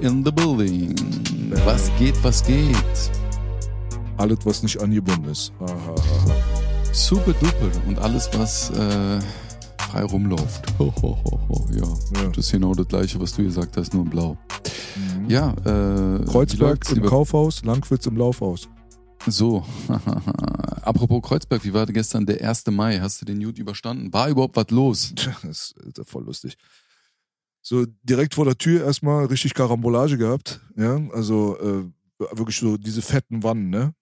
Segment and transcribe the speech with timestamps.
[0.00, 0.94] in the building.
[1.64, 2.76] Was geht, was geht?
[4.16, 5.52] Alles, was nicht angebunden ist.
[5.60, 6.92] Ha, ha, ha.
[6.92, 7.70] Super duper.
[7.86, 9.20] Und alles, was äh,
[9.78, 10.62] frei rumläuft.
[10.78, 11.66] Ho, ho, ho.
[11.72, 11.82] Ja.
[12.20, 12.28] Ja.
[12.28, 14.38] das ist genau das gleiche, was du gesagt hast, nur in blau.
[14.96, 15.30] Mhm.
[15.30, 18.68] Ja, äh, Kreuzberg im Kaufhaus, Langwitz im Laufhaus.
[19.26, 19.64] So,
[20.82, 22.66] apropos Kreuzberg, wie war gestern der 1.
[22.68, 22.98] Mai?
[23.00, 24.12] Hast du den Jut überstanden?
[24.12, 25.12] War überhaupt was los?
[25.44, 26.56] Das ist voll lustig.
[27.62, 30.60] So direkt vor der Tür erstmal richtig Karambolage gehabt.
[30.76, 31.90] Ja, also äh,
[32.36, 33.94] wirklich so diese fetten Wannen, ne?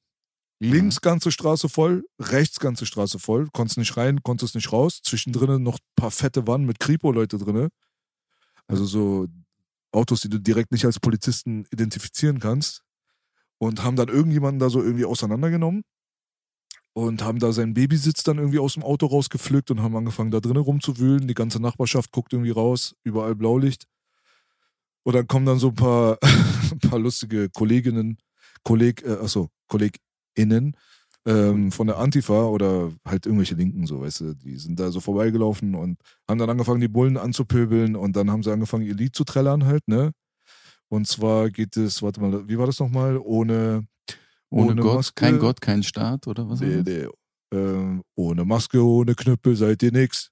[0.61, 3.49] Links ganze Straße voll, rechts ganze Straße voll.
[3.53, 5.01] Konntest nicht rein, konntest nicht raus.
[5.03, 7.69] Zwischendrin noch ein paar fette Wannen mit Kripo-Leute drinne.
[8.67, 9.29] Also so
[9.93, 12.83] Autos, die du direkt nicht als Polizisten identifizieren kannst.
[13.59, 15.83] Und haben dann irgendjemanden da so irgendwie auseinandergenommen
[16.99, 20.41] und haben da seinen Babysitz dann irgendwie aus dem Auto rausgepflückt und haben angefangen da
[20.41, 21.29] drinnen rumzuwühlen.
[21.29, 23.87] Die ganze Nachbarschaft guckt irgendwie raus, überall Blaulicht.
[25.05, 26.19] Und dann kommen dann so ein paar,
[26.73, 28.19] ein paar lustige Kolleginnen,
[28.65, 30.75] Kolleg, äh, achso, KollegInnen
[31.25, 34.99] ähm, von der Antifa oder halt irgendwelche Linken, so, weißt du, die sind da so
[34.99, 39.15] vorbeigelaufen und haben dann angefangen, die Bullen anzupöbeln und dann haben sie angefangen, ihr Lied
[39.15, 40.11] zu trällern halt, ne?
[40.89, 43.19] Und zwar geht es, warte mal, wie war das nochmal?
[43.19, 43.87] Ohne,
[44.51, 45.15] Ohne, Ohne Gott, Maske.
[45.15, 46.61] kein Gott, kein Staat oder was?
[46.61, 47.07] Nee, nee.
[47.53, 50.31] Ähm, ohne Maske, ohne Knüppel seid ihr nix.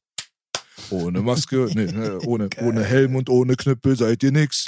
[0.90, 4.66] Ohne Maske, nee, ne, ohne, ohne Helm und ohne Knüppel seid ihr nix.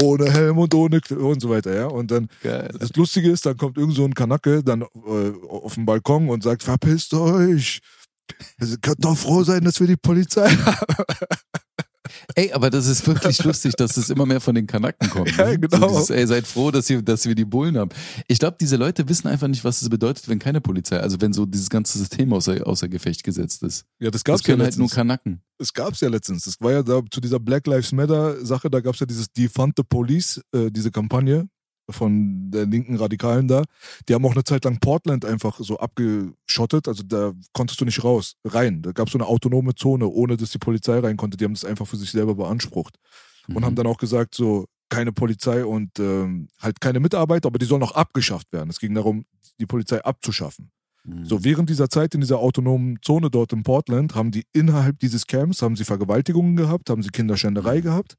[0.00, 1.86] Ohne Helm und ohne Knüppel und so weiter, ja.
[1.86, 2.70] Und dann, Geil.
[2.78, 6.42] das Lustige ist, dann kommt irgend so ein Kanacke dann äh, auf den Balkon und
[6.42, 7.80] sagt, verpisst euch.
[8.60, 11.04] Ihr könnt doch froh sein, dass wir die Polizei haben.
[12.34, 15.36] Ey, aber das ist wirklich lustig, dass es immer mehr von den Kanaken kommt.
[15.36, 15.58] Ja, ne?
[15.58, 15.88] genau.
[15.88, 17.90] So dieses, ey, seid froh, dass, ihr, dass wir die Bullen haben.
[18.26, 21.32] Ich glaube, diese Leute wissen einfach nicht, was es bedeutet, wenn keine Polizei, also wenn
[21.32, 23.86] so dieses ganze System außer, außer Gefecht gesetzt ist.
[23.98, 24.96] Ja, das Das gab's ja können halt nur letztens.
[24.96, 25.42] Kanaken.
[25.58, 26.44] Es gab's ja letztens.
[26.44, 29.74] Das war ja da zu dieser Black Lives Matter Sache, da gab's ja dieses Defund
[29.76, 31.48] the Police, äh, diese Kampagne
[31.90, 33.62] von der linken Radikalen da.
[34.08, 36.88] Die haben auch eine Zeit lang Portland einfach so abgeschottet.
[36.88, 38.82] Also da konntest du nicht raus, rein.
[38.82, 41.36] Da gab's so eine autonome Zone, ohne dass die Polizei rein konnte.
[41.36, 42.98] Die haben das einfach für sich selber beansprucht.
[43.48, 43.64] Und Mhm.
[43.64, 47.82] haben dann auch gesagt, so keine Polizei und ähm, halt keine Mitarbeiter, aber die sollen
[47.82, 48.70] auch abgeschafft werden.
[48.70, 49.24] Es ging darum,
[49.60, 50.70] die Polizei abzuschaffen.
[51.08, 51.24] Mhm.
[51.24, 55.26] So, während dieser Zeit in dieser autonomen Zone dort in Portland haben die innerhalb dieses
[55.26, 58.16] Camps, haben sie Vergewaltigungen gehabt, haben sie Kinderschänderei gehabt,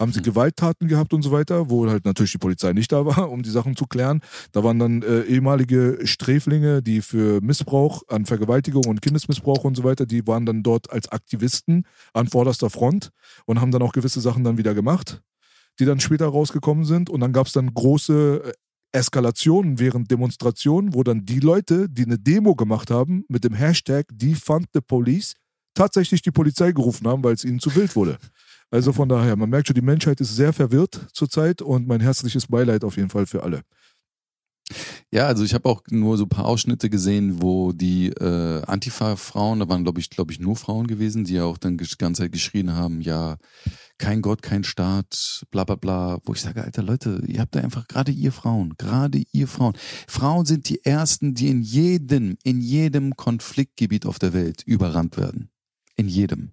[0.00, 0.24] haben sie Mhm.
[0.24, 3.50] Gewalttaten gehabt und so weiter, wo halt natürlich die Polizei nicht da war, um die
[3.50, 4.20] Sachen zu klären.
[4.50, 9.84] Da waren dann äh, ehemalige Sträflinge, die für Missbrauch an Vergewaltigung und Kindesmissbrauch und so
[9.84, 13.10] weiter, die waren dann dort als Aktivisten an vorderster Front
[13.46, 15.22] und haben dann auch gewisse Sachen dann wieder gemacht,
[15.78, 17.08] die dann später rausgekommen sind.
[17.08, 18.52] Und dann gab es dann große äh,
[18.92, 24.06] Eskalationen während Demonstrationen, wo dann die Leute, die eine Demo gemacht haben, mit dem Hashtag
[24.12, 25.34] Defund the Police,
[25.74, 28.18] tatsächlich die Polizei gerufen haben, weil es ihnen zu wild wurde.
[28.70, 32.46] Also von daher, man merkt schon, die Menschheit ist sehr verwirrt zurzeit und mein herzliches
[32.46, 33.62] Beileid auf jeden Fall für alle.
[35.10, 39.60] Ja, also ich habe auch nur so ein paar Ausschnitte gesehen, wo die äh, Antifa-Frauen,
[39.60, 42.22] da waren glaube ich, glaube ich nur Frauen gewesen, die ja auch dann die ganze
[42.22, 43.36] Zeit geschrien haben, ja,
[43.98, 47.60] kein Gott, kein Staat, bla bla bla, wo ich sage, Alter Leute, ihr habt da
[47.60, 49.74] einfach gerade ihr Frauen, gerade ihr Frauen.
[50.08, 55.50] Frauen sind die ersten, die in jedem, in jedem Konfliktgebiet auf der Welt überrannt werden.
[55.96, 56.52] In jedem.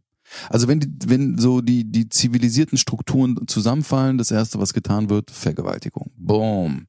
[0.50, 5.32] Also wenn die, wenn so die, die zivilisierten Strukturen zusammenfallen, das erste, was getan wird,
[5.32, 6.12] Vergewaltigung.
[6.18, 6.88] Boom.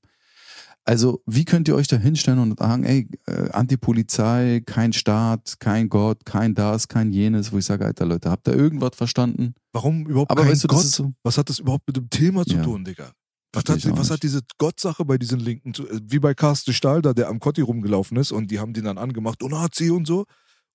[0.85, 5.89] Also, wie könnt ihr euch da hinstellen und sagen, ey, äh, Antipolizei, kein Staat, kein
[5.89, 9.55] Gott, kein das, kein jenes, wo ich sage, Alter Leute, habt ihr irgendwas verstanden?
[9.73, 10.85] Warum überhaupt Aber kein weißt du, Gott?
[10.85, 11.13] so.
[11.23, 12.63] Was hat das überhaupt mit dem Thema zu Ja.
[12.63, 13.13] tun, Digga?
[13.53, 17.13] Was, hat, was hat diese Gottsache bei diesen Linken zu Wie bei Carsten Stahl da,
[17.13, 20.25] der am Kotti rumgelaufen ist und die haben den dann angemacht, oh Nazi und so.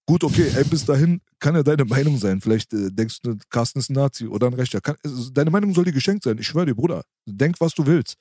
[0.08, 2.40] Gut, okay, ey, bis dahin kann ja deine Meinung sein.
[2.40, 4.80] Vielleicht äh, denkst du, Carsten ist ein Nazi oder ein Rechter.
[4.80, 6.38] Kann, also, deine Meinung soll dir geschenkt sein.
[6.38, 7.04] Ich schwöre dir, Bruder.
[7.26, 8.16] Denk, was du willst.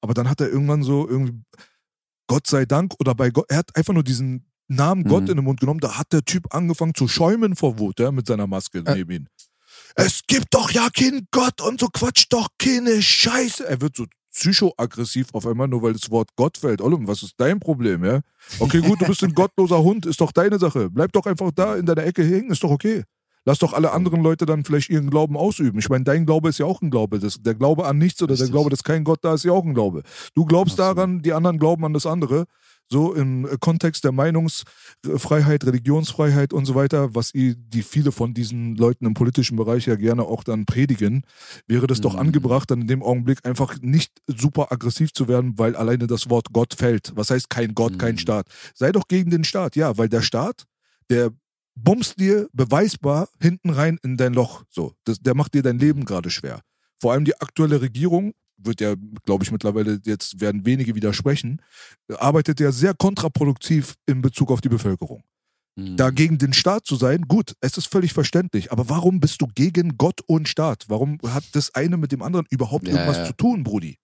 [0.00, 1.40] Aber dann hat er irgendwann so irgendwie,
[2.26, 5.30] Gott sei Dank, oder bei Gott, er hat einfach nur diesen Namen Gott Mhm.
[5.30, 5.80] in den Mund genommen.
[5.80, 8.94] Da hat der Typ angefangen zu schäumen vor Wut, ja, mit seiner Maske Äh.
[8.96, 9.26] neben ihm.
[9.94, 13.66] Es gibt doch ja keinen Gott und so quatsch doch keine Scheiße.
[13.66, 14.06] Er wird so
[14.38, 16.80] psychoaggressiv auf einmal, nur weil das Wort Gott fällt.
[16.80, 18.20] Ollum, was ist dein Problem, ja?
[18.60, 20.90] Okay, gut, du bist ein gottloser Hund, ist doch deine Sache.
[20.90, 23.02] Bleib doch einfach da in deiner Ecke hängen, ist doch okay.
[23.44, 25.78] Lass doch alle anderen Leute dann vielleicht ihren Glauben ausüben.
[25.78, 27.18] Ich meine, dein Glaube ist ja auch ein Glaube.
[27.18, 28.52] Das, der Glaube an nichts oder der Richtig.
[28.52, 30.02] Glaube, dass kein Gott da ist, ja auch ein Glaube.
[30.34, 30.98] Du glaubst Absolut.
[30.98, 32.44] daran, die anderen glauben an das andere.
[32.90, 38.76] So im äh, Kontext der Meinungsfreiheit, Religionsfreiheit und so weiter, was die viele von diesen
[38.76, 41.22] Leuten im politischen Bereich ja gerne auch dann predigen,
[41.66, 42.20] wäre das doch Mhm.
[42.20, 46.46] angebracht, dann in dem Augenblick einfach nicht super aggressiv zu werden, weil alleine das Wort
[46.52, 47.12] Gott fällt.
[47.14, 48.18] Was heißt kein Gott, kein Mhm.
[48.18, 48.46] Staat?
[48.74, 50.64] Sei doch gegen den Staat, ja, weil der Staat,
[51.10, 51.30] der
[51.74, 54.64] bummst dir beweisbar hinten rein in dein Loch.
[54.70, 56.60] So, das, der macht dir dein Leben gerade schwer.
[57.00, 58.94] Vor allem die aktuelle Regierung wird ja,
[59.24, 61.62] glaube ich, mittlerweile, jetzt werden wenige widersprechen,
[62.16, 65.22] arbeitet ja sehr kontraproduktiv in Bezug auf die Bevölkerung.
[65.76, 65.96] Mhm.
[65.96, 68.72] Da gegen den Staat zu sein, gut, es ist völlig verständlich.
[68.72, 70.84] Aber warum bist du gegen Gott und Staat?
[70.88, 73.24] Warum hat das eine mit dem anderen überhaupt Ja, irgendwas ja.
[73.26, 73.90] zu tun, Brudi?
[73.90, 73.96] Ja,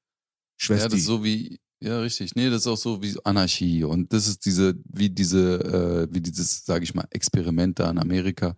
[0.56, 0.88] Schwester.
[0.90, 2.34] das ist so wie, ja, richtig.
[2.34, 3.84] Nee, das ist auch so wie Anarchie.
[3.84, 7.98] Und das ist diese, wie diese, äh, wie dieses, sage ich mal, Experiment da in
[7.98, 8.56] Amerika,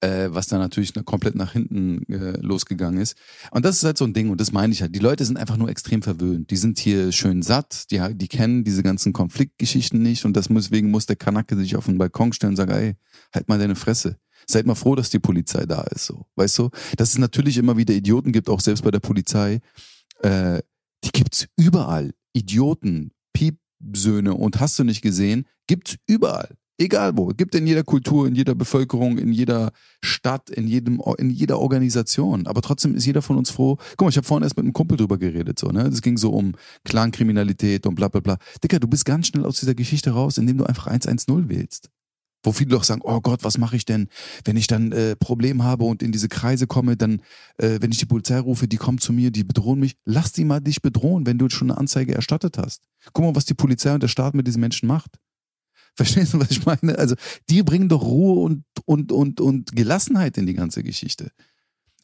[0.00, 3.16] äh, was da natürlich na- komplett nach hinten äh, losgegangen ist.
[3.50, 4.94] Und das ist halt so ein Ding, und das meine ich halt.
[4.94, 6.50] Die Leute sind einfach nur extrem verwöhnt.
[6.50, 10.90] Die sind hier schön satt, die, die kennen diese ganzen Konfliktgeschichten nicht und das deswegen
[10.90, 12.96] muss der Kanacke sich auf den Balkon stellen und sagen, ey,
[13.34, 14.18] halt mal deine Fresse.
[14.46, 16.26] Seid mal froh, dass die Polizei da ist, so.
[16.36, 16.70] Weißt du?
[16.96, 19.60] Dass es natürlich immer wieder Idioten gibt, auch selbst bei der Polizei,
[20.20, 20.60] äh,
[21.04, 22.12] die gibt's überall.
[22.38, 26.56] Idioten, Piepsöhne und hast du nicht gesehen, gibt's überall.
[26.80, 27.26] Egal wo.
[27.26, 32.46] Gibt in jeder Kultur, in jeder Bevölkerung, in jeder Stadt, in jedem, in jeder Organisation.
[32.46, 33.76] Aber trotzdem ist jeder von uns froh.
[33.96, 35.90] Guck mal, ich habe vorhin erst mit einem Kumpel drüber geredet, so, ne?
[35.90, 36.54] Das ging so um
[36.84, 38.38] Clankriminalität und bla bla bla.
[38.62, 41.90] Dicker, du bist ganz schnell aus dieser Geschichte raus, indem du einfach 110 wählst.
[42.48, 44.08] Wo viele doch sagen, oh Gott, was mache ich denn,
[44.46, 47.20] wenn ich dann äh, Problem habe und in diese Kreise komme, dann,
[47.58, 49.96] äh, wenn ich die Polizei rufe, die kommt zu mir, die bedrohen mich.
[50.06, 52.84] Lass die mal dich bedrohen, wenn du schon eine Anzeige erstattet hast.
[53.12, 55.18] Guck mal, was die Polizei und der Staat mit diesen Menschen macht.
[55.94, 56.98] Verstehst du, was ich meine?
[56.98, 57.16] Also,
[57.50, 61.30] die bringen doch Ruhe und, und, und, und Gelassenheit in die ganze Geschichte.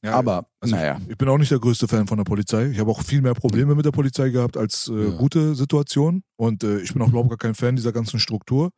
[0.03, 1.01] Ja, Aber, also naja.
[1.09, 2.67] Ich bin auch nicht der größte Fan von der Polizei.
[2.67, 5.11] Ich habe auch viel mehr Probleme mit der Polizei gehabt als äh, Ja.
[5.17, 6.23] gute Situationen.
[6.37, 8.71] Und äh, ich bin auch überhaupt gar kein Fan dieser ganzen Struktur.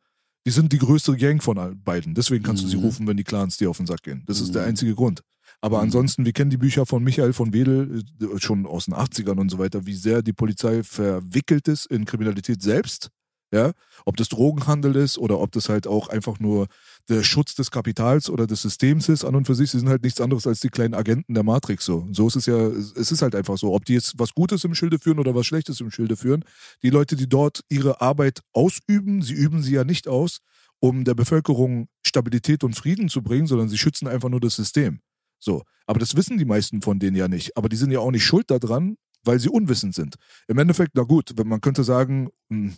[0.47, 2.13] Die sind die größte Gang von beiden.
[2.13, 2.83] Deswegen kannst du sie Mhm.
[2.83, 4.23] rufen, wenn die Clans dir auf den Sack gehen.
[4.27, 4.69] Das ist der Mhm.
[4.69, 5.19] einzige Grund.
[5.59, 5.83] Aber Mhm.
[5.83, 9.49] ansonsten, wir kennen die Bücher von Michael von Wedel, äh, schon aus den 80ern und
[9.49, 13.09] so weiter, wie sehr die Polizei verwickelt ist in Kriminalität selbst.
[13.49, 13.71] Ja,
[14.03, 16.67] ob das Drogenhandel ist oder ob das halt auch einfach nur
[17.07, 20.03] der Schutz des Kapitals oder des Systems ist, an und für sich, sie sind halt
[20.03, 21.85] nichts anderes als die kleinen Agenten der Matrix.
[21.85, 23.73] So, so ist es ja, es ist halt einfach so.
[23.73, 26.43] Ob die jetzt was Gutes im Schilde führen oder was Schlechtes im Schilde führen,
[26.83, 30.39] die Leute, die dort ihre Arbeit ausüben, sie üben sie ja nicht aus,
[30.79, 34.99] um der Bevölkerung Stabilität und Frieden zu bringen, sondern sie schützen einfach nur das System.
[35.39, 35.63] So.
[35.85, 37.55] Aber das wissen die meisten von denen ja nicht.
[37.55, 40.15] Aber die sind ja auch nicht schuld daran, weil sie unwissend sind.
[40.47, 42.73] Im Endeffekt, na gut, man könnte sagen, mh,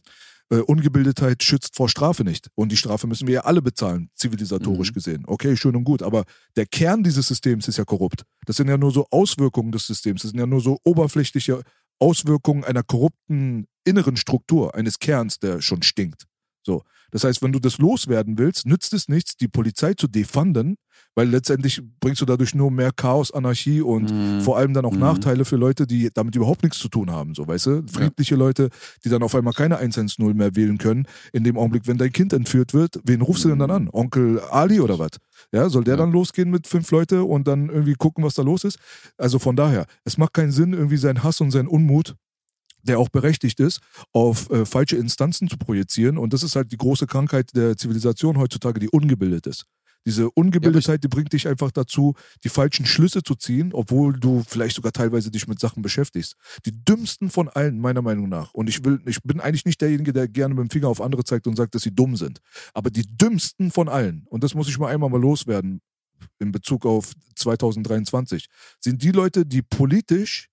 [0.52, 2.48] äh, Ungebildetheit schützt vor Strafe nicht.
[2.56, 4.94] Und die Strafe müssen wir ja alle bezahlen, zivilisatorisch Mhm.
[4.94, 5.24] gesehen.
[5.28, 6.02] Okay, schön und gut.
[6.04, 6.24] Aber
[6.56, 8.24] der Kern dieses Systems ist ja korrupt.
[8.46, 10.22] Das sind ja nur so Auswirkungen des Systems.
[10.24, 11.62] Das sind ja nur so oberflächliche
[12.00, 16.24] Auswirkungen einer korrupten inneren Struktur, eines Kerns, der schon stinkt.
[16.66, 16.84] So.
[17.12, 20.76] Das heißt, wenn du das loswerden willst, nützt es nichts, die Polizei zu defunden,
[21.16, 24.42] weil letztendlich bringst du dadurch nur mehr Chaos, Anarchie und Mhm.
[24.42, 25.00] vor allem dann auch Mhm.
[25.00, 27.84] Nachteile für Leute, die damit überhaupt nichts zu tun haben, so weißt du?
[27.92, 28.70] Friedliche Leute,
[29.04, 32.34] die dann auf einmal keine 110 mehr wählen können, in dem Augenblick, wenn dein Kind
[32.34, 33.90] entführt wird, wen rufst du denn dann an?
[33.92, 35.12] Onkel Ali oder was?
[35.52, 35.98] Ja, soll der Ja.
[36.00, 38.78] dann losgehen mit fünf Leute und dann irgendwie gucken, was da los ist?
[39.18, 42.16] Also von daher, es macht keinen Sinn, irgendwie seinen Hass und seinen Unmut
[42.84, 43.80] der auch berechtigt ist,
[44.12, 46.18] auf äh, falsche Instanzen zu projizieren.
[46.18, 49.66] Und das ist halt die große Krankheit der Zivilisation heutzutage, die ungebildet ist.
[50.06, 54.76] Diese Ungebildetheit, die bringt dich einfach dazu, die falschen Schlüsse zu ziehen, obwohl du vielleicht
[54.76, 56.36] sogar teilweise dich mit Sachen beschäftigst.
[56.66, 58.54] Die dümmsten von allen, meiner Meinung nach.
[58.54, 61.24] Und ich will, ich bin eigentlich nicht derjenige, der gerne mit dem Finger auf andere
[61.26, 62.40] zeigt und sagt, dass sie dumm sind.
[62.74, 65.82] Aber die dümmsten von allen, und das muss ich mal einmal mal loswerden,
[66.40, 68.48] in Bezug auf 2023,
[68.80, 70.49] sind die Leute, die politisch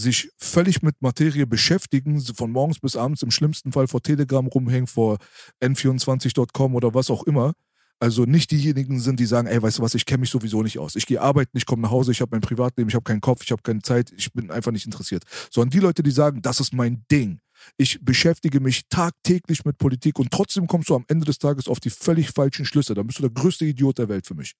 [0.00, 4.86] sich völlig mit Materie beschäftigen, von morgens bis abends im schlimmsten Fall vor Telegram rumhängen,
[4.86, 5.18] vor
[5.62, 7.52] n24.com oder was auch immer.
[8.02, 10.78] Also nicht diejenigen sind, die sagen, ey, weißt du was, ich kenne mich sowieso nicht
[10.78, 10.96] aus.
[10.96, 13.42] Ich gehe arbeiten, ich komme nach Hause, ich habe mein Privatleben, ich habe keinen Kopf,
[13.44, 15.24] ich habe keine Zeit, ich bin einfach nicht interessiert.
[15.50, 17.40] Sondern die Leute, die sagen, das ist mein Ding.
[17.76, 21.78] Ich beschäftige mich tagtäglich mit Politik und trotzdem kommst du am Ende des Tages auf
[21.78, 22.94] die völlig falschen Schlüsse.
[22.94, 24.54] Dann bist du der größte Idiot der Welt für mich.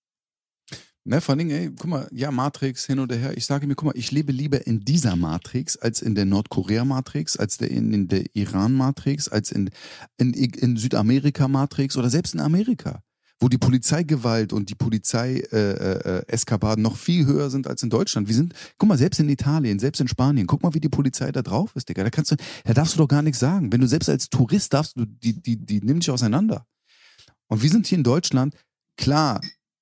[1.05, 3.35] Ne, vor allen Dingen, ey, guck mal, ja, Matrix hin oder her.
[3.35, 7.39] Ich sage mir, guck mal, ich lebe lieber in dieser Matrix als in der Nordkorea-Matrix,
[7.39, 9.71] als der, in, in der Iran-Matrix, als in,
[10.19, 13.01] in, in Südamerika-Matrix oder selbst in Amerika,
[13.41, 18.29] wo die Polizeigewalt und die Polizei-Eskapaden noch viel höher sind als in Deutschland.
[18.29, 21.33] Wir sind, guck mal, selbst in Italien, selbst in Spanien, guck mal, wie die Polizei
[21.33, 22.05] da drauf ist, Digga.
[22.05, 23.73] Da kannst du, da darfst du doch gar nichts sagen.
[23.73, 26.67] Wenn du selbst als Tourist darfst, du, die, die, die nimm dich auseinander.
[27.47, 28.55] Und wir sind hier in Deutschland,
[28.99, 29.41] klar,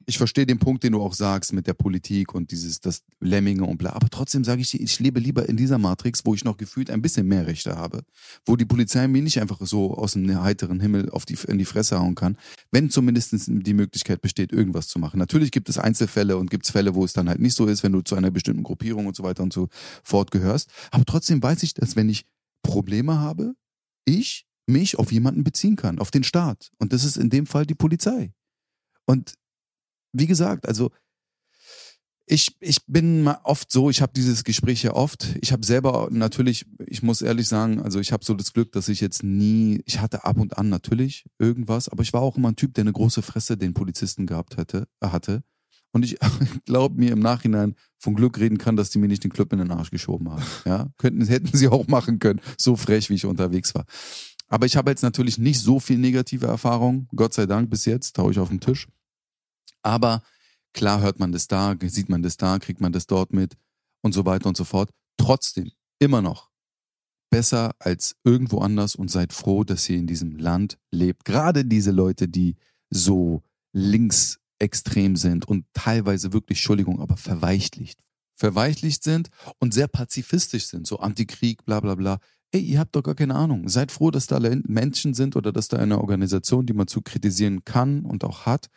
[0.08, 3.64] ich verstehe den Punkt, den du auch sagst mit der Politik und dieses, das Lemminge
[3.64, 3.92] und bla.
[3.92, 6.90] Aber trotzdem sage ich dir, ich lebe lieber in dieser Matrix, wo ich noch gefühlt
[6.90, 8.00] ein bisschen mehr Rechte habe.
[8.46, 11.66] Wo die Polizei mir nicht einfach so aus dem heiteren Himmel auf die, in die
[11.66, 12.38] Fresse hauen kann.
[12.70, 15.18] Wenn zumindest die Möglichkeit besteht, irgendwas zu machen.
[15.18, 17.82] Natürlich gibt es Einzelfälle und gibt es Fälle, wo es dann halt nicht so ist,
[17.82, 19.68] wenn du zu einer bestimmten Gruppierung und so weiter und so
[20.02, 20.70] fort gehörst.
[20.90, 22.24] Aber trotzdem weiß ich, dass wenn ich
[22.62, 23.52] Probleme habe,
[24.06, 26.70] ich mich auf jemanden beziehen kann, auf den Staat.
[26.78, 28.32] Und das ist in dem Fall die Polizei.
[29.04, 29.34] Und
[30.12, 30.90] wie gesagt, also
[32.30, 35.34] Ich, ich bin mal oft so, ich habe dieses Gespräch ja oft.
[35.40, 38.88] Ich habe selber natürlich, ich muss ehrlich sagen, also ich habe so das Glück, dass
[38.88, 42.50] ich jetzt nie, ich hatte ab und an natürlich irgendwas, aber ich war auch immer
[42.50, 45.42] ein Typ, der eine große Fresse den Polizisten gehabt hätte, hatte.
[45.92, 46.18] Und ich
[46.66, 49.60] glaube mir im Nachhinein von Glück reden kann, dass die mir nicht den Club in
[49.60, 50.44] den Arsch geschoben haben.
[50.66, 53.86] Ja, könnten, hätten sie auch machen können, so frech, wie ich unterwegs war.
[54.48, 58.16] Aber ich habe jetzt natürlich nicht so viel negative Erfahrung, Gott sei Dank bis jetzt,
[58.16, 58.86] tau ich auf den Tisch.
[59.82, 60.22] Aber
[60.72, 63.56] klar hört man das da, sieht man das da, kriegt man das dort mit
[64.02, 64.90] und so weiter und so fort.
[65.16, 66.50] Trotzdem, immer noch
[67.30, 71.24] besser als irgendwo anders und seid froh, dass ihr in diesem Land lebt.
[71.24, 72.56] Gerade diese Leute, die
[72.90, 73.42] so
[73.72, 78.00] linksextrem sind und teilweise wirklich, Entschuldigung, aber verweichlicht.
[78.34, 82.18] Verweichlicht sind und sehr pazifistisch sind, so Antikrieg, bla bla bla.
[82.50, 83.68] Ey, ihr habt doch gar keine Ahnung.
[83.68, 87.64] Seid froh, dass da Menschen sind oder dass da eine Organisation, die man zu kritisieren
[87.64, 88.68] kann und auch hat,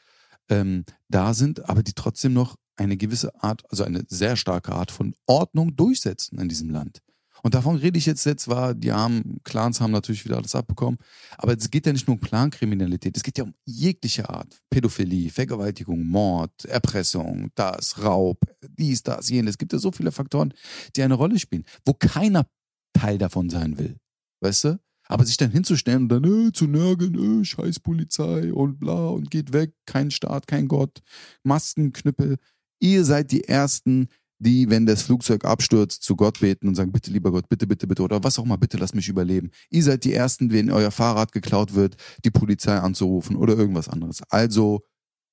[0.49, 4.91] ähm, da sind, aber die trotzdem noch eine gewisse Art, also eine sehr starke Art
[4.91, 7.01] von Ordnung durchsetzen in diesem Land.
[7.43, 10.99] Und davon rede ich jetzt, jetzt war, die armen Clans haben natürlich wieder alles abbekommen.
[11.37, 14.61] Aber es geht ja nicht nur um Clankriminalität, es geht ja um jegliche Art.
[14.69, 19.51] Pädophilie, Vergewaltigung, Mord, Erpressung, das, Raub, dies, das, jenes.
[19.51, 20.53] Es gibt ja so viele Faktoren,
[20.95, 22.45] die eine Rolle spielen, wo keiner
[22.93, 23.97] Teil davon sein will.
[24.41, 24.79] Weißt du?
[25.11, 29.29] Aber sich dann hinzustellen und dann äh, zu nörgeln, äh, scheiß Polizei und bla und
[29.29, 31.01] geht weg, kein Staat, kein Gott,
[31.43, 32.37] Maskenknüppel.
[32.79, 34.07] Ihr seid die Ersten,
[34.39, 37.87] die, wenn das Flugzeug abstürzt, zu Gott beten und sagen, bitte lieber Gott, bitte, bitte,
[37.87, 39.51] bitte, oder was auch immer, bitte lass mich überleben.
[39.69, 44.21] Ihr seid die Ersten, wenn euer Fahrrad geklaut wird, die Polizei anzurufen oder irgendwas anderes.
[44.29, 44.81] Also,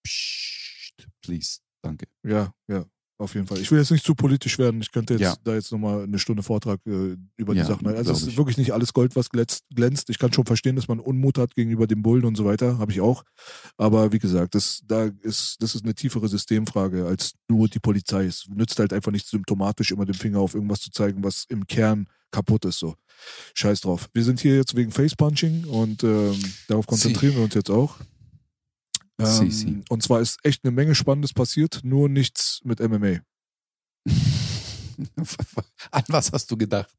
[0.04, 2.06] pssst, please, danke.
[2.24, 2.84] Ja, ja.
[3.20, 3.58] Auf jeden Fall.
[3.58, 4.80] Ich will jetzt nicht zu politisch werden.
[4.80, 5.36] Ich könnte jetzt ja.
[5.42, 7.88] da jetzt nochmal eine Stunde Vortrag äh, über die ja, Sachen.
[7.88, 10.08] Also es ist wirklich nicht alles Gold, was glänzt.
[10.08, 12.78] Ich kann schon verstehen, dass man Unmut hat gegenüber dem Bullen und so weiter.
[12.78, 13.24] Habe ich auch.
[13.76, 18.24] Aber wie gesagt, das, da ist, das ist eine tiefere Systemfrage als nur die Polizei.
[18.24, 21.66] Es nützt halt einfach nicht symptomatisch immer den Finger auf irgendwas zu zeigen, was im
[21.66, 22.78] Kern kaputt ist.
[22.78, 22.94] So.
[23.54, 24.08] Scheiß drauf.
[24.12, 27.38] Wir sind hier jetzt wegen Facepunching und ähm, darauf konzentrieren Sie.
[27.38, 27.96] wir uns jetzt auch.
[29.20, 33.20] Ähm, und zwar ist echt eine Menge Spannendes passiert, nur nichts mit MMA.
[35.90, 36.94] An was hast du gedacht?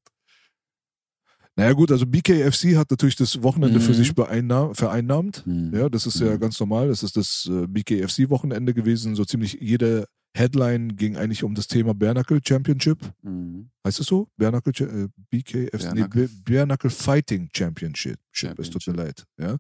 [1.56, 3.84] Naja gut, also BKFC hat natürlich das Wochenende mhm.
[3.84, 5.46] für sich vereinnahmt.
[5.46, 5.72] Mhm.
[5.74, 6.40] Ja, das ist ja mhm.
[6.40, 6.88] ganz normal.
[6.88, 9.16] Das ist das äh, BKFC-Wochenende gewesen.
[9.16, 13.00] So ziemlich jede Headline ging eigentlich um das Thema Bare Championship.
[13.24, 13.72] Mhm.
[13.86, 14.30] Heißt es so?
[14.38, 18.20] Bare äh, BKFC, Bare nee, Bare Fighting Championship.
[18.32, 18.76] Championship.
[18.76, 19.26] Es tut mir leid.
[19.38, 19.58] Ja.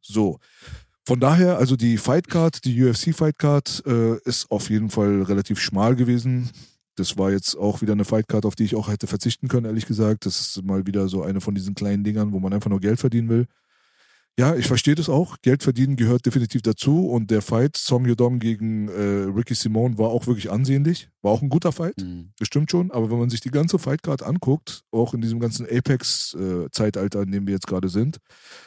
[0.00, 0.38] So.
[1.06, 5.96] Von daher, also die Fightcard, die UFC Fightcard äh, ist auf jeden Fall relativ schmal
[5.96, 6.50] gewesen.
[6.96, 9.84] Das war jetzt auch wieder eine Fightcard, auf die ich auch hätte verzichten können, ehrlich
[9.84, 10.24] gesagt.
[10.24, 13.00] Das ist mal wieder so eine von diesen kleinen Dingern, wo man einfach nur Geld
[13.00, 13.46] verdienen will.
[14.36, 15.36] Ja, ich verstehe das auch.
[15.42, 17.06] Geld verdienen gehört definitiv dazu.
[17.06, 21.08] Und der Fight Song Yodong gegen äh, Ricky Simone war auch wirklich ansehnlich.
[21.22, 21.98] War auch ein guter Fight.
[21.98, 22.32] Mhm.
[22.38, 22.90] Bestimmt schon.
[22.90, 27.22] Aber wenn man sich die ganze Fight gerade anguckt, auch in diesem ganzen Apex-Zeitalter, äh,
[27.22, 28.18] in dem wir jetzt gerade sind,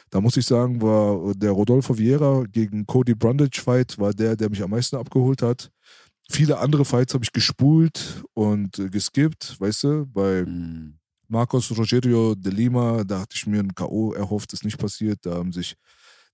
[0.08, 4.48] da muss ich sagen, war der Rodolfo Vieira gegen Cody Brundage Fight, war der, der
[4.48, 5.70] mich am meisten abgeholt hat.
[6.30, 10.97] Viele andere Fights habe ich gespult und äh, geskippt, weißt du, bei mhm.
[11.28, 14.12] Marcos Rogerio de Lima, da hatte ich mir ein K.O.
[14.12, 15.18] erhofft, ist nicht passiert.
[15.22, 15.76] Da haben sich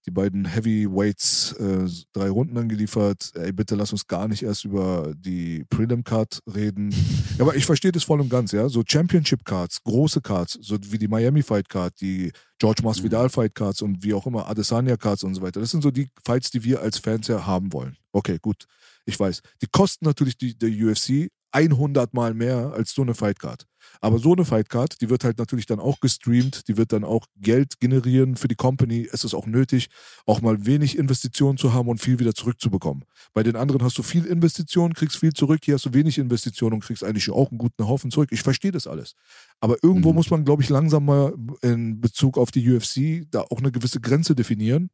[0.07, 3.33] die beiden Heavyweights äh, drei Runden angeliefert.
[3.35, 6.91] Ey, bitte lass uns gar nicht erst über die Prelim Card reden.
[7.39, 8.69] ja, aber ich verstehe das voll und ganz, ja.
[8.69, 13.31] So Championship Cards, große Cards, so wie die Miami Fight Card, die George Masvidal mhm.
[13.31, 15.61] Fight Cards und wie auch immer Adesanya Cards und so weiter.
[15.61, 17.97] Das sind so die Fights, die wir als Fans ja haben wollen.
[18.13, 18.67] Okay, gut.
[19.07, 19.41] Ich weiß.
[19.63, 23.67] Die kosten natürlich die, der UFC 100 Mal mehr als so eine Fightcard.
[24.01, 27.27] Aber so eine Fightcard, die wird halt natürlich dann auch gestreamt, die wird dann auch
[27.41, 29.09] Geld generieren für die Company.
[29.11, 29.89] Es ist auch nötig,
[30.27, 33.05] auch mal wenig Investitionen zu haben und viel wieder zurückzubekommen.
[33.33, 36.75] Bei den anderen hast du viel Investitionen, kriegst viel zurück, hier hast du wenig Investitionen
[36.75, 38.31] und kriegst eigentlich auch einen guten Haufen zurück.
[38.33, 39.15] Ich verstehe das alles.
[39.61, 40.17] Aber irgendwo mhm.
[40.17, 44.01] muss man, glaube ich, langsam mal in Bezug auf die UFC da auch eine gewisse
[44.01, 44.91] Grenze definieren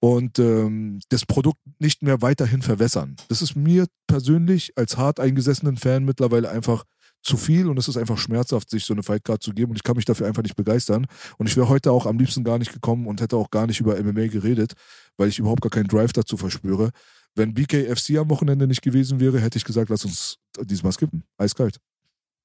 [0.00, 3.16] und ähm, das Produkt nicht mehr weiterhin verwässern.
[3.28, 6.84] Das ist mir persönlich als hart eingesessenen Fan mittlerweile einfach
[7.28, 9.82] zu viel und es ist einfach schmerzhaft, sich so eine Fightcard zu geben und ich
[9.82, 11.06] kann mich dafür einfach nicht begeistern.
[11.36, 13.80] Und ich wäre heute auch am liebsten gar nicht gekommen und hätte auch gar nicht
[13.80, 14.72] über MMA geredet,
[15.16, 16.90] weil ich überhaupt gar keinen Drive dazu verspüre.
[17.34, 21.24] Wenn BKFC am Wochenende nicht gewesen wäre, hätte ich gesagt, lass uns diesmal skippen.
[21.36, 21.78] Eiskalt.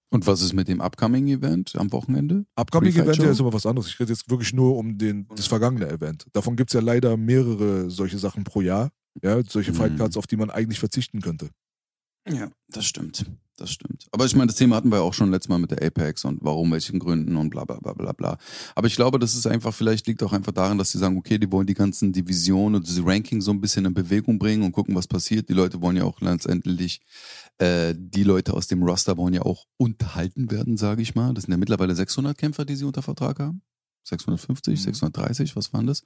[0.09, 2.45] Und was ist mit dem Upcoming Event am Wochenende?
[2.55, 3.87] Upcoming Event ja, ist aber was anderes.
[3.87, 6.27] Ich rede jetzt wirklich nur um den, das vergangene Event.
[6.33, 8.91] Davon gibt es ja leider mehrere solche Sachen pro Jahr.
[9.23, 9.75] Ja, solche mhm.
[9.75, 11.49] Fightcards, auf die man eigentlich verzichten könnte.
[12.27, 13.25] Ja, das stimmt.
[13.57, 14.07] Das stimmt.
[14.11, 16.39] Aber ich meine, das Thema hatten wir auch schon letztes Mal mit der Apex und
[16.41, 18.37] warum, welchen Gründen und bla bla bla bla bla.
[18.73, 21.37] Aber ich glaube, das ist einfach, vielleicht liegt auch einfach daran, dass sie sagen, okay,
[21.37, 24.71] die wollen die ganzen Divisionen und diese Ranking so ein bisschen in Bewegung bringen und
[24.71, 25.49] gucken, was passiert.
[25.49, 27.01] Die Leute wollen ja auch letztendlich
[27.59, 31.33] Äh, die Leute aus dem Roster wollen ja auch unterhalten werden, sage ich mal.
[31.35, 33.61] Das sind ja mittlerweile 600 Kämpfer, die sie unter Vertrag haben.
[34.03, 34.83] 650, Mhm.
[34.83, 36.03] 630, was waren das?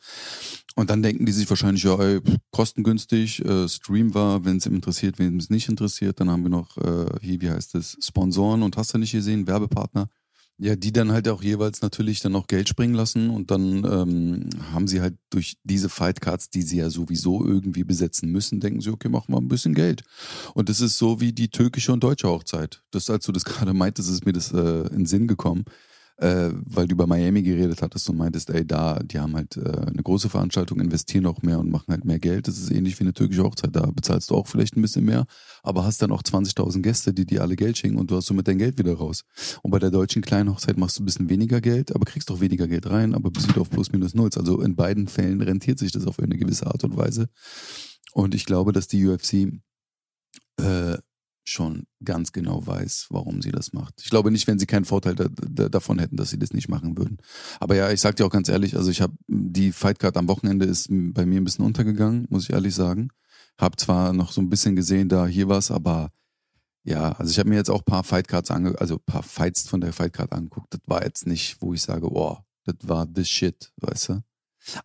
[0.76, 5.20] Und dann denken die sich wahrscheinlich, ja, ey, kostengünstig, äh, Stream war, wenn es interessiert,
[5.20, 8.78] wenn es nicht interessiert, dann haben wir noch äh, hier, wie heißt es, Sponsoren und
[8.78, 10.08] hast du nicht gesehen, Werbepartner.
[10.60, 14.50] Ja, die dann halt auch jeweils natürlich dann noch Geld springen lassen und dann ähm,
[14.74, 18.90] haben sie halt durch diese Fightcards, die sie ja sowieso irgendwie besetzen müssen, denken sie,
[18.90, 20.02] okay, machen wir ein bisschen Geld.
[20.56, 22.82] Und das ist so wie die türkische und deutsche Hochzeit.
[22.90, 25.64] Das, als du das gerade meintest, ist mir das äh, in den Sinn gekommen
[26.18, 29.70] äh, weil du über Miami geredet hattest und meintest, ey, da, die haben halt äh,
[29.70, 32.48] eine große Veranstaltung, investieren auch mehr und machen halt mehr Geld.
[32.48, 33.76] Das ist ähnlich wie eine türkische Hochzeit.
[33.76, 35.26] Da bezahlst du auch vielleicht ein bisschen mehr,
[35.62, 38.48] aber hast dann auch 20.000 Gäste, die dir alle Geld schenken und du hast somit
[38.48, 39.24] dein Geld wieder raus.
[39.62, 42.40] Und bei der deutschen kleinen Hochzeit machst du ein bisschen weniger Geld, aber kriegst auch
[42.40, 44.30] weniger Geld rein, aber bist wieder auf plus minus null.
[44.36, 47.30] Also in beiden Fällen rentiert sich das auf eine gewisse Art und Weise.
[48.14, 49.62] Und ich glaube, dass die UFC
[50.60, 50.98] äh,
[51.50, 54.02] schon ganz genau weiß, warum sie das macht.
[54.02, 56.70] Ich glaube nicht, wenn sie keinen Vorteil da, da, davon hätten, dass sie das nicht
[56.70, 57.18] machen würden.
[57.60, 60.66] Aber ja, ich sag dir auch ganz ehrlich, also ich habe die Fightcard am Wochenende
[60.66, 63.10] ist bei mir ein bisschen untergegangen, muss ich ehrlich sagen.
[63.58, 66.12] Hab zwar noch so ein bisschen gesehen, da hier was, aber
[66.84, 69.94] ja, also ich habe mir jetzt auch paar Fightcards ange also paar Fights von der
[69.94, 70.74] Fightcard angeguckt.
[70.74, 74.24] Das war jetzt nicht, wo ich sage, oh, das war this shit, weißt du?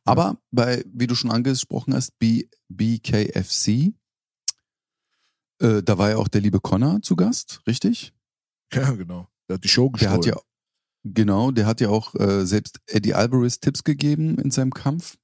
[0.04, 3.94] Aber bei, wie du schon angesprochen hast, B, BKFC,
[5.62, 8.12] äh, da war ja auch der liebe Connor zu Gast, richtig?
[8.72, 9.28] Ja, genau.
[9.48, 10.16] Der hat die Show Der gestohlen.
[10.16, 10.36] hat ja,
[11.04, 15.16] genau, der hat ja auch äh, selbst Eddie Alvarez Tipps gegeben in seinem Kampf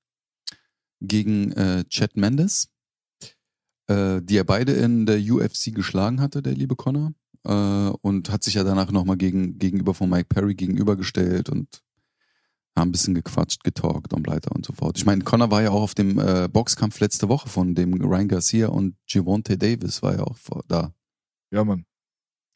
[1.00, 2.68] gegen äh, Chad Mendes,
[3.88, 7.12] äh, die er beide in der UFC geschlagen hatte, der liebe Connor.
[7.44, 7.52] Äh,
[8.02, 11.82] und hat sich ja danach nochmal gegen, gegenüber von Mike Perry gegenübergestellt und
[12.78, 14.96] haben ein bisschen gequatscht, getalkt und weiter und so fort.
[14.96, 18.28] Ich meine, Connor war ja auch auf dem äh, Boxkampf letzte Woche von dem Ryan
[18.28, 20.36] Garcia und Javonte Davis war ja auch
[20.68, 20.92] da.
[21.50, 21.84] Ja, Mann.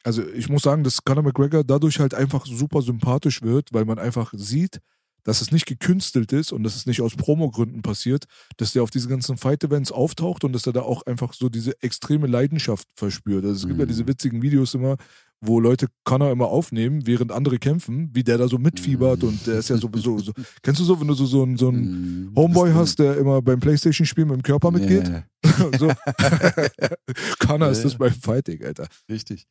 [0.05, 3.99] Also ich muss sagen, dass Conor McGregor dadurch halt einfach super sympathisch wird, weil man
[3.99, 4.81] einfach sieht,
[5.25, 8.25] dass es nicht gekünstelt ist und dass es nicht aus Promogründen passiert,
[8.57, 11.81] dass der auf diese ganzen Fight-Events auftaucht und dass er da auch einfach so diese
[11.81, 13.45] extreme Leidenschaft verspürt.
[13.45, 13.89] Also es gibt ja Mhm.
[13.89, 14.97] diese witzigen Videos immer,
[15.45, 19.59] wo Leute Conor immer aufnehmen, während andere kämpfen, wie der da so mitfiebert und der
[19.59, 20.33] ist ja sowieso so.
[20.63, 23.43] Kennst du so, wenn du so, so, ein- so einen Mm, Homeboy hast, der immer
[23.43, 25.09] beim Playstation-Spiel mit dem Körper mitgeht?
[25.09, 25.25] Yeah.
[25.79, 25.89] so.
[27.39, 28.87] Conor ist das beim Fighting, Alter.
[29.11, 29.47] Richtig.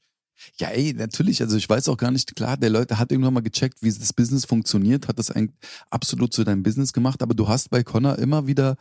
[0.59, 1.41] Ja, ey, natürlich.
[1.41, 4.11] Also ich weiß auch gar nicht, klar, der Leute hat irgendwann mal gecheckt, wie das
[4.13, 5.55] Business funktioniert, hat das eigentlich
[5.91, 8.75] absolut zu deinem Business gemacht, aber du hast bei Connor immer wieder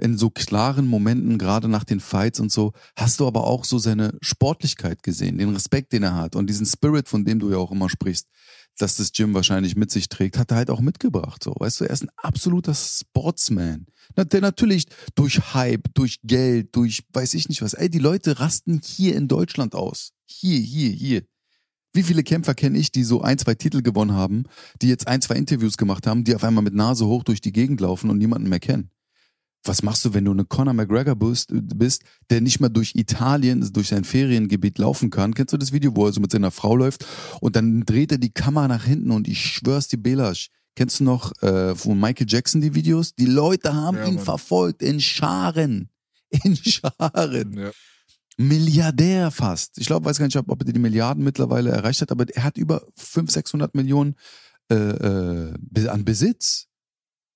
[0.00, 3.78] in so klaren Momenten, gerade nach den Fights und so, hast du aber auch so
[3.78, 7.58] seine Sportlichkeit gesehen, den Respekt, den er hat und diesen Spirit, von dem du ja
[7.58, 8.26] auch immer sprichst,
[8.78, 11.44] dass das Gym wahrscheinlich mit sich trägt, hat er halt auch mitgebracht.
[11.44, 13.86] So, weißt du, er ist ein absoluter Sportsman.
[14.16, 17.74] Der natürlich durch Hype, durch Geld, durch weiß ich nicht was.
[17.74, 20.12] Ey, die Leute rasten hier in Deutschland aus.
[20.26, 21.22] Hier, hier, hier.
[21.92, 24.44] Wie viele Kämpfer kenne ich, die so ein, zwei Titel gewonnen haben,
[24.80, 27.52] die jetzt ein, zwei Interviews gemacht haben, die auf einmal mit Nase hoch durch die
[27.52, 28.90] Gegend laufen und niemanden mehr kennen?
[29.64, 33.70] Was machst du, wenn du eine Conor McGregor bist, bist, der nicht mal durch Italien,
[33.72, 35.34] durch sein Feriengebiet laufen kann?
[35.34, 37.04] Kennst du das Video, wo er so mit seiner Frau läuft
[37.40, 40.48] und dann dreht er die Kamera nach hinten und ich schwör's dir, Belasch.
[40.76, 43.14] Kennst du noch äh, von Michael Jackson die Videos?
[43.14, 44.24] Die Leute haben Ja, ihn Mann.
[44.24, 45.90] verfolgt in Scharen.
[46.44, 47.58] In Scharen.
[47.58, 47.70] Ja.
[48.38, 49.76] Milliardär fast.
[49.78, 52.56] Ich glaube, weiß gar nicht, ob er die Milliarden mittlerweile erreicht hat, aber er hat
[52.56, 54.14] über 500, 600 Millionen
[54.70, 56.68] äh, äh, an Besitz.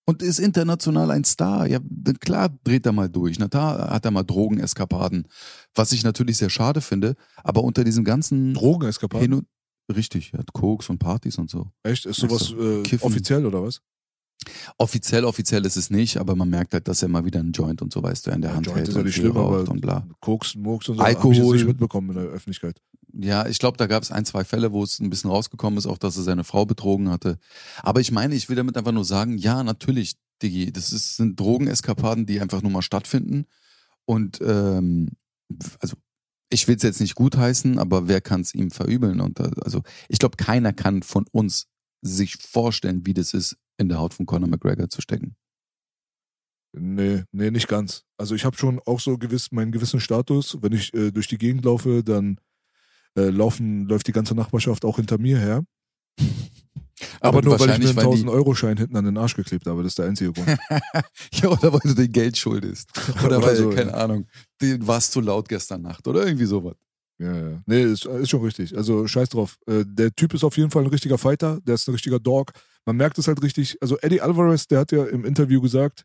[0.07, 1.67] Und ist international ein Star.
[1.67, 1.79] Ja,
[2.21, 3.39] klar dreht er mal durch.
[3.39, 5.27] Na, da hat er mal Drogeneskapaden.
[5.75, 7.15] Was ich natürlich sehr schade finde.
[7.43, 9.33] Aber unter diesem ganzen Drogeneskapaden?
[9.33, 9.47] Hin
[9.95, 11.71] richtig, er hat Koks und Partys und so.
[11.83, 12.07] Echt?
[12.07, 13.81] Ist sowas Also, äh, offiziell oder was?
[14.77, 17.81] Offiziell, offiziell ist es nicht, aber man merkt halt, dass er mal wieder einen Joint
[17.81, 19.37] und so, weißt du, in der Ja, Hand Joint hält ist ja und nicht schlimm,
[19.37, 20.07] aber und bla.
[20.21, 21.03] Koks, Murks und so.
[21.03, 21.57] Hab ich Alkohol.
[21.57, 22.81] nicht mitbekommen in der Öffentlichkeit.
[23.17, 25.87] Ja, ich glaube, da gab es ein, zwei Fälle, wo es ein bisschen rausgekommen ist,
[25.87, 27.39] auch dass er seine Frau betrogen hatte.
[27.83, 31.39] Aber ich meine, ich will damit einfach nur sagen, ja, natürlich, Digi, das ist, sind
[31.39, 33.47] Drogeneskapaden, die einfach nur mal stattfinden.
[34.05, 35.11] Und ähm,
[35.79, 35.97] also
[36.51, 39.21] ich will es jetzt nicht gutheißen, aber wer kann es ihm verübeln?
[39.21, 41.67] Und äh, also ich glaube, keiner kann von uns
[42.03, 45.37] sich vorstellen, wie das ist, in der Haut von Conor McGregor zu stecken.
[46.77, 48.05] Nee, nee, nicht ganz.
[48.17, 50.59] Also ich habe schon auch so gewiss meinen gewissen Status.
[50.61, 52.41] Wenn ich äh, durch die Gegend laufe, dann
[53.17, 55.65] äh, laufen, läuft die ganze Nachbarschaft auch hinter mir her.
[57.21, 59.83] Aber, nur, weil ich mir einen wahrscheinlich, weil 1000-Euro-Schein hinten an den Arsch geklebt habe.
[59.83, 60.49] Das ist der einzige Grund.
[61.33, 62.91] ja, oder weil du dir Geld schuldest.
[63.25, 63.97] Oder Oder weil, so, keine ja.
[63.97, 64.27] Ahnung,
[64.59, 66.77] du warst zu laut gestern Nacht oder irgendwie sowas.
[67.19, 67.63] Ja, ja.
[67.67, 68.77] Nee, ist, ist schon richtig.
[68.77, 69.57] Also scheiß drauf.
[69.67, 71.61] Äh, der Typ ist auf jeden Fall ein richtiger Fighter.
[71.63, 72.53] Der ist ein richtiger Dog.
[72.85, 73.79] Man merkt es halt richtig.
[73.81, 76.05] Also Eddie Alvarez, der hat ja im Interview gesagt,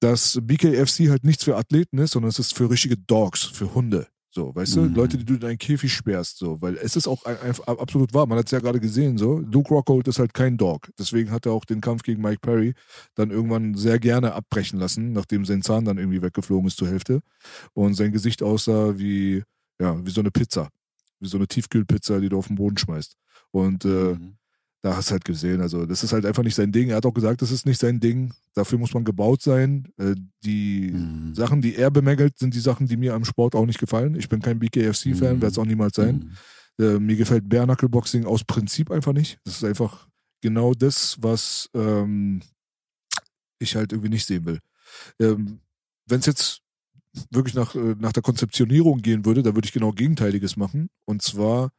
[0.00, 4.06] dass BKFC halt nichts für Athleten ist, sondern es ist für richtige Dogs, für Hunde.
[4.34, 4.94] So, weißt mhm.
[4.94, 7.54] du, Leute, die du in einen Käfig sperrst, so, weil es ist auch ein, ein,
[7.78, 8.26] absolut wahr.
[8.26, 9.38] Man hat es ja gerade gesehen, so.
[9.38, 10.90] Luke Rockhold ist halt kein Dog.
[10.98, 12.74] Deswegen hat er auch den Kampf gegen Mike Perry
[13.14, 17.20] dann irgendwann sehr gerne abbrechen lassen, nachdem sein Zahn dann irgendwie weggeflogen ist zur Hälfte
[17.74, 19.44] und sein Gesicht aussah wie,
[19.80, 20.68] ja, wie so eine Pizza.
[21.20, 23.14] Wie so eine Tiefkühlpizza, die du auf den Boden schmeißt.
[23.52, 24.36] Und äh, mhm
[24.84, 26.90] da hast du halt gesehen, also das ist halt einfach nicht sein Ding.
[26.90, 28.34] Er hat auch gesagt, das ist nicht sein Ding.
[28.52, 29.88] Dafür muss man gebaut sein.
[29.96, 31.34] Äh, die mhm.
[31.34, 34.14] Sachen, die er bemängelt, sind die Sachen, die mir am Sport auch nicht gefallen.
[34.14, 35.40] Ich bin kein BKFC-Fan, mhm.
[35.40, 36.36] werde es auch niemals sein.
[36.78, 36.84] Mhm.
[36.84, 39.38] Äh, mir gefällt Bare Knuckle Boxing aus Prinzip einfach nicht.
[39.44, 40.06] Das ist einfach
[40.42, 42.42] genau das, was ähm,
[43.58, 44.58] ich halt irgendwie nicht sehen will.
[45.18, 45.60] Ähm,
[46.06, 46.60] Wenn es jetzt
[47.30, 50.90] wirklich nach, äh, nach der Konzeptionierung gehen würde, da würde ich genau Gegenteiliges machen.
[51.06, 51.70] Und zwar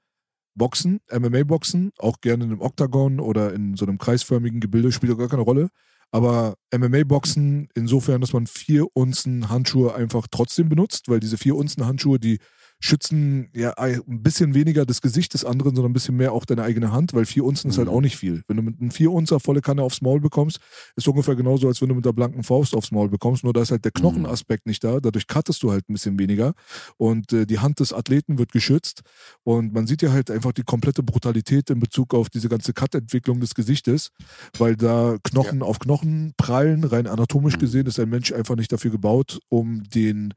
[0.55, 5.17] Boxen, MMA-Boxen, auch gerne in einem Oktagon oder in so einem kreisförmigen Gebilde, spielt auch
[5.17, 5.69] gar keine Rolle.
[6.11, 11.85] Aber MMA-Boxen insofern, dass man vier Unzen Handschuhe einfach trotzdem benutzt, weil diese vier Unzen
[11.85, 12.39] Handschuhe, die
[12.79, 16.63] schützen ja ein bisschen weniger das Gesicht des anderen, sondern ein bisschen mehr auch deine
[16.63, 17.71] eigene Hand, weil vier Unzen mhm.
[17.71, 17.93] ist halt mhm.
[17.93, 18.43] auch nicht viel.
[18.47, 20.59] Wenn du mit einem vier Unzer volle Kanne aufs Maul bekommst,
[20.95, 23.61] ist ungefähr genauso, als wenn du mit der blanken Faust aufs Maul bekommst, nur da
[23.61, 24.01] ist halt der mhm.
[24.01, 26.53] Knochenaspekt nicht da, dadurch cuttest du halt ein bisschen weniger
[26.97, 29.01] und äh, die Hand des Athleten wird geschützt
[29.43, 33.39] und man sieht ja halt einfach die komplette Brutalität in Bezug auf diese ganze Cut-Entwicklung
[33.39, 34.11] des Gesichtes,
[34.57, 35.65] weil da Knochen ja.
[35.65, 37.59] auf Knochen prallen, rein anatomisch mhm.
[37.59, 40.33] gesehen ist ein Mensch einfach nicht dafür gebaut, um den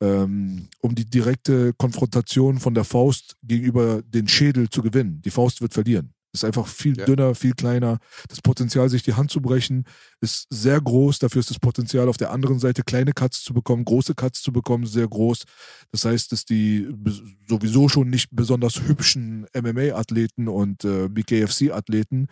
[0.00, 5.20] ähm, um die direkte Konfrontation von der Faust gegenüber den Schädel zu gewinnen.
[5.22, 6.12] Die Faust wird verlieren.
[6.32, 7.06] Ist einfach viel ja.
[7.06, 7.98] dünner, viel kleiner.
[8.28, 9.84] Das Potenzial, sich die Hand zu brechen,
[10.20, 11.18] ist sehr groß.
[11.18, 14.52] Dafür ist das Potenzial auf der anderen Seite, kleine Cuts zu bekommen, große Cuts zu
[14.52, 15.42] bekommen, sehr groß.
[15.90, 16.88] Das heißt, dass die
[17.48, 22.28] sowieso schon nicht besonders hübschen MMA-Athleten und äh, BKFC-Athleten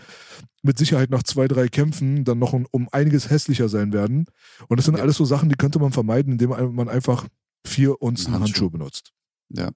[0.63, 4.27] mit Sicherheit nach zwei, drei Kämpfen dann noch um, um einiges hässlicher sein werden.
[4.69, 5.03] Und das sind ja.
[5.03, 7.27] alles so Sachen, die könnte man vermeiden, indem man einfach
[7.69, 8.47] vier Unzen Handschuh.
[8.47, 9.13] Handschuh benutzt.
[9.51, 9.71] Ja.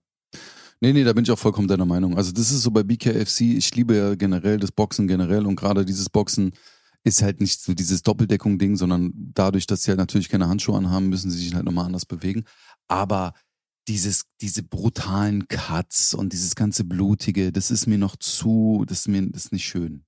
[0.80, 2.16] Nee, nee, da bin ich auch vollkommen deiner Meinung.
[2.16, 5.84] Also das ist so bei BKFC, ich liebe ja generell das Boxen generell und gerade
[5.84, 6.52] dieses Boxen
[7.04, 11.08] ist halt nicht so dieses Doppeldeckung-Ding, sondern dadurch, dass sie halt natürlich keine Handschuhe anhaben,
[11.08, 12.44] müssen sie sich halt nochmal anders bewegen.
[12.88, 13.32] Aber
[13.88, 19.08] dieses, diese brutalen Cuts und dieses ganze Blutige, das ist mir noch zu, das ist
[19.08, 20.04] mir, das ist nicht schön.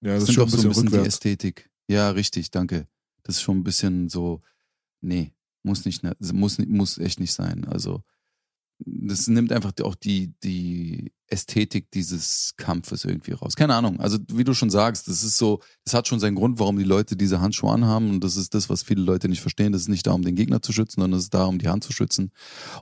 [0.00, 1.70] Ja, das, das ist schon ein bisschen, so ein bisschen die Ästhetik.
[1.88, 2.86] Ja, richtig, danke.
[3.24, 4.40] Das ist schon ein bisschen so,
[5.00, 5.32] nee.
[5.62, 7.64] Muss nicht, ne, muss, muss echt nicht sein.
[7.64, 8.02] Also,
[8.78, 13.56] das nimmt einfach auch die, die Ästhetik dieses Kampfes irgendwie raus.
[13.56, 14.00] Keine Ahnung.
[14.00, 16.84] Also, wie du schon sagst, das ist so, das hat schon seinen Grund, warum die
[16.84, 18.10] Leute diese Handschuhe anhaben.
[18.10, 19.72] Und das ist das, was viele Leute nicht verstehen.
[19.72, 21.68] Das ist nicht da, um den Gegner zu schützen, sondern es ist da, um die
[21.68, 22.30] Hand zu schützen.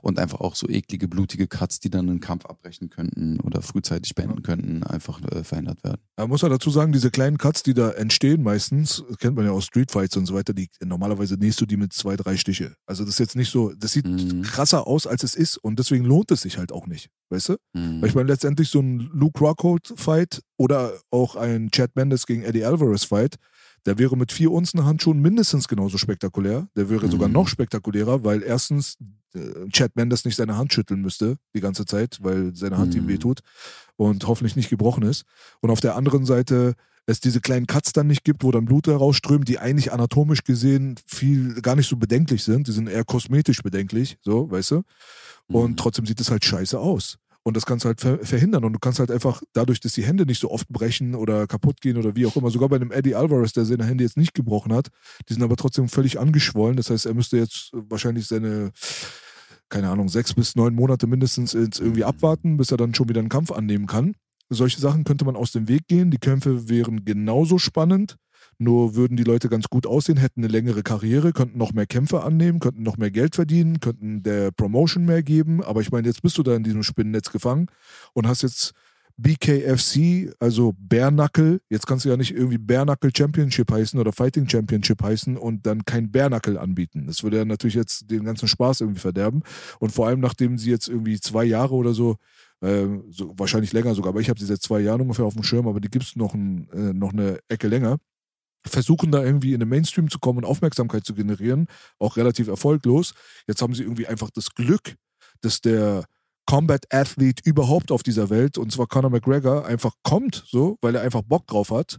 [0.01, 4.15] Und einfach auch so eklige, blutige Cuts, die dann einen Kampf abbrechen könnten oder frühzeitig
[4.15, 6.01] beenden könnten, einfach äh, verhindert werden.
[6.17, 9.51] Man muss ja dazu sagen, diese kleinen Cuts, die da entstehen, meistens, kennt man ja
[9.51, 12.75] aus Streetfights und so weiter, die normalerweise nähst du die mit zwei, drei Stiche.
[12.85, 14.41] Also, das ist jetzt nicht so, das sieht mhm.
[14.41, 15.57] krasser aus, als es ist.
[15.57, 17.09] Und deswegen lohnt es sich halt auch nicht.
[17.29, 17.57] Weißt du?
[17.73, 18.01] Mhm.
[18.01, 22.65] Weil ich meine, letztendlich so ein Luke Rockhold-Fight oder auch ein Chad Mendes gegen Eddie
[22.65, 23.37] Alvarez-Fight,
[23.87, 26.67] der wäre mit vier Unzen Handschuhen mindestens genauso spektakulär.
[26.75, 27.11] Der wäre mhm.
[27.11, 28.97] sogar noch spektakulärer, weil erstens
[29.33, 33.01] äh, Chad Mendes nicht seine Hand schütteln müsste die ganze Zeit, weil seine Hand mhm.
[33.01, 33.39] ihm wehtut
[33.95, 35.23] und hoffentlich nicht gebrochen ist.
[35.61, 36.75] Und auf der anderen Seite
[37.07, 40.95] es diese kleinen Cuts dann nicht gibt, wo dann Blut herausströmt, die eigentlich anatomisch gesehen
[41.07, 42.67] viel gar nicht so bedenklich sind.
[42.67, 44.83] Die sind eher kosmetisch bedenklich, so, weißt du?
[45.47, 45.77] Und mhm.
[45.77, 47.17] trotzdem sieht es halt scheiße aus.
[47.47, 48.65] Und das kannst du halt ver verhindern.
[48.65, 51.79] Und du kannst halt einfach dadurch, dass die Hände nicht so oft brechen oder kaputt
[51.79, 54.33] gehen oder wie auch immer, sogar bei einem Eddie Alvarez, der seine Hände jetzt nicht
[54.33, 54.89] gebrochen hat,
[55.29, 56.75] die sind aber trotzdem völlig angeschwollen.
[56.75, 58.73] Das heißt, er müsste jetzt wahrscheinlich seine,
[59.69, 63.29] keine Ahnung, sechs bis neun Monate mindestens irgendwie abwarten, bis er dann schon wieder einen
[63.29, 64.15] Kampf annehmen kann.
[64.49, 66.11] Solche Sachen könnte man aus dem Weg gehen.
[66.11, 68.17] Die Kämpfe wären genauso spannend.
[68.59, 72.23] Nur würden die Leute ganz gut aussehen, hätten eine längere Karriere, könnten noch mehr Kämpfe
[72.23, 75.63] annehmen, könnten noch mehr Geld verdienen, könnten der Promotion mehr geben.
[75.63, 77.67] Aber ich meine, jetzt bist du da in diesem Spinnennetz gefangen
[78.13, 78.73] und hast jetzt
[79.17, 81.59] BKFC, also Knuckle.
[81.69, 85.85] Jetzt kannst du ja nicht irgendwie Knuckle Championship heißen oder Fighting Championship heißen und dann
[85.85, 87.05] kein Knuckle anbieten.
[87.07, 89.43] Das würde ja natürlich jetzt den ganzen Spaß irgendwie verderben.
[89.79, 92.17] Und vor allem, nachdem sie jetzt irgendwie zwei Jahre oder so
[92.61, 95.43] äh, so, wahrscheinlich länger sogar, aber ich habe sie seit zwei Jahren ungefähr auf dem
[95.43, 97.97] Schirm, aber die gibt es noch, äh, noch eine Ecke länger
[98.65, 101.67] versuchen da irgendwie in den Mainstream zu kommen und Aufmerksamkeit zu generieren,
[101.99, 103.13] auch relativ erfolglos.
[103.47, 104.95] Jetzt haben sie irgendwie einfach das Glück,
[105.41, 106.05] dass der
[106.45, 111.01] Combat Athlete überhaupt auf dieser Welt, und zwar Conor McGregor, einfach kommt, so, weil er
[111.01, 111.97] einfach Bock drauf hat.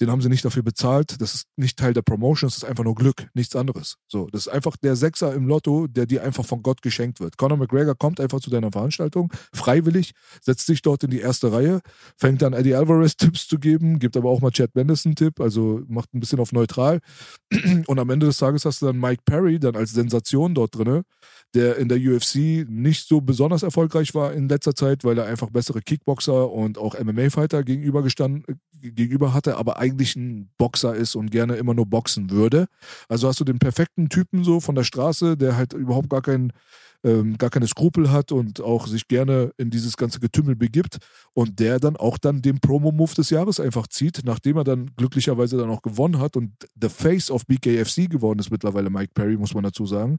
[0.00, 1.20] Den haben sie nicht dafür bezahlt.
[1.20, 3.96] Das ist nicht Teil der Promotion, das ist einfach nur Glück, nichts anderes.
[4.08, 7.36] So, das ist einfach der Sechser im Lotto, der dir einfach von Gott geschenkt wird.
[7.36, 11.80] Conor McGregor kommt einfach zu deiner Veranstaltung, freiwillig, setzt sich dort in die erste Reihe,
[12.16, 15.40] fängt dann Eddie Alvarez Tipps zu geben, gibt aber auch mal Chad Mendes einen Tipp,
[15.40, 17.00] also macht ein bisschen auf neutral.
[17.86, 21.02] Und am Ende des Tages hast du dann Mike Perry dann als Sensation dort drinne,
[21.54, 25.50] der in der UFC nicht so besonders erfolgreich war in letzter Zeit, weil er einfach
[25.50, 28.44] bessere Kickboxer und auch MMA-Fighter gegenüber gestanden,
[28.80, 32.66] gegenüber hatte, aber eigentlich ein Boxer ist und gerne immer nur boxen würde.
[33.08, 36.52] Also hast du den perfekten Typen so von der Straße, der halt überhaupt gar keinen
[37.04, 40.98] ähm, gar keine Skrupel hat und auch sich gerne in dieses ganze Getümmel begibt
[41.32, 45.56] und der dann auch dann den Promo-Move des Jahres einfach zieht, nachdem er dann glücklicherweise
[45.56, 49.54] dann auch gewonnen hat und the face of BKFC geworden ist mittlerweile Mike Perry, muss
[49.54, 50.18] man dazu sagen,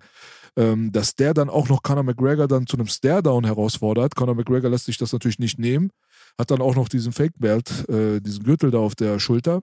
[0.57, 4.15] ähm, dass der dann auch noch Conor McGregor dann zu einem Stare-Down herausfordert.
[4.15, 5.91] Conor McGregor lässt sich das natürlich nicht nehmen,
[6.37, 9.61] hat dann auch noch diesen Fake-Belt, äh, diesen Gürtel da auf der Schulter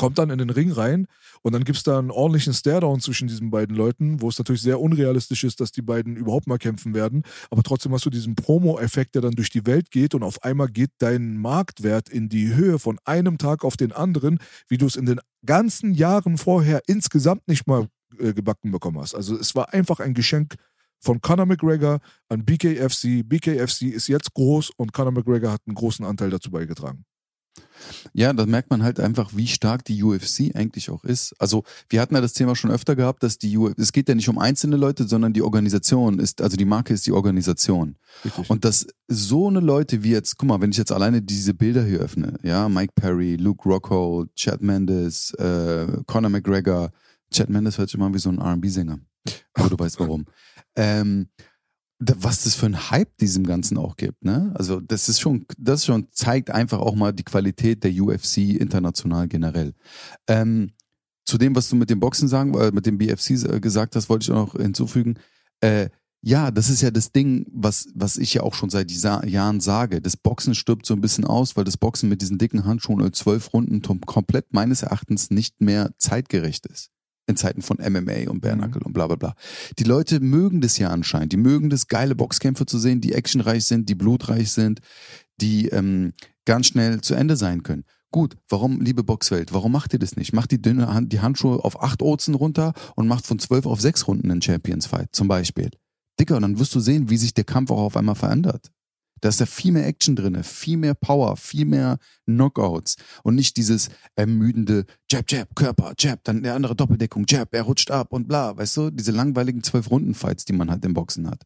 [0.00, 1.06] kommt dann in den Ring rein
[1.42, 4.62] und dann gibt es da einen ordentlichen Staredown zwischen diesen beiden Leuten, wo es natürlich
[4.62, 7.22] sehr unrealistisch ist, dass die beiden überhaupt mal kämpfen werden.
[7.50, 10.68] Aber trotzdem hast du diesen Promo-Effekt, der dann durch die Welt geht und auf einmal
[10.68, 14.96] geht dein Marktwert in die Höhe von einem Tag auf den anderen, wie du es
[14.96, 17.86] in den ganzen Jahren vorher insgesamt nicht mal
[18.18, 19.14] äh, gebacken bekommen hast.
[19.14, 20.54] Also es war einfach ein Geschenk
[20.98, 23.22] von Conor McGregor an BKFC.
[23.28, 27.04] BKFC ist jetzt groß und Conor McGregor hat einen großen Anteil dazu beigetragen.
[28.12, 31.34] Ja, da merkt man halt einfach, wie stark die UFC eigentlich auch ist.
[31.38, 34.14] Also wir hatten ja das Thema schon öfter gehabt, dass die UFC, es geht ja
[34.14, 37.96] nicht um einzelne Leute, sondern die Organisation ist, also die Marke ist die Organisation.
[38.24, 38.50] Richtig.
[38.50, 41.84] Und dass so eine Leute wie jetzt, guck mal, wenn ich jetzt alleine diese Bilder
[41.84, 46.90] hier öffne, ja, Mike Perry, Luke Rockhold, Chad Mendes, äh, Conor McGregor,
[47.32, 48.98] Chad Mendes hört sich immer wie so ein R&B-Sänger.
[49.54, 50.26] Aber du weißt warum.
[50.76, 51.28] ähm,
[52.00, 54.52] was das für ein Hype diesem Ganzen auch gibt, ne?
[54.54, 59.28] Also das ist schon, das schon zeigt einfach auch mal die Qualität der UFC international
[59.28, 59.74] generell.
[60.26, 60.72] Ähm,
[61.26, 64.08] zu dem, was du mit dem Boxen sagen, äh, mit dem BFC äh, gesagt hast,
[64.08, 65.18] wollte ich auch noch hinzufügen.
[65.60, 65.90] Äh,
[66.22, 70.00] ja, das ist ja das Ding, was, was ich ja auch schon seit Jahren sage.
[70.00, 73.14] Das Boxen stirbt so ein bisschen aus, weil das Boxen mit diesen dicken Handschuhen und
[73.14, 76.90] zwölf Runden komplett meines Erachtens nicht mehr zeitgerecht ist
[77.30, 78.86] in Zeiten von MMA und Bärnackel mhm.
[78.86, 79.34] und bla bla bla.
[79.78, 81.32] Die Leute mögen das ja anscheinend.
[81.32, 84.80] Die mögen das, geile Boxkämpfe zu sehen, die actionreich sind, die blutreich sind,
[85.40, 86.12] die ähm,
[86.44, 87.84] ganz schnell zu Ende sein können.
[88.12, 90.32] Gut, warum, liebe Boxwelt, warum macht ihr das nicht?
[90.32, 93.80] Macht die dünne Hand, die Handschuhe auf acht Ozen runter und macht von zwölf auf
[93.80, 95.70] sechs Runden einen Champions Fight, zum Beispiel.
[96.18, 98.72] Dicker, und dann wirst du sehen, wie sich der Kampf auch auf einmal verändert.
[99.20, 103.56] Da ist ja viel mehr Action drin, viel mehr Power, viel mehr Knockouts und nicht
[103.56, 108.28] dieses ermüdende Jab, Jab, Körper, Jab, dann der andere Doppeldeckung, Jab, er rutscht ab und
[108.28, 111.44] bla, weißt du, diese langweiligen Zwölf-Runden-Fights, die man halt im Boxen hat.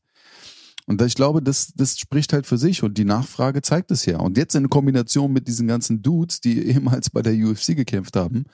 [0.86, 4.18] Und ich glaube, das, das spricht halt für sich und die Nachfrage zeigt es ja.
[4.18, 8.44] Und jetzt in Kombination mit diesen ganzen Dudes, die ehemals bei der UFC gekämpft haben,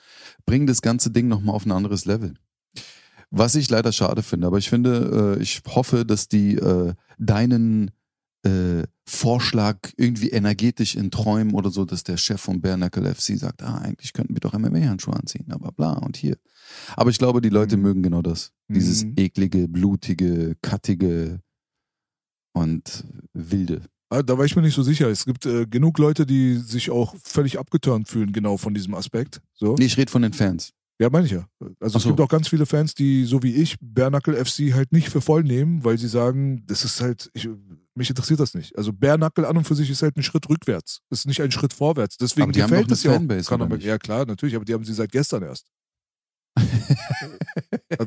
[0.45, 2.33] bringen das ganze Ding nochmal auf ein anderes Level.
[3.31, 7.91] Was ich leider schade finde, aber ich finde, äh, ich hoffe, dass die äh, deinen
[8.43, 13.37] äh, Vorschlag irgendwie energetisch in Träumen oder so, dass der Chef von Bare Knuckle FC
[13.37, 16.37] sagt, ah, eigentlich könnten wir doch MMA-Handschuhe anziehen, aber bla und hier.
[16.95, 17.83] Aber ich glaube, die Leute mhm.
[17.83, 18.53] mögen genau das.
[18.69, 19.15] Dieses mhm.
[19.17, 21.41] eklige, blutige, kattige
[22.53, 23.81] und wilde.
[24.09, 25.09] Ah, da war ich mir nicht so sicher.
[25.09, 29.41] Es gibt äh, genug Leute, die sich auch völlig abgeturnt fühlen, genau von diesem Aspekt.
[29.53, 29.75] So.
[29.77, 30.71] Nee, ich rede von den Fans.
[30.99, 31.45] Ja, meine ich ja.
[31.79, 31.97] Also so.
[31.97, 35.19] es gibt auch ganz viele Fans, die so wie ich Bernackel FC halt nicht für
[35.19, 37.49] voll nehmen, weil sie sagen, das ist halt, ich,
[38.01, 38.77] mich interessiert das nicht.
[38.77, 41.01] Also Bernackel an und für sich ist halt ein Schritt rückwärts.
[41.09, 42.17] Ist nicht ein Schritt vorwärts.
[42.17, 43.03] Deswegen aber die gefällt haben es
[43.49, 43.77] ja auch.
[43.79, 45.67] Ja klar, natürlich, aber die haben sie seit gestern erst.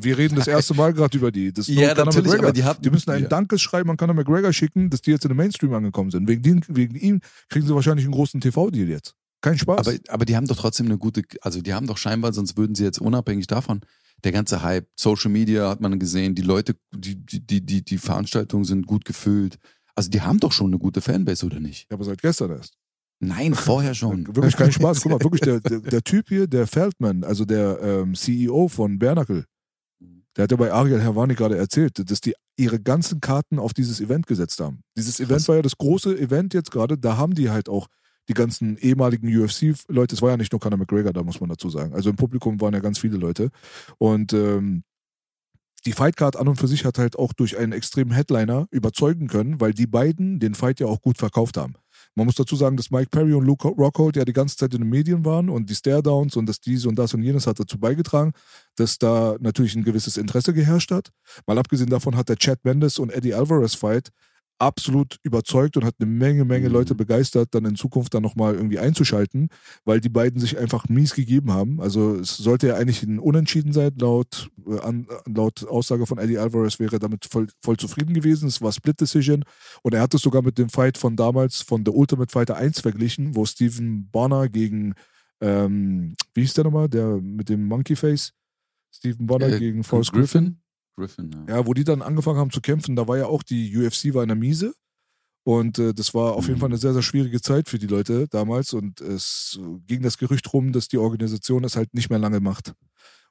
[0.01, 1.51] Wir reden das erste Mal gerade über die.
[1.51, 2.51] Das ja, natürlich, McGregor.
[2.53, 3.27] die, haben, die müssen ein ja.
[3.27, 6.27] Dankesschreiben an Conor McGregor schicken, dass die jetzt in den Mainstream angekommen sind.
[6.27, 9.15] Wegen, den, wegen ihm kriegen sie wahrscheinlich einen großen TV-Deal jetzt.
[9.41, 9.87] Kein Spaß.
[9.87, 12.75] Aber, aber die haben doch trotzdem eine gute, also die haben doch scheinbar, sonst würden
[12.75, 13.81] sie jetzt unabhängig davon,
[14.23, 18.63] der ganze Hype, Social Media hat man gesehen, die Leute, die, die, die, die Veranstaltungen
[18.63, 19.57] sind gut gefüllt.
[19.95, 21.89] Also die haben doch schon eine gute Fanbase, oder nicht?
[21.89, 22.77] Ja, aber seit gestern erst.
[23.19, 24.27] Nein, vorher schon.
[24.35, 25.01] wirklich kein Spaß.
[25.01, 28.99] Guck mal, wirklich, der, der, der Typ hier, der Feldman, also der ähm, CEO von
[28.99, 29.45] Bernacle,
[30.35, 34.01] der hat ja bei Ariel Herwani gerade erzählt, dass die ihre ganzen Karten auf dieses
[34.01, 34.81] Event gesetzt haben.
[34.97, 37.87] Dieses Event war ja das große Event jetzt gerade, da haben die halt auch
[38.27, 41.69] die ganzen ehemaligen UFC-Leute, es war ja nicht nur Conor McGregor, da muss man dazu
[41.69, 41.93] sagen.
[41.93, 43.49] Also im Publikum waren ja ganz viele Leute.
[43.97, 44.83] Und ähm,
[45.85, 49.61] die Fightcard an und für sich hat halt auch durch einen extremen Headliner überzeugen können,
[49.61, 51.75] weil die beiden den Fight ja auch gut verkauft haben.
[52.15, 54.81] Man muss dazu sagen, dass Mike Perry und Luke Rockhold ja die ganze Zeit in
[54.81, 57.77] den Medien waren und die Stare-Downs und dass dies und das und jenes hat dazu
[57.77, 58.31] beigetragen,
[58.75, 61.09] dass da natürlich ein gewisses Interesse geherrscht hat.
[61.45, 64.09] Mal abgesehen davon hat der Chad Mendes und Eddie Alvarez Fight
[64.57, 66.73] absolut überzeugt und hat eine Menge, Menge Mhm.
[66.73, 69.49] Leute begeistert, dann in Zukunft dann nochmal irgendwie einzuschalten,
[69.83, 71.81] weil die beiden sich einfach mies gegeben haben.
[71.81, 76.37] Also es sollte ja eigentlich ein Unentschieden sein, laut, äh, an, laut Aussage von Eddie
[76.37, 78.47] Alvarez wäre er damit voll, voll zufrieden gewesen.
[78.47, 79.43] Es war Split Decision
[79.83, 82.79] und er hat es sogar mit dem Fight von damals von The Ultimate Fighter 1
[82.81, 84.93] verglichen, wo Stephen Bonner gegen,
[85.41, 88.31] ähm, wie hieß der nochmal, der mit dem Monkey Face?
[88.93, 90.43] Stephen Bonner Äh, gegen Forrest Griffin.
[90.45, 90.61] Griffin,
[90.97, 91.57] ja.
[91.57, 94.23] Ja, wo die dann angefangen haben zu kämpfen, da war ja auch die UFC war
[94.23, 94.73] in der Miese.
[95.47, 96.61] Und äh, das war auf jeden Mhm.
[96.61, 98.73] Fall eine sehr, sehr schwierige Zeit für die Leute damals.
[98.73, 102.73] Und es ging das Gerücht rum, dass die Organisation das halt nicht mehr lange macht.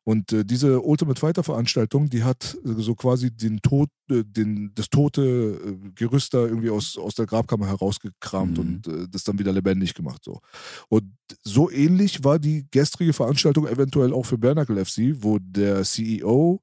[0.07, 4.71] Und äh, diese Ultimate Fighter Veranstaltung, die hat äh, so quasi den Tod, äh, den,
[4.75, 8.61] das tote äh, Gerüst da irgendwie aus, aus der Grabkammer herausgekramt Mhm.
[8.61, 10.23] und äh, das dann wieder lebendig gemacht.
[10.23, 10.41] So.
[10.89, 11.11] Und
[11.43, 16.61] so ähnlich war die gestrige Veranstaltung eventuell auch für Bernacle FC, wo der CEO,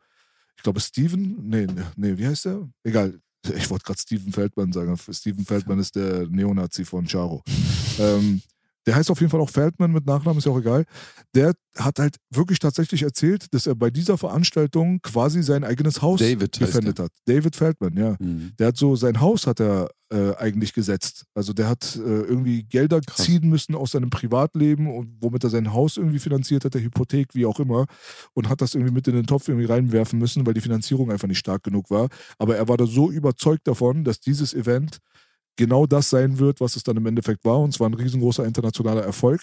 [0.61, 2.69] ich glaube Steven, nee, nee, wie heißt der?
[2.83, 3.19] Egal.
[3.55, 4.95] Ich wollte gerade Steven Feldmann sagen.
[4.95, 7.41] Steven Feldmann ist der Neonazi von Charo.
[7.97, 8.43] ähm,
[8.85, 10.85] der heißt auf jeden Fall auch Feldman mit Nachnamen, ist ja auch egal.
[11.35, 16.19] Der hat halt wirklich tatsächlich erzählt, dass er bei dieser Veranstaltung quasi sein eigenes Haus
[16.19, 17.11] David gefändet hat.
[17.25, 18.17] David Feldman, ja.
[18.19, 18.51] Mhm.
[18.59, 21.25] Der hat so sein Haus hat er äh, eigentlich gesetzt.
[21.33, 23.25] Also der hat äh, irgendwie Gelder Krass.
[23.25, 27.33] ziehen müssen aus seinem Privatleben und womit er sein Haus irgendwie finanziert hat, der Hypothek,
[27.33, 27.85] wie auch immer,
[28.33, 31.27] und hat das irgendwie mit in den Topf irgendwie reinwerfen müssen, weil die Finanzierung einfach
[31.27, 32.09] nicht stark genug war.
[32.37, 34.97] Aber er war da so überzeugt davon, dass dieses Event
[35.61, 39.03] genau das sein wird, was es dann im Endeffekt war, und zwar ein riesengroßer internationaler
[39.03, 39.41] Erfolg,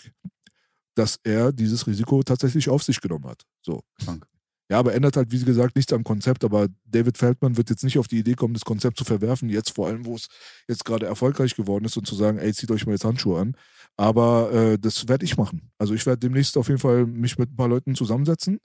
[0.97, 3.45] dass er dieses Risiko tatsächlich auf sich genommen hat.
[3.63, 3.83] So.
[4.05, 4.27] Krank.
[4.69, 6.45] Ja, aber ändert halt, wie gesagt, nichts am Konzept.
[6.45, 9.77] Aber David Feldman wird jetzt nicht auf die Idee kommen, das Konzept zu verwerfen, jetzt
[9.77, 10.27] vor allem, wo es
[10.67, 13.57] jetzt gerade erfolgreich geworden ist und zu sagen, ey, zieht euch mal jetzt Handschuhe an.
[13.97, 15.71] Aber äh, das werde ich machen.
[15.79, 18.59] Also ich werde demnächst auf jeden Fall mich mit ein paar Leuten zusammensetzen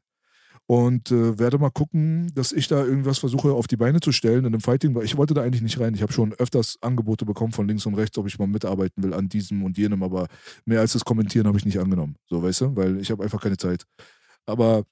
[0.65, 4.39] und äh, werde mal gucken, dass ich da irgendwas versuche auf die Beine zu stellen
[4.39, 5.93] in einem Fighting, ich wollte da eigentlich nicht rein.
[5.93, 9.13] Ich habe schon öfters Angebote bekommen von links und rechts, ob ich mal mitarbeiten will
[9.13, 10.27] an diesem und jenem, aber
[10.65, 12.15] mehr als das Kommentieren habe ich nicht angenommen.
[12.29, 13.83] So, weißt du, weil ich habe einfach keine Zeit.
[14.45, 14.83] Aber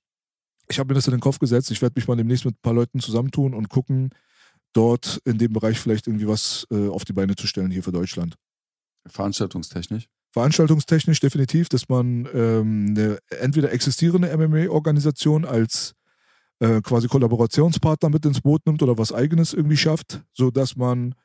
[0.68, 1.72] ich habe mir das in den Kopf gesetzt.
[1.72, 4.10] Ich werde mich mal demnächst mit ein paar Leuten zusammentun und gucken,
[4.74, 7.92] dort in dem Bereich vielleicht irgendwie was äh, auf die Beine zu stellen hier für
[7.92, 8.36] Deutschland.
[9.08, 10.08] Veranstaltungstechnisch.
[10.32, 15.94] Veranstaltungstechnisch definitiv, dass man ähm, eine entweder existierende MMA-Organisation als
[16.60, 21.16] äh, quasi Kollaborationspartner mit ins Boot nimmt oder was eigenes irgendwie schafft, sodass man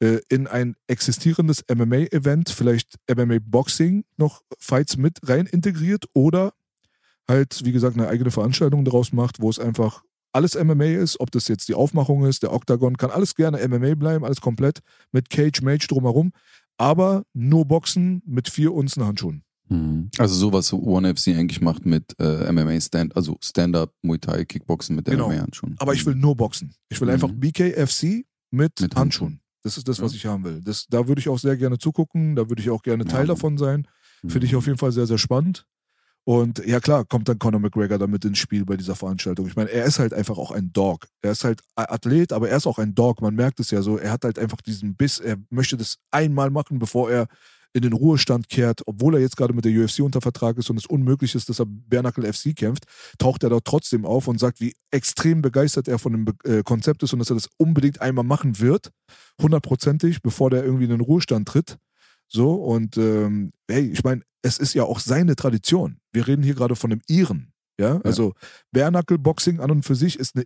[0.00, 6.52] äh, in ein existierendes MMA-Event vielleicht MMA-Boxing noch Fights mit rein integriert oder
[7.28, 11.30] halt, wie gesagt, eine eigene Veranstaltung daraus macht, wo es einfach alles MMA ist, ob
[11.30, 14.80] das jetzt die Aufmachung ist, der Octagon, kann alles gerne MMA bleiben, alles komplett
[15.12, 16.32] mit Cage, Mage drumherum,
[16.82, 19.44] aber nur Boxen mit vier Unzen Handschuhen.
[19.68, 20.10] Mhm.
[20.18, 24.44] Also sowas so One FC eigentlich macht mit äh, MMA Stand, also Stand-up, Muay Thai,
[24.44, 25.28] Kickboxen mit Genau.
[25.28, 25.76] MMA-Handschuhen.
[25.78, 26.74] Aber ich will nur Boxen.
[26.90, 27.14] Ich will Mhm.
[27.14, 29.40] einfach BKFC mit, Mit Handschuhen.
[29.62, 30.16] Das ist das, was Ja.
[30.16, 30.60] ich haben will.
[30.62, 33.20] Das, da würde ich auch sehr gerne zugucken, da würde ich auch gerne Ja, Teil
[33.20, 33.28] Mann.
[33.28, 33.86] davon sein.
[34.22, 34.30] Mhm.
[34.30, 35.66] Finde ich auf jeden Fall sehr, sehr spannend.
[36.24, 39.46] Und ja klar, kommt dann Conor McGregor damit ins Spiel bei dieser Veranstaltung.
[39.48, 41.06] Ich meine, er ist halt einfach auch ein Dog.
[41.20, 43.20] Er ist halt Athlet, aber er ist auch ein Dog.
[43.20, 43.98] Man merkt es ja so.
[43.98, 45.18] Er hat halt einfach diesen Biss.
[45.18, 47.26] Er möchte das einmal machen, bevor er
[47.74, 50.76] in den Ruhestand kehrt, obwohl er jetzt gerade mit der UFC unter Vertrag ist und
[50.76, 52.84] es unmöglich ist, dass er Bernacle FC kämpft,
[53.18, 56.62] taucht er dort trotzdem auf und sagt, wie extrem begeistert er von dem Be äh,
[56.62, 58.90] Konzept ist und dass er das unbedingt einmal machen wird,
[59.40, 61.78] hundertprozentig, bevor der irgendwie in den Ruhestand tritt.
[62.28, 65.98] So, und ähm, hey, ich meine, es ist ja auch seine Tradition.
[66.12, 67.48] Wir reden hier gerade von einem Iren.
[67.80, 68.34] Ja, also
[68.70, 70.44] Bare Boxing an und für sich ist eine,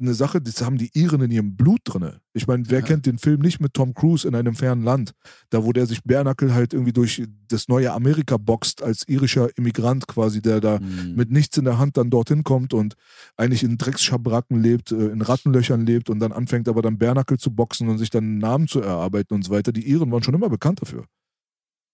[0.00, 2.12] eine Sache, das haben die Iren in ihrem Blut drin.
[2.34, 2.84] Ich meine, wer Ja.
[2.86, 5.12] kennt den Film nicht mit Tom Cruise in einem fernen Land,
[5.50, 10.06] da wo der sich Bare halt irgendwie durch das neue Amerika boxt als irischer Immigrant
[10.06, 11.14] quasi, der da Mhm.
[11.16, 12.94] mit nichts in der Hand dann dorthin kommt und
[13.36, 17.50] eigentlich in Drecksschabracken lebt, äh, in Rattenlöchern lebt und dann anfängt aber dann Bernackel zu
[17.50, 19.72] boxen und sich dann einen Namen zu erarbeiten und so weiter.
[19.72, 21.04] Die Iren waren schon immer bekannt dafür.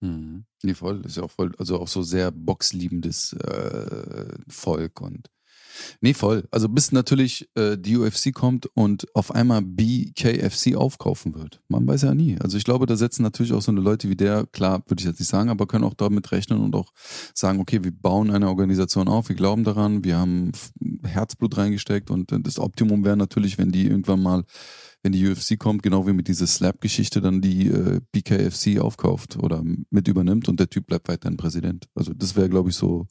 [0.04, 0.44] Mhm.
[0.62, 1.02] Nee, voll.
[1.06, 5.30] Ist ja auch voll, also auch so sehr boxliebendes äh, Volk und
[6.02, 6.46] nee, voll.
[6.50, 11.62] Also bis natürlich äh, die UFC kommt und auf einmal BKFC aufkaufen wird.
[11.68, 12.38] Man weiß ja nie.
[12.38, 15.06] Also ich glaube, da setzen natürlich auch so eine Leute wie der, klar, würde ich
[15.06, 16.92] jetzt nicht sagen, aber können auch damit rechnen und auch
[17.32, 20.52] sagen, okay, wir bauen eine Organisation auf, wir glauben daran, wir haben
[21.02, 24.44] Herzblut reingesteckt und das Optimum wäre natürlich, wenn die irgendwann mal
[25.04, 29.62] wenn die UFC kommt, genau wie mit dieser Slap-Geschichte, dann die äh, BKFC aufkauft oder
[29.90, 31.88] mit übernimmt und der Typ bleibt weiterhin Präsident.
[31.94, 33.06] Also das wäre, glaube ich, so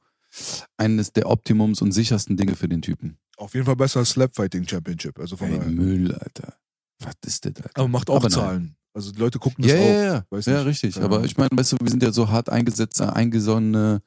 [0.76, 3.20] eines der Optimums und sichersten Dinge für den Typen.
[3.38, 5.20] Auf jeden Fall besser als Slapfighting Championship.
[5.20, 5.72] Also von Ey, daher.
[5.72, 6.56] Müll, Alter.
[7.00, 7.70] Was ist das, Alter?
[7.76, 8.32] Aber macht auch Aber nein.
[8.32, 8.76] Zahlen.
[8.96, 9.86] Also die Leute gucken das Ja, auch.
[9.86, 10.40] ja, ja.
[10.54, 10.96] Ja, richtig.
[10.96, 11.04] Ja.
[11.04, 14.02] Aber ich meine, weißt du, wir sind ja so hart eingesetzt, äh, eingesonnene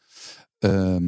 [0.62, 1.06] ähm,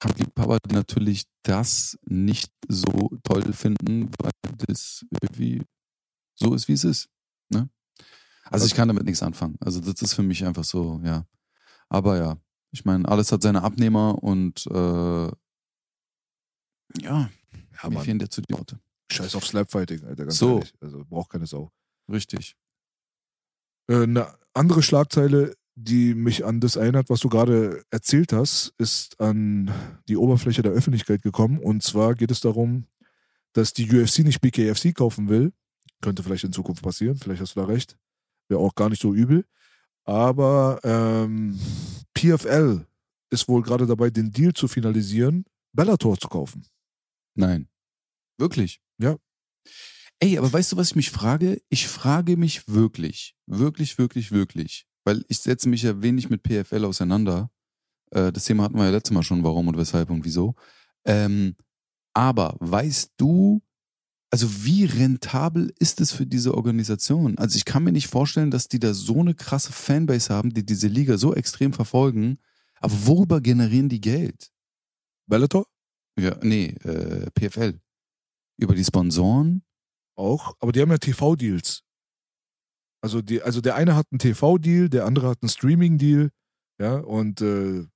[0.00, 5.62] Kampfliebhaber, die natürlich das nicht so toll finden, weil das irgendwie
[6.34, 7.08] so ist, wie es ist.
[7.50, 7.68] Ne?
[8.44, 9.56] Also ich kann damit nichts anfangen.
[9.60, 11.26] Also das ist für mich einfach so, ja.
[11.88, 12.36] Aber ja,
[12.70, 15.32] ich meine, alles hat seine Abnehmer und äh, ja,
[17.02, 17.30] Ja,
[17.84, 18.04] mir Mann.
[18.04, 18.78] fehlen dazu die Worte.
[19.10, 20.56] Scheiß auf Slapfighting, Alter, ganz So.
[20.56, 20.74] ehrlich.
[20.80, 21.70] Also braucht keine Sau.
[22.10, 22.56] Richtig.
[23.88, 29.20] Äh, Eine andere Schlagzeile, die mich an das erinnert, was du gerade erzählt hast, ist
[29.20, 29.70] an
[30.08, 31.58] die Oberfläche der Öffentlichkeit gekommen.
[31.60, 32.86] Und zwar geht es darum,
[33.52, 35.52] dass die UFC nicht BKFC kaufen will.
[36.00, 37.96] Könnte vielleicht in Zukunft passieren, vielleicht hast du da recht.
[38.48, 39.44] Wäre auch gar nicht so übel.
[40.04, 41.58] Aber ähm,
[42.14, 42.86] PFL
[43.30, 46.66] ist wohl gerade dabei, den Deal zu finalisieren, Bellator zu kaufen.
[47.34, 47.68] Nein.
[48.38, 48.80] Wirklich?
[48.98, 49.16] Ja.
[50.20, 51.60] Ey, aber weißt du, was ich mich frage?
[51.68, 56.84] Ich frage mich wirklich, wirklich, wirklich, wirklich, weil ich setze mich ja wenig mit PFL
[56.84, 57.50] auseinander.
[58.10, 60.54] Äh, das Thema hatten wir ja letztes Mal schon, warum und weshalb und wieso.
[61.04, 61.54] Ähm,
[62.14, 63.62] aber weißt du,
[64.30, 67.38] also wie rentabel ist es für diese Organisation?
[67.38, 70.66] Also ich kann mir nicht vorstellen, dass die da so eine krasse Fanbase haben, die
[70.66, 72.38] diese Liga so extrem verfolgen.
[72.80, 74.50] Aber worüber generieren die Geld?
[75.26, 75.66] Bellator?
[76.18, 77.80] Ja, nee, äh, PFL.
[78.58, 79.62] Über die Sponsoren?
[80.16, 81.82] Auch, aber die haben ja TV-Deals.
[83.00, 86.30] Also, die, also der eine hat einen TV-Deal, der andere hat einen Streaming-Deal.
[86.80, 87.86] Ja, und äh,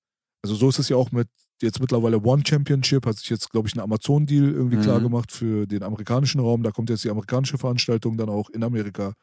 [0.42, 1.28] also so ist es ja auch mit
[1.62, 4.82] jetzt mittlerweile One Championship, hat sich jetzt, glaube ich, ein Amazon-Deal irgendwie Mhm.
[4.82, 6.62] klar gemacht für den amerikanischen Raum.
[6.62, 9.14] Da kommt jetzt die amerikanische Veranstaltung dann auch in Amerika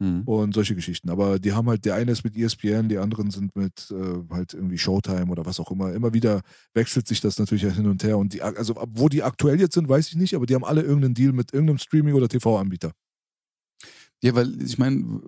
[0.00, 0.22] Hm.
[0.22, 1.08] und solche Geschichten.
[1.08, 4.52] Aber die haben halt, der eine ist mit ESPN, die anderen sind mit äh, halt
[4.52, 5.92] irgendwie Showtime oder was auch immer.
[5.92, 6.42] Immer wieder
[6.74, 8.18] wechselt sich das natürlich hin und her.
[8.18, 10.82] Und die, also wo die aktuell jetzt sind, weiß ich nicht, aber die haben alle
[10.82, 12.90] irgendeinen Deal mit irgendeinem Streaming- oder TV-Anbieter.
[14.20, 15.20] Ja, weil ich meine,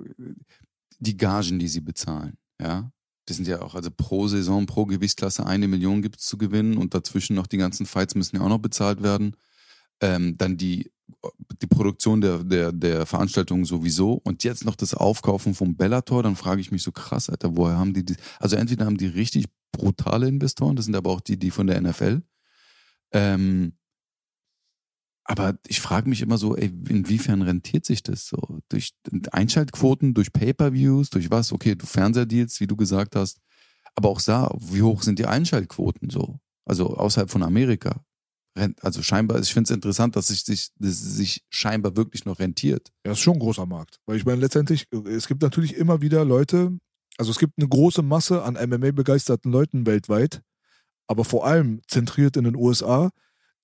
[0.98, 2.90] die Gagen, die sie bezahlen, ja,
[3.26, 6.76] das sind ja auch, also pro Saison, pro Gewichtsklasse eine Million gibt es zu gewinnen
[6.76, 9.36] und dazwischen noch die ganzen Fights müssen ja auch noch bezahlt werden.
[10.00, 10.90] Ähm, dann die,
[11.60, 16.36] die Produktion der, der, der Veranstaltung sowieso und jetzt noch das Aufkaufen vom Bellator, dann
[16.36, 18.16] frage ich mich so krass, Alter, woher haben die die?
[18.38, 21.80] Also entweder haben die richtig brutale Investoren, das sind aber auch die, die von der
[21.80, 22.22] NFL.
[23.12, 23.72] Ähm,
[25.28, 28.60] aber ich frage mich immer so, ey, inwiefern rentiert sich das so?
[28.68, 28.94] Durch
[29.32, 31.52] Einschaltquoten, durch Pay-per-Views, durch was?
[31.52, 33.40] Okay, du Fernsehdeals, wie du gesagt hast.
[33.96, 36.38] Aber auch da, wie hoch sind die Einschaltquoten so?
[36.64, 38.04] Also außerhalb von Amerika.
[38.80, 42.92] Also scheinbar, ich finde es interessant, dass sich, sich, dass sich scheinbar wirklich noch rentiert.
[43.04, 43.98] Ja, ist schon ein großer Markt.
[44.06, 46.78] Weil ich meine, letztendlich, es gibt natürlich immer wieder Leute,
[47.18, 50.40] also es gibt eine große Masse an MMA-begeisterten Leuten weltweit,
[51.06, 53.10] aber vor allem zentriert in den USA,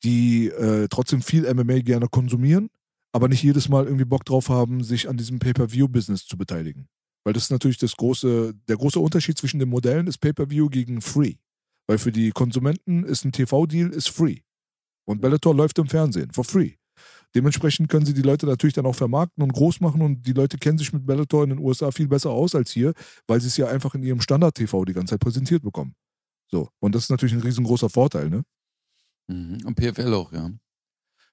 [0.05, 2.70] die äh, trotzdem viel MMA gerne konsumieren,
[3.12, 6.88] aber nicht jedes Mal irgendwie Bock drauf haben, sich an diesem Pay-Per-View-Business zu beteiligen.
[7.24, 11.00] Weil das ist natürlich das große, der große Unterschied zwischen den Modellen ist Pay-Per-View gegen
[11.00, 11.34] Free.
[11.86, 14.38] Weil für die Konsumenten ist ein TV-Deal ist free.
[15.05, 16.74] Und Bellator läuft im Fernsehen, for free.
[17.34, 20.59] Dementsprechend können sie die Leute natürlich dann auch vermarkten und groß machen und die Leute
[20.59, 22.92] kennen sich mit Bellator in den USA viel besser aus als hier,
[23.26, 25.94] weil sie es ja einfach in ihrem Standard-TV die ganze Zeit präsentiert bekommen.
[26.50, 26.68] So.
[26.80, 28.42] Und das ist natürlich ein riesengroßer Vorteil, ne?
[29.29, 29.59] Mhm.
[29.64, 30.51] Und PFL auch, ja.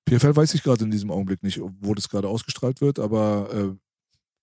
[0.06, 3.76] PFL weiß ich gerade in diesem Augenblick nicht, wo das gerade ausgestrahlt wird, aber äh,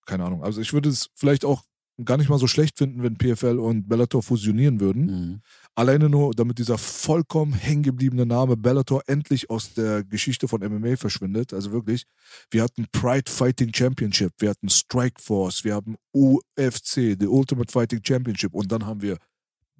[0.07, 0.45] keine Ahnung.
[0.45, 1.65] Also ich würde es vielleicht auch
[2.05, 5.07] gar nicht mal so schlecht finden, wenn PFL und Bellator fusionieren würden.
[5.07, 5.41] Mhm.
[5.75, 11.53] Alleine nur, damit dieser vollkommen hängengebliebene Name Bellator endlich aus der Geschichte von MMA verschwindet.
[11.53, 12.05] Also wirklich,
[12.51, 18.01] wir hatten Pride Fighting Championship, wir hatten Strike Force, wir haben UFC, the Ultimate Fighting
[18.05, 19.17] Championship und dann haben wir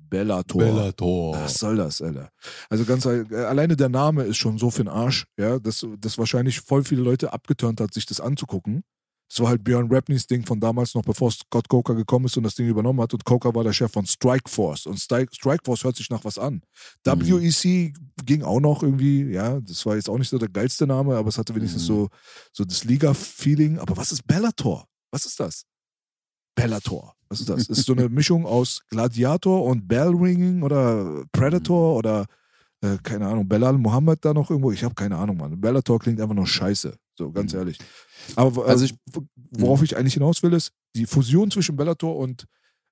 [0.09, 0.63] Bellator.
[0.63, 1.35] Bellator.
[1.37, 2.31] Was soll das, Alter?
[2.71, 6.61] Also ganz alleine der Name ist schon so für den Arsch, ja, dass das wahrscheinlich
[6.61, 8.83] voll viele Leute abgeturnt hat, sich das anzugucken.
[9.29, 12.45] Das war halt Björn Rapneys Ding von damals noch, bevor Scott Coker gekommen ist und
[12.45, 13.13] das Ding übernommen hat.
[13.13, 14.87] Und Coker war der Chef von Strike Force.
[14.87, 16.63] Und Stri- Strike Force hört sich nach was an.
[17.05, 17.21] Mhm.
[17.43, 17.93] WEC
[18.25, 21.29] ging auch noch irgendwie, ja, das war jetzt auch nicht so der geilste Name, aber
[21.29, 21.87] es hatte wenigstens Mhm.
[21.87, 22.09] so,
[22.53, 23.81] so das Liga-Feeling.
[23.81, 24.87] Aber was ist Bellator?
[25.11, 25.65] Was ist das?
[26.55, 27.16] Bellator.
[27.29, 27.69] Was ist das?
[27.69, 32.27] ist so eine Mischung aus Gladiator und Bellringing oder Predator oder
[32.83, 34.71] äh, keine Ahnung, Belal Mohammed da noch irgendwo.
[34.71, 35.61] Ich habe keine Ahnung, Mann.
[35.61, 36.97] Bellator klingt einfach nur scheiße.
[37.19, 37.59] So, ganz Mhm.
[37.59, 37.79] ehrlich.
[38.37, 38.95] Aber Also also ich-
[39.53, 42.45] worauf ich eigentlich hinaus will, ist, die Fusion zwischen Bellator und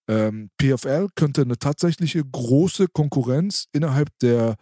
[0.09, 4.57] ähm, PFL könnte eine tatsächliche große Konkurrenz innerhalb der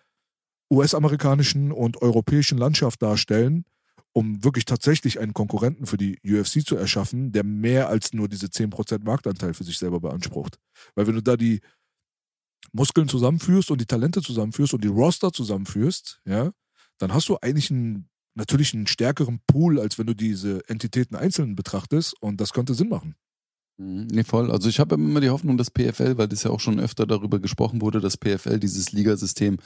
[0.73, 3.65] US-amerikanischen und europäischen Landschaft darstellen,
[4.13, 8.47] um wirklich tatsächlich einen Konkurrenten für die UFC zu erschaffen, der mehr als nur diese
[8.47, 10.59] 10% Marktanteil für sich selber beansprucht.
[10.95, 11.61] Weil wenn du da die
[12.73, 16.53] Muskeln zusammenführst und die Talente zusammenführst und die Roster zusammenführst, ja,
[16.99, 21.57] dann hast du eigentlich einen, natürlich einen stärkeren Pool, als wenn du diese Entitäten einzeln
[21.57, 23.17] betrachtest und das könnte Sinn machen.
[23.79, 24.51] Mhm, Nee, voll.
[24.51, 27.39] Also ich habe immer die Hoffnung, dass PFL, weil das ja auch schon öfter darüber
[27.41, 29.59] gesprochen wurde, dass PFL dieses Ligasystem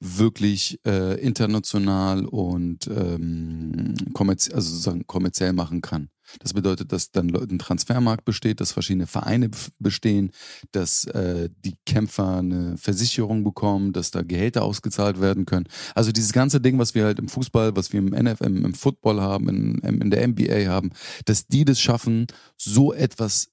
[0.00, 6.10] wirklich äh, international und ähm, kommerziell, also sozusagen kommerziell machen kann.
[6.40, 10.30] Das bedeutet, dass dann ein Transfermarkt besteht, dass verschiedene Vereine bestehen,
[10.72, 15.66] dass äh, die Kämpfer eine Versicherung bekommen, dass da Gehälter ausgezahlt werden können.
[15.94, 19.20] Also dieses ganze Ding, was wir halt im Fußball, was wir im NFL, im Football
[19.20, 20.90] haben, in, in der NBA haben,
[21.24, 23.48] dass die das schaffen, so etwas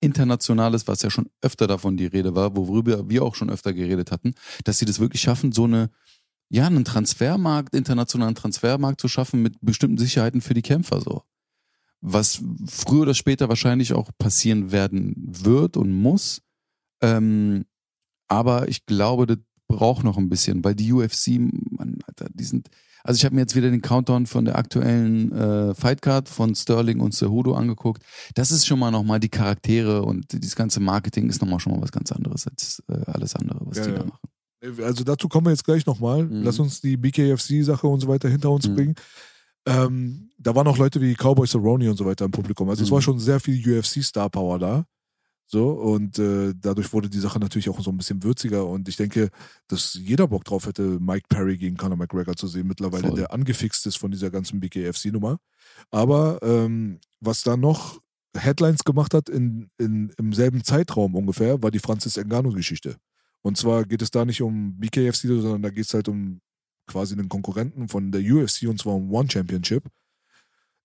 [0.00, 4.12] Internationales, was ja schon öfter davon die Rede war, worüber wir auch schon öfter geredet
[4.12, 5.90] hatten, dass sie das wirklich schaffen, so eine,
[6.48, 11.22] ja, einen Transfermarkt, internationalen Transfermarkt zu schaffen mit bestimmten Sicherheiten für die Kämpfer so.
[12.00, 16.42] Was früher oder später wahrscheinlich auch passieren werden wird und muss.
[17.00, 17.64] Ähm,
[18.28, 19.38] aber ich glaube, das
[19.68, 21.38] braucht noch ein bisschen, weil die UFC,
[21.70, 22.68] Mann, Alter, die sind,
[23.04, 27.00] also ich habe mir jetzt wieder den Countdown von der aktuellen äh, Fightcard von Sterling
[27.00, 28.02] und Cejudo angeguckt.
[28.34, 31.82] Das ist schon mal nochmal die Charaktere und dieses ganze Marketing ist nochmal schon mal
[31.82, 33.98] was ganz anderes als äh, alles andere, was ja, die ja.
[33.98, 34.28] da machen.
[34.82, 36.24] Also dazu kommen wir jetzt gleich nochmal.
[36.24, 36.42] Mhm.
[36.42, 38.74] Lass uns die BKFC-Sache und so weiter hinter uns mhm.
[38.74, 38.94] bringen.
[39.66, 42.68] Ähm, da waren auch Leute wie Cowboy Cerrone und so weiter im Publikum.
[42.68, 42.86] Also mhm.
[42.86, 44.86] es war schon sehr viel UFC-Star-Power da.
[45.48, 48.66] So, und äh, dadurch wurde die Sache natürlich auch so ein bisschen würziger.
[48.66, 49.30] Und ich denke,
[49.68, 53.16] dass jeder Bock drauf hätte, Mike Perry gegen Conor McGregor zu sehen, mittlerweile, Voll.
[53.16, 55.38] der angefixt ist von dieser ganzen BKFC-Nummer.
[55.90, 58.00] Aber ähm, was da noch
[58.36, 62.96] Headlines gemacht hat in, in, im selben Zeitraum ungefähr, war die Francis Ngannou-Geschichte.
[63.42, 66.40] Und zwar geht es da nicht um BKFC, sondern da geht es halt um
[66.86, 69.84] quasi einen Konkurrenten von der UFC und zwar um One Championship.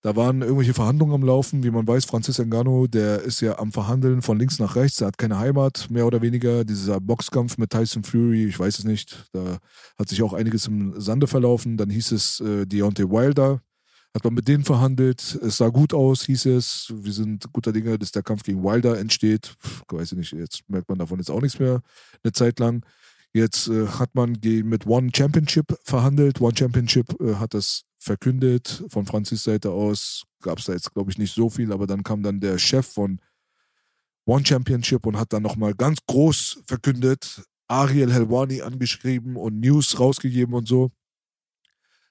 [0.02, 1.62] Da waren irgendwelche Verhandlungen am Laufen.
[1.62, 5.00] Wie man weiß, Francis Ngannou, der ist ja am Verhandeln von links nach rechts.
[5.00, 6.64] Er hat keine Heimat, mehr oder weniger.
[6.64, 9.28] Dieser Boxkampf mit Tyson Fury, ich weiß es nicht.
[9.32, 9.58] Da
[9.96, 11.76] hat sich auch einiges im Sande verlaufen.
[11.76, 13.62] Dann hieß es äh, Deontay Wilder.
[14.12, 15.38] Hat man mit denen verhandelt.
[15.40, 16.92] Es sah gut aus, hieß es.
[16.92, 19.54] Wir sind guter Dinge, dass der Kampf gegen Wilder entsteht.
[19.64, 21.80] Ich weiß nicht, jetzt merkt man davon jetzt auch nichts mehr
[22.24, 22.84] eine Zeit lang.
[23.34, 26.40] Jetzt äh, hat man mit One Championship verhandelt.
[26.40, 28.84] One Championship äh, hat das verkündet.
[28.88, 32.02] Von Franzis Seite aus gab es da jetzt, glaube ich, nicht so viel, aber dann
[32.02, 33.20] kam dann der Chef von
[34.26, 40.54] One Championship und hat dann nochmal ganz groß verkündet, Ariel Helwani angeschrieben und News rausgegeben
[40.54, 40.90] und so,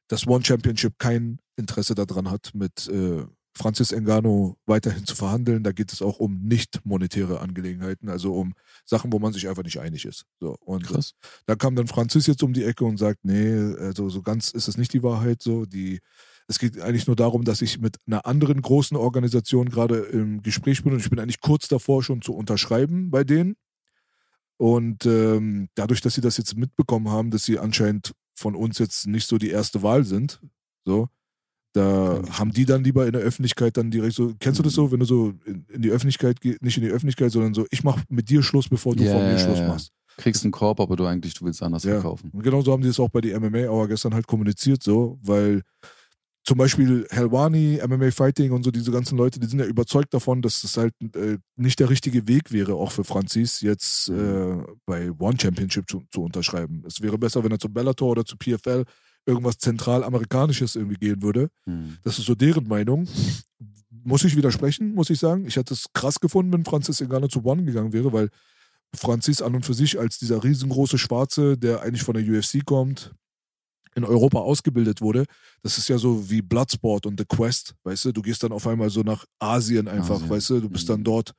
[0.08, 5.64] dass One Championship kein Interesse daran hat, mit äh, Francis Engano weiterhin zu verhandeln.
[5.64, 8.54] Da geht es auch um nicht monetäre Angelegenheiten, also um
[8.86, 10.26] Sachen, wo man sich einfach nicht einig ist.
[10.40, 11.14] So, und Krass.
[11.46, 14.68] da kam dann Francis jetzt um die Ecke und sagt, nee, also so ganz ist
[14.68, 15.42] es nicht die Wahrheit.
[15.42, 16.00] So, die,
[16.48, 20.84] es geht eigentlich nur darum, dass ich mit einer anderen großen Organisation gerade im Gespräch
[20.84, 23.56] bin und ich bin eigentlich kurz davor schon zu unterschreiben bei denen.
[24.58, 29.08] Und ähm, dadurch, dass sie das jetzt mitbekommen haben, dass sie anscheinend von uns jetzt
[29.08, 30.40] nicht so die erste Wahl sind,
[30.86, 31.10] so,
[31.74, 34.92] da haben die dann lieber in der Öffentlichkeit dann direkt so, kennst du das so,
[34.92, 37.84] wenn du so in, in die Öffentlichkeit gehst, nicht in die Öffentlichkeit, sondern so, ich
[37.84, 39.68] mach mit dir Schluss, bevor du yeah, von mir Schluss yeah.
[39.70, 39.92] machst.
[40.18, 41.94] Kriegst einen Korb, aber du eigentlich, du willst anders ja.
[41.94, 42.30] verkaufen.
[42.32, 45.18] Und genau so haben die es auch bei die MMA Hour gestern halt kommuniziert, so,
[45.22, 45.62] weil
[46.44, 50.42] zum Beispiel Helwani, MMA Fighting und so diese ganzen Leute, die sind ja überzeugt davon,
[50.42, 55.12] dass das halt äh, nicht der richtige Weg wäre, auch für Francis jetzt äh, bei
[55.20, 56.84] One Championship zu, zu unterschreiben.
[56.86, 58.86] Es wäre besser, wenn er zu Bellator oder zu PFL
[59.26, 61.50] irgendwas zentral-amerikanisches irgendwie gehen würde.
[61.66, 61.98] Mhm.
[62.04, 63.08] Das ist so deren Meinung.
[64.04, 65.46] Muss ich widersprechen, muss ich sagen.
[65.46, 68.30] Ich hätte es krass gefunden, wenn Francis Ngannou zu One gegangen wäre, weil
[68.96, 73.14] Francis an und für sich als dieser riesengroße Schwarze, der eigentlich von der UFC kommt,
[73.96, 75.26] in Europa ausgebildet wurde,
[75.64, 78.66] das ist ja so wie Bloodsport und The Quest, weißt du, du gehst dann auf
[78.66, 80.30] einmal so nach Asien einfach, Asien.
[80.30, 80.94] weißt du, du bist mhm.
[80.94, 81.34] dann dort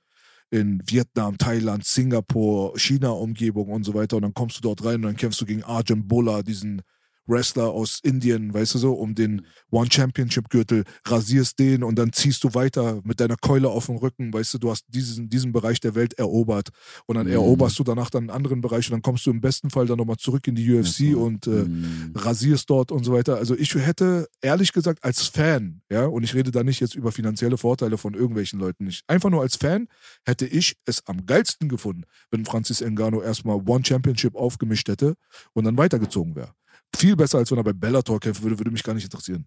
[0.50, 5.02] in Vietnam, Thailand, Singapur, China-Umgebung und so weiter und dann kommst du dort rein und
[5.02, 6.82] dann kämpfst du gegen Arjun Bulla, diesen
[7.26, 9.46] Wrestler aus Indien, weißt du so, um den.
[9.72, 13.96] One Championship Gürtel, rasierst den und dann ziehst du weiter mit deiner Keule auf dem
[13.96, 16.68] Rücken, weißt du, du hast diesen, diesen Bereich der Welt erobert
[17.06, 17.32] und dann mhm.
[17.32, 19.96] eroberst du danach dann einen anderen Bereich und dann kommst du im besten Fall dann
[19.96, 21.18] nochmal zurück in die UFC mhm.
[21.18, 22.12] und äh, mhm.
[22.14, 23.36] rasierst dort und so weiter.
[23.36, 27.10] Also ich hätte ehrlich gesagt als Fan, ja, und ich rede da nicht jetzt über
[27.10, 29.88] finanzielle Vorteile von irgendwelchen Leuten nicht, einfach nur als Fan
[30.26, 35.14] hätte ich es am geilsten gefunden, wenn Francis Ngannou erstmal One Championship aufgemischt hätte
[35.54, 36.52] und dann weitergezogen wäre
[36.96, 39.46] viel besser, als wenn er bei Bellator kämpfen würde, würde mich gar nicht interessieren.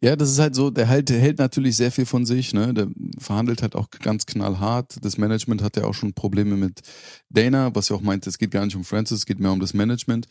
[0.00, 2.74] Ja, das ist halt so, der hält, der hält natürlich sehr viel von sich, ne?
[2.74, 2.88] Der
[3.18, 4.96] verhandelt halt auch ganz knallhart.
[5.02, 6.80] Das Management hat ja auch schon Probleme mit
[7.28, 9.60] Dana, was ja auch meint, es geht gar nicht um Francis, es geht mehr um
[9.60, 10.26] das Management.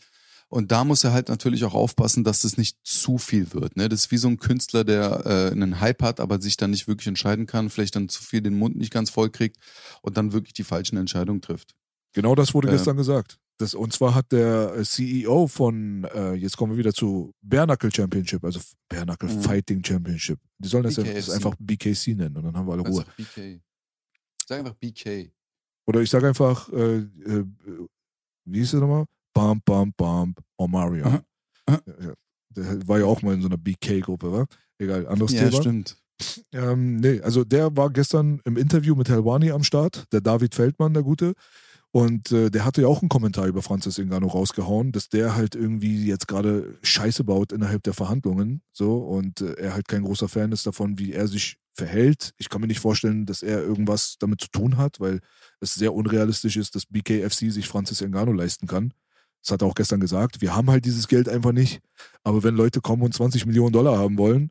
[0.48, 3.76] Und da muss er halt natürlich auch aufpassen, dass das nicht zu viel wird.
[3.76, 3.88] Ne?
[3.88, 6.88] Das ist wie so ein Künstler, der äh, einen Hype hat, aber sich dann nicht
[6.88, 9.58] wirklich entscheiden kann, vielleicht dann zu viel den Mund nicht ganz voll kriegt
[10.02, 11.76] und dann wirklich die falschen Entscheidungen trifft.
[12.14, 13.38] Genau das wurde äh, gestern gesagt.
[13.60, 17.76] Das, und zwar hat der äh, CEO von, äh, jetzt kommen wir wieder zu Bare
[17.92, 18.58] Championship, also
[18.88, 19.42] Bare mhm.
[19.42, 20.40] Fighting Championship.
[20.56, 23.04] Die sollen das, ja, das einfach BKC nennen und dann haben wir alle Ruhe.
[23.18, 23.60] BK.
[24.46, 25.30] Sag einfach BK.
[25.86, 27.44] Oder ich sage einfach, äh, äh,
[28.46, 29.04] wie hieß es nochmal?
[29.34, 31.22] Bam, bam, bam, Omarion.
[31.68, 32.14] Ja, ja.
[32.48, 34.46] Der war ja auch mal in so einer BK-Gruppe, wa?
[34.78, 35.52] Egal, anderes ja, Thema.
[35.52, 35.98] Ja, stimmt.
[36.52, 40.94] Ähm, nee, also der war gestern im Interview mit Helwani am Start, der David Feldmann,
[40.94, 41.34] der Gute.
[41.92, 45.56] Und äh, der hatte ja auch einen Kommentar über Francis Ngannou rausgehauen, dass der halt
[45.56, 48.62] irgendwie jetzt gerade Scheiße baut innerhalb der Verhandlungen.
[48.72, 52.32] So, und äh, er halt kein großer Fan ist davon, wie er sich verhält.
[52.36, 55.20] Ich kann mir nicht vorstellen, dass er irgendwas damit zu tun hat, weil
[55.60, 58.94] es sehr unrealistisch ist, dass BKFC sich Francis Ngannou leisten kann.
[59.42, 60.40] Das hat er auch gestern gesagt.
[60.40, 61.80] Wir haben halt dieses Geld einfach nicht.
[62.22, 64.50] Aber wenn Leute kommen und 20 Millionen Dollar haben wollen,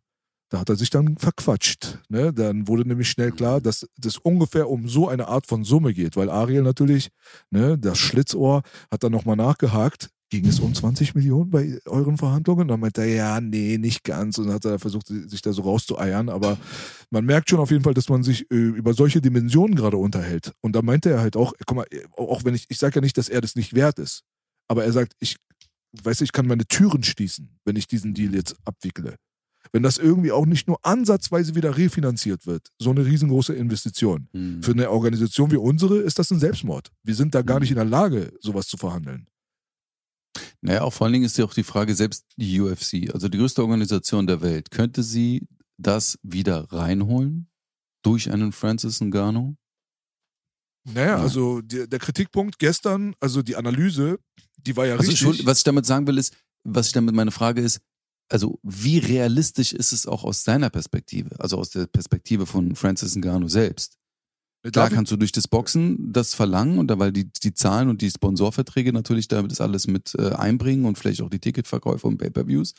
[0.50, 2.00] da hat er sich dann verquatscht.
[2.10, 2.34] Ne?
[2.34, 6.16] Dann wurde nämlich schnell klar, dass das ungefähr um so eine Art von Summe geht,
[6.16, 7.10] weil Ariel natürlich,
[7.52, 10.10] ne, das Schlitzohr, hat dann nochmal nachgehakt.
[10.32, 12.68] Ging es um 20 Millionen bei euren Verhandlungen?
[12.68, 14.38] Dann meinte er, ja, nee, nicht ganz.
[14.38, 16.30] Und dann hat er versucht, sich da so rauszueiern.
[16.30, 16.58] Aber
[17.10, 20.54] man merkt schon auf jeden Fall, dass man sich äh, über solche Dimensionen gerade unterhält.
[20.62, 23.18] Und da meinte er halt auch, guck mal, auch wenn ich, ich sage ja nicht,
[23.18, 24.22] dass er das nicht wert ist.
[24.68, 25.38] Aber er sagt, ich,
[26.04, 29.16] weiß ich kann meine Türen schließen, wenn ich diesen Deal jetzt abwickle
[29.72, 34.28] wenn das irgendwie auch nicht nur ansatzweise wieder refinanziert wird, so eine riesengroße Investition.
[34.34, 34.63] Mhm.
[34.63, 36.91] Für eine Organisation wie unsere ist das ein Selbstmord.
[37.03, 37.61] Wir sind da gar hm.
[37.61, 39.28] nicht in der Lage, sowas zu verhandeln.
[40.61, 43.38] Naja, auch vor allen Dingen ist ja auch die Frage, selbst die UFC, also die
[43.38, 45.47] größte Organisation der Welt, könnte sie
[45.78, 47.49] das wieder reinholen
[48.03, 49.55] durch einen Francis Ngannou?
[50.86, 51.17] Naja, ja.
[51.17, 54.20] also der, der, Kritikpunkt gestern, also die Analyse,
[54.57, 55.45] die war ja also richtig.
[55.45, 57.80] Was ich damit sagen will, ist, was ich damit meine Frage ist,
[58.30, 63.15] also wie realistisch ist es auch aus seiner Perspektive, also aus der Perspektive von Francis
[63.15, 63.97] Ngannou selbst?
[64.71, 68.01] Klar kannst du durch das Boxen das verlangen und da, weil die, die Zahlen und
[68.01, 72.17] die Sponsorverträge natürlich damit das alles mit äh, einbringen und vielleicht auch die Ticketverkäufe und
[72.17, 72.73] Pay-Per-Views.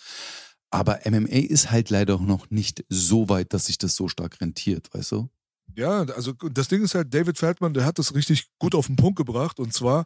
[0.70, 4.92] Aber MMA ist halt leider noch nicht so weit, dass sich das so stark rentiert,
[4.92, 5.30] weißt du?
[5.74, 8.96] Ja, also das Ding ist halt, David Feldman, der hat das richtig gut auf den
[8.96, 10.04] Punkt gebracht und zwar,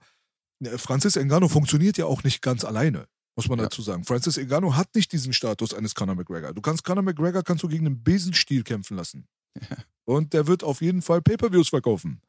[0.61, 3.64] äh, Francis Ngannou funktioniert ja auch nicht ganz alleine muss man ja.
[3.64, 4.05] dazu sagen.
[4.05, 6.53] Francis Ngannou hat nicht diesen Status eines Conor McGregor.
[6.53, 9.26] Du kannst Conor McGregor kannst du gegen einen Besenstiel kämpfen lassen.
[9.61, 9.76] Ja.
[10.05, 12.20] Und der wird auf jeden Fall Pay-per-Views verkaufen.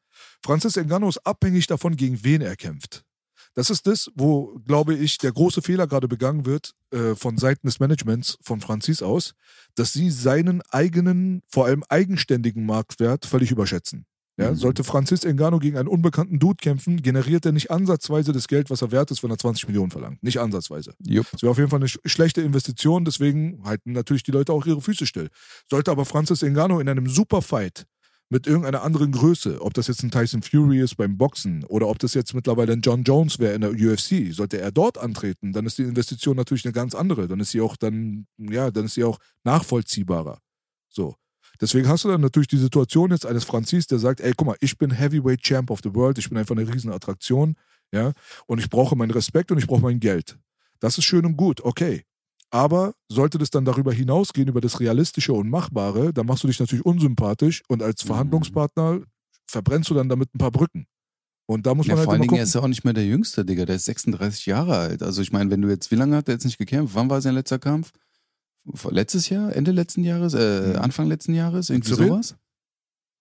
[0.44, 3.04] Francis Ngannou ist abhängig davon, gegen wen er kämpft.
[3.54, 7.68] Das ist das, wo, glaube ich, der große Fehler gerade begangen wird äh, von Seiten
[7.68, 9.34] des Managements von Francis aus,
[9.76, 14.06] dass sie seinen eigenen, vor allem eigenständigen Marktwert völlig überschätzen.
[14.38, 14.56] Ja, mhm.
[14.56, 18.82] Sollte Francis Engano gegen einen unbekannten Dude kämpfen, generiert er nicht ansatzweise das Geld, was
[18.82, 20.22] er wert ist, wenn er 20 Millionen verlangt.
[20.24, 20.94] Nicht ansatzweise.
[21.06, 21.28] Jupp.
[21.32, 24.66] Das wäre auf jeden Fall eine sch schlechte Investition, deswegen halten natürlich die Leute auch
[24.66, 25.30] ihre Füße still.
[25.70, 27.86] Sollte aber Francis Engano in einem Superfight
[28.30, 32.00] mit irgendeiner anderen Größe, ob das jetzt ein Tyson Fury ist beim Boxen oder ob
[32.00, 35.66] das jetzt mittlerweile ein John Jones wäre in der UFC, sollte er dort antreten, dann
[35.66, 37.28] ist die Investition natürlich eine ganz andere.
[37.28, 40.40] Dann ist sie auch dann, ja, dann ist sie auch nachvollziehbarer.
[40.90, 41.16] So.
[41.62, 44.58] Deswegen hast du dann natürlich die Situation jetzt eines Franzis, der sagt, ey, guck mal,
[44.60, 47.56] ich bin Heavyweight Champ of the World, ich bin einfach eine Riesenattraktion,
[47.92, 48.12] ja,
[48.48, 50.38] und ich brauche meinen Respekt und ich brauche mein Geld.
[50.80, 52.04] Das ist schön und gut, okay.
[52.52, 56.60] Aber sollte das dann darüber hinausgehen, über das Realistische und Machbare, dann machst du dich
[56.60, 58.08] natürlich unsympathisch und als mhm.
[58.08, 59.02] Verhandlungspartner
[59.48, 60.88] verbrennst du dann damit ein paar Brücken.
[61.48, 62.94] Und da muss man ja, halt vor allen Dingen, er ist ja auch nicht mehr
[62.94, 63.66] der Jüngste, Digga.
[63.66, 65.04] Der ist 36 Jahre alt.
[65.04, 66.96] Also ich meine, wenn du jetzt, wie lange hat er jetzt nicht gekämpft?
[66.96, 67.92] Wann war sein letzter Kampf?
[68.90, 70.76] Letztes Jahr, Ende letzten Jahres, äh, mhm.
[70.78, 72.08] Anfang letzten Jahres, irgendwie Cyril?
[72.08, 72.36] sowas?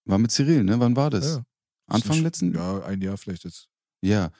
[0.07, 0.78] War mit Cyril, ne?
[0.80, 1.36] Wann war das?
[1.36, 1.45] Ja.
[1.86, 2.55] Anfang nicht, letzten?
[2.55, 3.68] Ja, ein Jahr vielleicht jetzt.
[4.03, 4.30] Ja.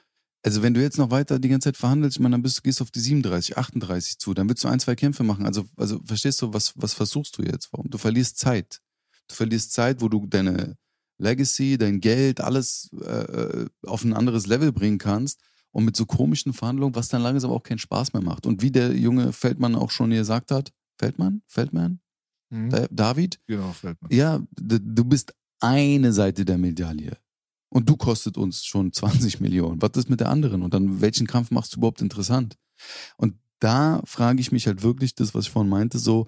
[0.43, 2.79] Also wenn du jetzt noch weiter die ganze Zeit verhandelst, ich meine, dann bist, gehst
[2.79, 5.45] du auf die 37, 38 zu, dann willst du ein, zwei Kämpfe machen.
[5.45, 7.69] Also, also verstehst du, was, was versuchst du jetzt?
[7.71, 7.89] Warum?
[7.89, 8.79] Du verlierst Zeit.
[9.27, 10.77] Du verlierst Zeit, wo du deine
[11.17, 15.39] Legacy, dein Geld, alles äh, äh auf ein anderes Level bringen kannst
[15.71, 18.45] und mit so komischen Verhandlungen, was dann langsam auch keinen Spaß mehr macht.
[18.45, 21.41] Und wie der junge Feldmann auch schon gesagt hat, Feldmann?
[21.47, 21.99] Feldmann?
[22.49, 22.87] Mhm.
[22.91, 23.39] David?
[23.47, 24.11] Genau, Feldmann.
[24.11, 27.17] Ja, du bist eine Seite der Medaille.
[27.69, 29.81] Und du kostet uns schon 20 Millionen.
[29.81, 30.61] Was ist mit der anderen?
[30.61, 32.57] Und dann, welchen Kampf machst du überhaupt interessant?
[33.17, 36.27] Und da frage ich mich halt wirklich das, was ich vorhin meinte, so,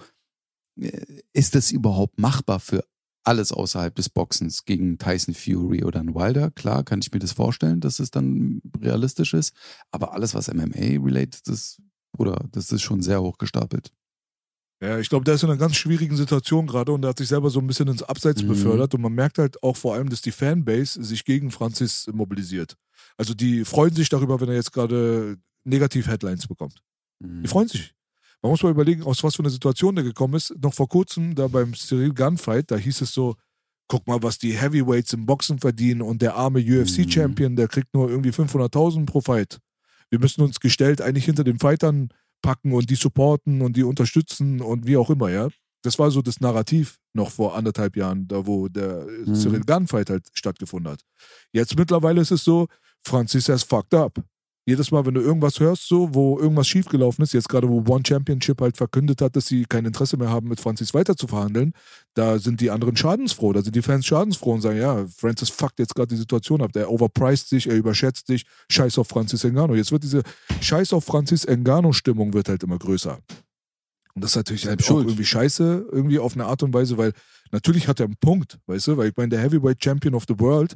[0.80, 2.84] äh, ist das überhaupt machbar für
[3.24, 6.50] alles außerhalb des Boxens gegen Tyson Fury oder einen Wilder?
[6.52, 9.54] Klar, kann ich mir das vorstellen, dass es dann realistisch ist.
[9.92, 11.82] Aber alles, was MMA-related ist,
[12.18, 13.92] oder das ist schon sehr hoch gestapelt.
[14.80, 17.28] Ja, ich glaube, der ist in einer ganz schwierigen Situation gerade und der hat sich
[17.28, 18.50] selber so ein bisschen ins Abseits mhm.
[18.50, 22.76] befördert und man merkt halt auch vor allem, dass die Fanbase sich gegen Francis mobilisiert.
[23.18, 26.76] Also die freuen sich darüber, wenn er jetzt gerade Negativ-Headlines bekommt.
[27.20, 27.42] Mhm.
[27.42, 27.94] Die freuen sich.
[28.44, 30.54] Man muss mal überlegen, aus was für einer Situation der gekommen ist.
[30.62, 33.36] Noch vor kurzem, da beim Cyril Gunfight, da hieß es so,
[33.88, 37.56] guck mal, was die Heavyweights im Boxen verdienen und der arme UFC-Champion, mhm.
[37.56, 39.58] der kriegt nur irgendwie 500.000 pro Fight.
[40.10, 42.10] Wir müssen uns gestellt eigentlich hinter den Fightern
[42.42, 45.50] packen und die supporten und die unterstützen und wie auch immer, ja.
[45.84, 49.36] Das war so das Narrativ noch vor anderthalb Jahren, da wo der mhm.
[49.36, 51.02] Cyril Gunfight halt stattgefunden hat.
[51.52, 52.68] Jetzt mittlerweile ist es so,
[53.06, 54.22] Francis has fucked up.
[54.68, 58.04] Jedes Mal, wenn du irgendwas hörst, so, wo irgendwas schiefgelaufen ist, jetzt gerade wo One
[58.06, 61.72] Championship halt verkündet hat, dass sie kein Interesse mehr haben, mit Francis weiter zu verhandeln,
[62.16, 65.80] da sind die anderen schadensfroh, da sind die Fans schadensfroh und sagen, ja, Francis fuckt
[65.80, 69.74] jetzt gerade die Situation ab, der overpriced sich, er überschätzt sich, scheiß auf Francis Engano.
[69.74, 70.24] Jetzt wird diese
[70.60, 73.20] Scheiß auf Francis Engano-Stimmung wird halt immer größer.
[74.16, 77.14] Und das ist natürlich halt auch irgendwie scheiße, irgendwie auf eine Art und Weise, weil
[77.54, 80.38] natürlich hat er einen Punkt, weißt du, weil ich meine, der Heavyweight Champion of the
[80.38, 80.76] World,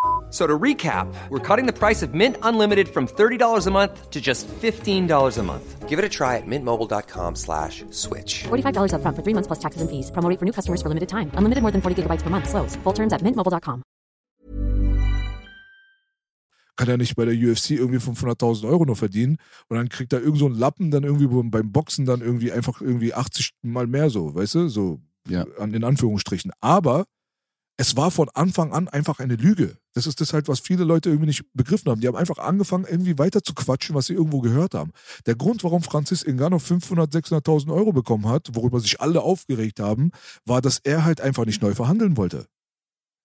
[0.31, 4.21] So to recap, we're cutting the price of Mint Unlimited from $30 a month to
[4.21, 5.89] just $15 a month.
[5.89, 8.43] Give it a try at mintmobile.com slash switch.
[8.43, 10.09] $45 up front for three months plus taxes and fees.
[10.09, 11.31] Promoting for new customers for limited time.
[11.35, 12.47] Unlimited more than 40 gigabytes per month.
[12.47, 12.77] Slows.
[12.77, 13.83] Full terms at mintmobile.com.
[16.77, 20.21] kann er nicht bei der UFC irgendwie 500.000 Euro nur verdienen und dann kriegt er
[20.21, 24.09] irgend so einen Lappen dann irgendwie beim Boxen dann irgendwie einfach irgendwie 80 mal mehr
[24.09, 25.45] so, weißt du, so ja.
[25.59, 26.51] in Anführungsstrichen.
[26.59, 27.05] Aber
[27.81, 29.75] es war von Anfang an einfach eine Lüge.
[29.95, 31.99] Das ist das halt, was viele Leute irgendwie nicht begriffen haben.
[31.99, 34.91] Die haben einfach angefangen, irgendwie weiter zu quatschen, was sie irgendwo gehört haben.
[35.25, 40.11] Der Grund, warum Francis Ngannou 500, 600.000 Euro bekommen hat, worüber sich alle aufgeregt haben,
[40.45, 42.45] war, dass er halt einfach nicht neu verhandeln wollte.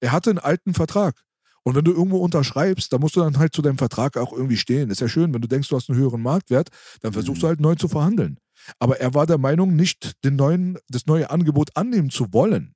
[0.00, 1.22] Er hatte einen alten Vertrag.
[1.62, 4.56] Und wenn du irgendwo unterschreibst, dann musst du dann halt zu deinem Vertrag auch irgendwie
[4.56, 4.88] stehen.
[4.88, 6.70] Ist ja schön, wenn du denkst, du hast einen höheren Marktwert,
[7.02, 7.50] dann versuchst du mhm.
[7.50, 8.38] halt neu zu verhandeln.
[8.78, 12.75] Aber er war der Meinung, nicht den neuen, das neue Angebot annehmen zu wollen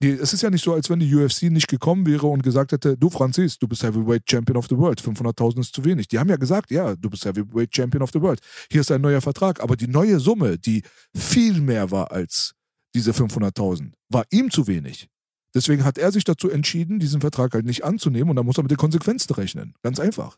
[0.00, 2.96] es ist ja nicht so, als wenn die UFC nicht gekommen wäre und gesagt hätte,
[2.98, 6.08] du Franzis, du bist Heavyweight Champion of the World, 500.000 ist zu wenig.
[6.08, 8.40] Die haben ja gesagt, ja, du bist Heavyweight Champion of the World.
[8.70, 9.60] Hier ist ein neuer Vertrag.
[9.60, 10.82] Aber die neue Summe, die
[11.16, 12.54] viel mehr war als
[12.94, 15.08] diese 500.000, war ihm zu wenig.
[15.54, 18.62] Deswegen hat er sich dazu entschieden, diesen Vertrag halt nicht anzunehmen und da muss er
[18.62, 19.74] mit den Konsequenzen rechnen.
[19.82, 20.36] Ganz einfach.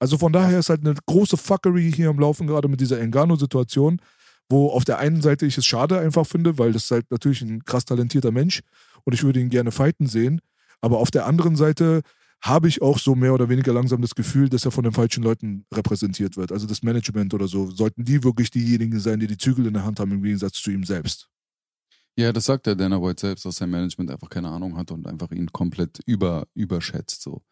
[0.00, 4.00] Also von daher ist halt eine große Fuckery hier am Laufen, gerade mit dieser Engano-Situation
[4.48, 7.42] wo auf der einen Seite ich es schade einfach finde, weil das ist halt natürlich
[7.42, 8.60] ein krass talentierter Mensch
[9.04, 10.40] und ich würde ihn gerne fighten sehen.
[10.80, 12.02] Aber auf der anderen Seite
[12.40, 15.24] habe ich auch so mehr oder weniger langsam das Gefühl, dass er von den falschen
[15.24, 16.52] Leuten repräsentiert wird.
[16.52, 17.70] Also das Management oder so.
[17.70, 20.70] Sollten die wirklich diejenigen sein, die die Zügel in der Hand haben, im Gegensatz zu
[20.70, 21.28] ihm selbst.
[22.16, 25.06] Ja, das sagt der Dana White selbst, dass sein Management einfach keine Ahnung hat und
[25.06, 27.22] einfach ihn komplett über, überschätzt.
[27.22, 27.42] So.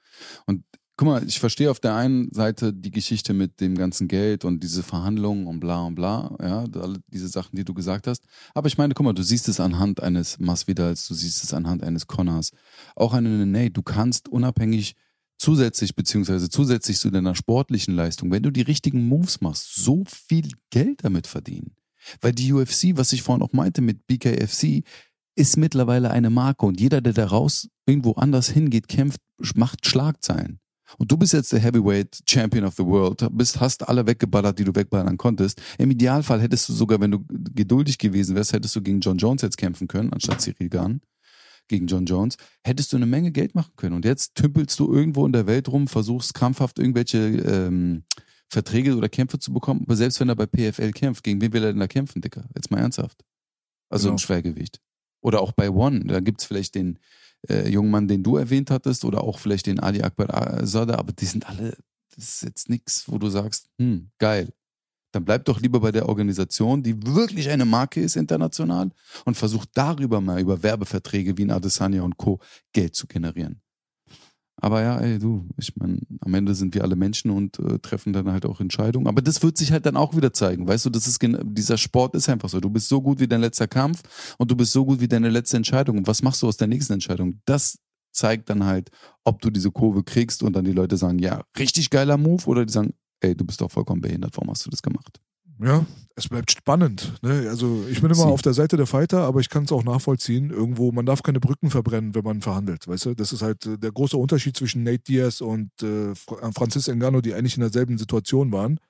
[0.47, 0.65] Und
[0.97, 4.63] guck mal, ich verstehe auf der einen Seite die Geschichte mit dem ganzen Geld und
[4.63, 8.25] diese Verhandlungen und bla und bla, ja, alle diese Sachen, die du gesagt hast.
[8.55, 11.83] Aber ich meine, guck mal, du siehst es anhand eines Masvidals, du siehst es anhand
[11.83, 12.53] eines Connors,
[12.95, 14.95] auch an einem Nate, du kannst unabhängig
[15.39, 20.49] zusätzlich, beziehungsweise zusätzlich zu deiner sportlichen Leistung, wenn du die richtigen Moves machst, so viel
[20.71, 21.75] Geld damit verdienen.
[22.23, 24.83] Weil die UFC, was ich vorhin auch meinte mit BKFC,
[25.35, 29.21] ist mittlerweile eine Marke und jeder, der da raus irgendwo anders hingeht, kämpft,
[29.55, 30.61] macht Schlagzeilen.
[30.99, 34.65] Und du bist jetzt der Heavyweight Champion of the World, bist, hast alle weggeballert, die
[34.65, 35.61] du wegballern konntest.
[35.79, 39.43] Im Idealfall hättest du sogar, wenn du geduldig gewesen wärst, hättest du gegen John Jones
[39.43, 41.01] jetzt kämpfen können, anstatt Cyril Gahn
[41.69, 43.97] gegen John Jones, hättest du eine Menge Geld machen können.
[43.97, 48.05] Und jetzt tümpelst du irgendwo in der Welt rum, versuchst krampfhaft irgendwelche ähm,
[48.49, 49.83] Verträge oder Kämpfe zu bekommen.
[49.85, 52.45] Aber selbst wenn er bei PFL kämpft, gegen wen will er denn da kämpfen, Dicker?
[52.55, 53.25] Jetzt mal ernsthaft.
[53.89, 54.15] Also genau.
[54.15, 54.81] im Schwergewicht.
[55.21, 56.99] Oder auch bei One, da gibt es vielleicht den,
[57.49, 61.13] äh, jungen Mann, den du erwähnt hattest, oder auch vielleicht den Ali Akbar Sada, aber
[61.13, 61.77] die sind alle,
[62.15, 64.53] das ist jetzt nichts, wo du sagst, hm, geil.
[65.13, 68.91] Dann bleib doch lieber bei der Organisation, die wirklich eine Marke ist international
[69.25, 72.41] und versuch darüber mal über Werbeverträge wie in Adesanya und Co.
[72.73, 73.63] Geld zu generieren.
[74.59, 78.15] Aber ja, ey, du, ich meine, am Ende sind wir alle Menschen und äh, treffen
[78.15, 79.07] dann halt auch Entscheidungen.
[79.07, 80.67] Aber das wird sich halt dann auch wieder zeigen.
[80.67, 82.59] Weißt du, das ist dieser Sport ist einfach so.
[82.59, 84.03] Du bist so gut wie dein letzter Kampf
[84.39, 85.99] und du bist so gut wie deine letzte Entscheidung.
[85.99, 87.41] Und was machst du aus der nächsten Entscheidung?
[87.45, 87.79] Das
[88.13, 88.91] zeigt dann halt,
[89.25, 92.65] ob du diese Kurve kriegst und dann die Leute sagen, ja, richtig geiler Move oder
[92.65, 95.21] die sagen, ey, du bist doch vollkommen behindert, warum hast du das gemacht?
[95.59, 95.87] Ja,
[96.17, 97.15] es bleibt spannend.
[97.23, 97.47] Ne?
[97.49, 98.33] Also ich bin immer Sie.
[98.33, 100.51] auf der Seite der Fighter, aber ich kann es auch nachvollziehen.
[100.51, 102.89] Irgendwo, man darf keine Brücken verbrennen, wenn man verhandelt.
[102.89, 106.15] Weißt du, das ist halt äh, der große Unterschied zwischen Nate Diaz und äh,
[106.55, 108.81] Francis Ngannou, die eigentlich in derselben Situation waren.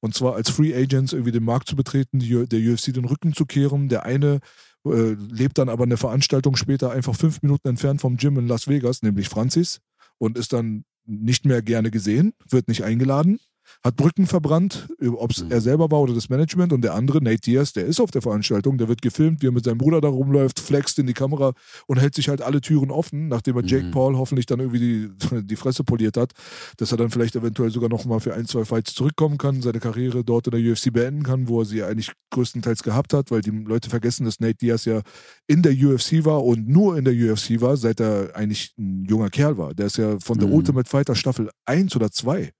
[0.00, 3.32] Und zwar als Free Agents irgendwie den Markt zu betreten, die, der UFC den Rücken
[3.32, 3.88] zu kehren.
[3.88, 4.40] Der eine
[4.84, 8.66] äh, lebt dann aber eine Veranstaltung später einfach fünf Minuten entfernt vom Gym in Las
[8.66, 9.78] Vegas, nämlich Francis,
[10.18, 13.38] und ist dann nicht mehr gerne gesehen, wird nicht eingeladen
[13.84, 15.50] hat Brücken verbrannt, ob es Mhm.
[15.50, 16.72] er selber war oder das Management.
[16.72, 19.52] Und der andere, Nate Diaz, der ist auf der Veranstaltung, der wird gefilmt, wie er
[19.52, 21.52] mit seinem Bruder da rumläuft, flext in die Kamera
[21.86, 23.90] und hält sich halt alle Türen offen, nachdem er Jake Mhm.
[23.92, 25.10] Paul hoffentlich dann irgendwie die,
[25.46, 26.32] die Fresse poliert hat,
[26.76, 29.80] dass er dann vielleicht eventuell sogar noch mal für ein, zwei Fights zurückkommen kann, seine
[29.80, 33.40] Karriere dort in der UFC beenden kann, wo er sie eigentlich größtenteils gehabt hat, weil
[33.40, 35.00] die Leute vergessen, dass Nate Diaz ja
[35.46, 39.30] in der UFC war und nur in der UFC war, seit er eigentlich ein junger
[39.30, 39.74] Kerl war.
[39.74, 40.54] Der ist ja von der Mhm.
[40.54, 42.50] Ultimate Fighter Staffel 1 oder 2.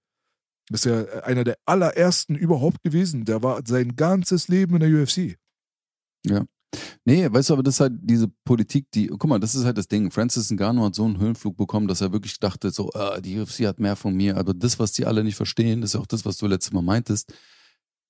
[0.69, 3.25] Das ist ja einer der allerersten überhaupt gewesen.
[3.25, 5.37] Der war sein ganzes Leben in der UFC.
[7.05, 9.77] Nee, weißt du, aber das ist halt diese Politik, die, guck mal, das ist halt
[9.77, 10.09] das Ding.
[10.09, 13.65] Francis Ngannou hat so einen Höhenflug bekommen, dass er wirklich dachte, so, ah, die UFC
[13.67, 14.37] hat mehr von mir.
[14.37, 17.33] Aber das, was die alle nicht verstehen, ist auch das, was du letztes Mal meintest.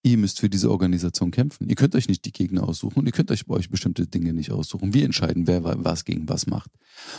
[0.03, 1.67] Ihr müsst für diese Organisation kämpfen.
[1.67, 4.31] Ihr könnt euch nicht die Gegner aussuchen und ihr könnt euch bei euch bestimmte Dinge
[4.33, 4.93] nicht aussuchen.
[4.93, 6.71] Wir entscheiden, wer wa- was gegen was macht.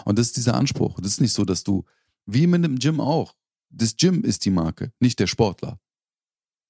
[0.05, 1.01] Und das ist dieser Anspruch.
[1.01, 1.85] Das ist nicht so, dass du,
[2.27, 3.35] wie mit dem Gym auch,
[3.77, 5.79] das Gym ist die Marke, nicht der Sportler.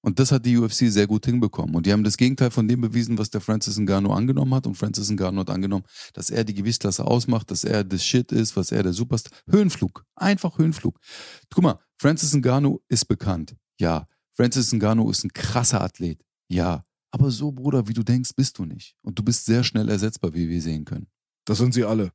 [0.05, 1.75] Und das hat die UFC sehr gut hinbekommen.
[1.75, 4.67] Und die haben das Gegenteil von dem bewiesen, was der Francis Ngannou angenommen hat.
[4.67, 8.55] Und Francis Ngannou hat angenommen, dass er die Gewichtsklasse ausmacht, dass er das Shit ist,
[8.55, 9.33] was er der Superstar.
[9.49, 10.05] Höhenflug.
[10.15, 11.01] Einfach Höhenflug.
[11.49, 13.57] Guck mal, Francis Ngannou ist bekannt.
[13.81, 14.07] Ja.
[14.35, 16.23] Francis Ngannou ist ein krasser Athlet.
[16.49, 16.85] Ja.
[17.11, 18.97] Aber so, Bruder, wie du denkst, bist du nicht.
[19.01, 21.07] Und du bist sehr schnell ersetzbar, wie wir sehen können.
[21.47, 22.13] Das sind sie alle.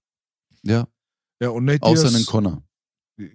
[0.61, 0.87] Ja.
[1.41, 2.63] Ja, und Nate Außer Diaz, einen Connor.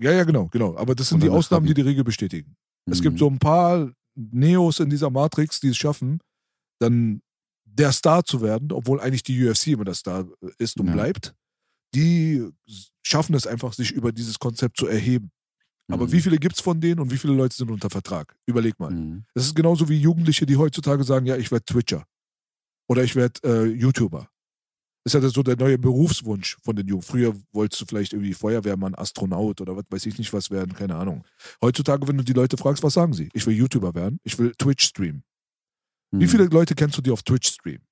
[0.01, 0.77] Ja, ja, genau, genau.
[0.77, 2.57] Aber das sind die Ausnahmen, die die Regel bestätigen.
[2.87, 3.03] Es Mhm.
[3.03, 6.21] gibt so ein paar Neos in dieser Matrix, die es schaffen,
[6.81, 7.21] dann
[7.65, 10.27] der Star zu werden, obwohl eigentlich die UFC immer der Star
[10.59, 10.93] ist und Ja.
[10.95, 11.35] bleibt.
[11.95, 12.49] Die
[13.03, 15.31] schaffen es einfach, sich über dieses Konzept zu erheben.
[15.89, 16.13] Aber Mhm.
[16.13, 18.35] wie viele gibt es von denen und wie viele Leute sind unter Vertrag?
[18.47, 18.91] Überleg mal.
[18.91, 19.25] Mhm.
[19.35, 22.05] Das ist genauso wie Jugendliche, die heutzutage sagen, ja, ich werde Twitcher.
[22.89, 24.29] Oder ich werde äh, YouTuber.
[25.05, 27.03] Das ist ja so der neue Berufswunsch von den Jungen.
[27.03, 30.97] Früher wolltest du vielleicht irgendwie Feuerwehrmann, Astronaut oder was weiß ich nicht was werden, keine
[30.97, 31.25] Ahnung.
[31.61, 33.29] Heutzutage, wenn du die Leute fragst, was sagen sie?
[33.35, 35.23] Ich will YouTuber werden, ich will Twitch streamen.
[36.11, 36.29] Wie Mhm.
[36.29, 37.87] viele Leute kennst du, die auf Twitch streamen?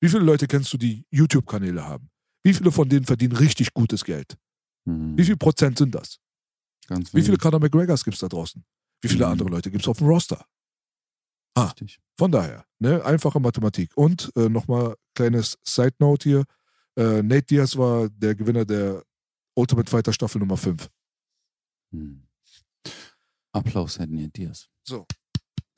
[0.00, 2.08] Wie viele Leute kennst du, die YouTube-Kanäle haben?
[2.44, 4.36] Wie viele von denen verdienen richtig gutes Geld?
[4.84, 5.16] Mhm.
[5.18, 6.18] Wie viel Prozent sind das?
[6.86, 7.38] Ganz Wie viele.
[7.38, 8.64] Conor McGregors gibt es da draußen?
[9.00, 9.32] Wie viele Mhm.
[9.32, 10.44] andere Leute gibt es auf dem Roster?
[11.54, 11.64] Ah.
[11.64, 11.98] Richtig.
[12.18, 13.90] Von daher, ne, einfache Mathematik.
[13.96, 16.44] Und äh, nochmal kleines Side Note hier.
[16.96, 19.02] Äh, Nate Diaz war der Gewinner der
[19.54, 20.88] Ultimate Fighter Staffel Nummer 5.
[21.90, 22.22] Mhm.
[23.52, 24.68] Applaus, Herr Diaz.
[24.82, 25.06] So.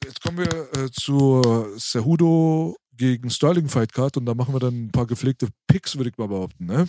[0.05, 4.87] Jetzt kommen wir äh, zur Cejudo gegen Sterling Fight Card und da machen wir dann
[4.87, 6.66] ein paar gepflegte Picks, würde ich mal behaupten.
[6.66, 6.87] Ne?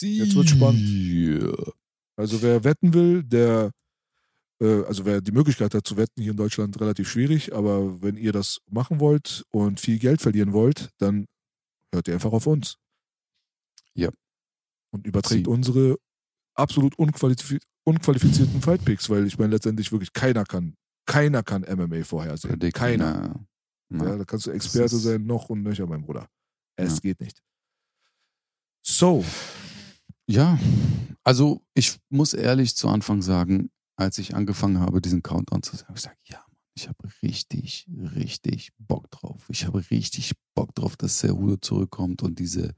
[0.00, 1.74] Jetzt wird's spannend.
[2.16, 3.70] Also wer wetten will, der,
[4.64, 8.32] also wer die Möglichkeit hat zu wetten, hier in Deutschland relativ schwierig, aber wenn ihr
[8.32, 11.26] das machen wollt und viel Geld verlieren wollt, dann
[11.92, 12.76] hört ihr einfach auf uns.
[13.94, 14.10] Ja.
[14.92, 15.50] Und überträgt Sie.
[15.50, 15.96] unsere
[16.54, 20.74] absolut unqualifiz unqualifizierten Fight Picks, weil ich meine letztendlich wirklich keiner kann,
[21.06, 22.50] keiner kann MMA vorhersehen.
[22.58, 23.20] Predict, Keiner.
[23.20, 23.46] na,
[24.04, 24.04] na.
[24.10, 26.28] Ja, da kannst du Experte sein, noch und nöcher, mein Bruder.
[26.76, 27.00] Es Ja.
[27.00, 27.40] geht nicht.
[28.84, 29.24] So,
[30.28, 30.58] Ja,
[31.22, 35.88] also ich muss ehrlich zu Anfang sagen, als ich angefangen habe, diesen Countdown zu sagen,
[35.88, 36.44] habe ich gesagt, ja,
[36.74, 39.46] ich habe richtig, richtig Bock drauf.
[39.48, 42.74] Ich habe richtig Bock drauf, dass Cejudo zurückkommt und diese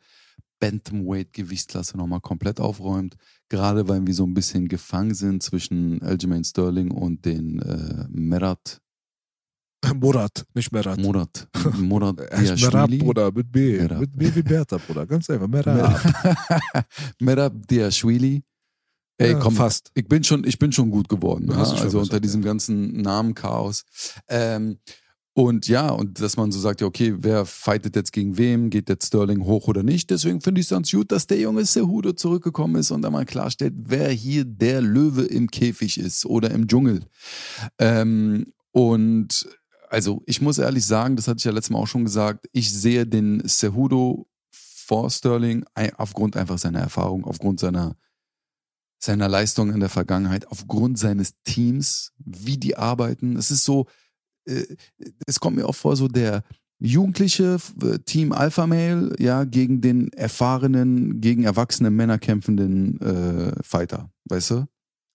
[0.60, 3.16] Bantamweight-Gewichtsklasse nochmal komplett aufräumt.
[3.48, 8.80] Gerade weil wir so ein bisschen gefangen sind zwischen Aljamain Sterling und den äh, Merat,
[9.94, 10.98] Murat, nicht Merat.
[10.98, 11.48] Murat,
[11.78, 12.98] Murat Er Diashvili.
[12.98, 13.78] Bruder, mit B.
[13.78, 14.00] Merab.
[14.00, 15.06] Mit B wie Bertha, Bruder.
[15.06, 16.00] Ganz einfach, Merab.
[17.20, 18.42] Merab Diashvili.
[19.18, 19.90] Ey, Ja, komm, fast.
[19.94, 21.48] Ich bin schon, ich bin schon gut geworden.
[21.48, 21.56] Ja?
[21.56, 22.46] hast dich Also unter diesem ja.
[22.48, 23.84] ganzen Namenchaos.
[24.28, 24.78] Ähm,
[25.34, 28.70] und ja, und dass man so sagt, ja, okay, wer fightet jetzt gegen wem?
[28.70, 30.10] Geht jetzt Sterling hoch oder nicht?
[30.10, 33.74] Deswegen finde ich es ganz gut, dass der junge Cejudo zurückgekommen ist und einmal klarstellt,
[33.76, 37.04] wer hier der Löwe im Käfig ist oder im Dschungel.
[37.78, 39.48] Ähm, und
[39.90, 42.72] also ich muss ehrlich sagen, das hatte ich ja letztes Mal auch schon gesagt, ich
[42.72, 45.64] sehe den Cejudo vor Sterling
[45.98, 47.96] aufgrund einfach seiner Erfahrung, aufgrund seiner
[48.98, 53.36] seiner Leistung in der Vergangenheit, aufgrund seines Teams, wie die arbeiten.
[53.36, 53.86] Es ist so,
[54.46, 54.64] äh,
[55.26, 56.42] es kommt mir auch vor, so der
[56.80, 64.10] jugendliche äh, Team Alpha Male, ja, gegen den erfahrenen, gegen erwachsene Männer kämpfenden äh, Fighter,
[64.24, 64.66] weißt du?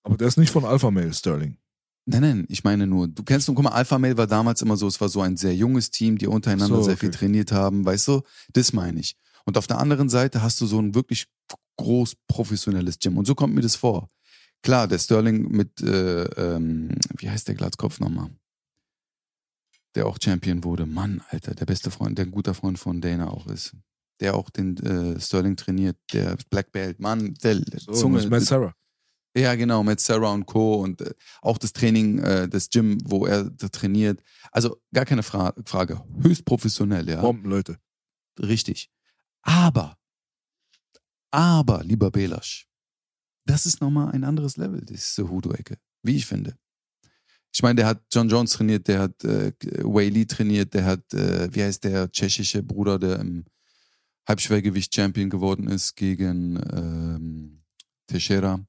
[0.03, 1.57] Aber der ist nicht von Alpha Male, Sterling.
[2.05, 4.75] Nein, nein, ich meine nur, du kennst nur, guck mal, Alpha Male war damals immer
[4.75, 7.05] so, es war so ein sehr junges Team, die untereinander So, sehr okay.
[7.05, 8.21] viel trainiert haben, weißt du?
[8.51, 9.15] Das meine ich.
[9.45, 11.27] Und auf der anderen Seite hast du so ein wirklich
[11.77, 13.17] groß professionelles Gym.
[13.17, 14.07] Und so kommt mir das vor.
[14.61, 18.29] Klar, der Sterling mit, äh, ähm, wie heißt der Glatzkopf nochmal?
[19.95, 20.85] Der auch Champion wurde.
[20.85, 23.75] Mann, Alter, der beste Freund, der ein guter Freund von Dana auch ist.
[24.21, 26.99] Der auch den äh, Sterling trainiert, der Black Belt.
[26.99, 28.25] Mann, der So, Zunge.
[28.27, 28.73] Matt Sarah.
[29.35, 30.75] Ja, genau, mit Sarah und Co.
[30.83, 34.21] und äh, auch das Training, äh, das Gym, wo er da trainiert.
[34.51, 36.03] Also gar keine Fra Frage.
[36.21, 37.19] Höchst professionell, ja.
[37.19, 37.77] Bomben, Leute.
[38.39, 38.89] Richtig.
[39.41, 39.97] Aber,
[41.33, 42.67] aber, lieber Belasch,
[43.45, 46.55] das ist nochmal ein anderes Level, diese Hudo-Ecke, wie ich finde.
[47.51, 49.51] Ich meine, der hat John Jones trainiert, der hat äh,
[49.83, 53.45] Wei Lee trainiert, der hat, äh, wie heißt der tschechische Bruder, der im
[54.27, 57.63] Halbschwergewicht Champion geworden ist gegen ähm,
[58.07, 58.65] Teixeira,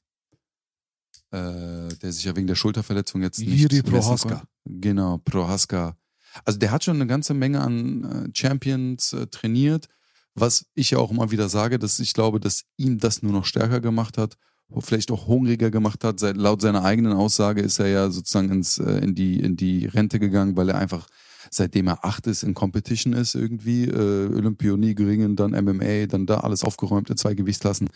[1.31, 4.45] äh, der sich ja wegen der Schulterverletzung jetzt nicht messen Prohaska.
[4.65, 5.97] Genau, Prohaska.
[6.45, 9.89] Also der hat schon eine ganze Menge an äh, Champions äh, trainiert,
[10.35, 13.45] was ich ja auch immer wieder sage, dass ich glaube, dass ihn das nur noch
[13.45, 14.37] stärker gemacht hat,
[14.81, 16.19] vielleicht auch hungriger gemacht hat.
[16.19, 19.87] Seit, laut seiner eigenen Aussage ist er ja sozusagen ins, äh, in, die, in die
[19.87, 21.07] Rente gegangen, weil er einfach
[21.51, 26.39] seitdem er acht ist, in Competition ist irgendwie, äh, Olympionie, Ringen, dann MMA, dann da
[26.41, 27.91] alles aufgeräumt in zwei Gewichtsklassen.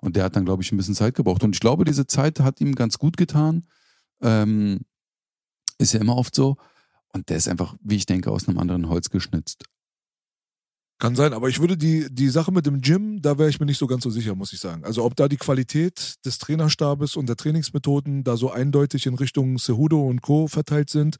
[0.00, 1.42] Und der hat dann, glaube ich, ein bisschen Zeit gebraucht.
[1.42, 3.66] Und ich glaube, diese Zeit hat ihm ganz gut getan.
[4.20, 4.80] Ähm,
[5.78, 6.56] ist ja immer oft so.
[7.12, 9.64] Und der ist einfach, wie ich denke, aus einem anderen Holz geschnitzt.
[11.02, 13.66] Kann sein, aber ich würde die, die Sache mit dem Gym, da wäre ich mir
[13.66, 14.84] nicht so ganz so sicher, muss ich sagen.
[14.84, 19.58] Also ob da die Qualität des Trainerstabes und der Trainingsmethoden da so eindeutig in Richtung
[19.58, 20.46] Cejudo und Co.
[20.46, 21.16] verteilt sind,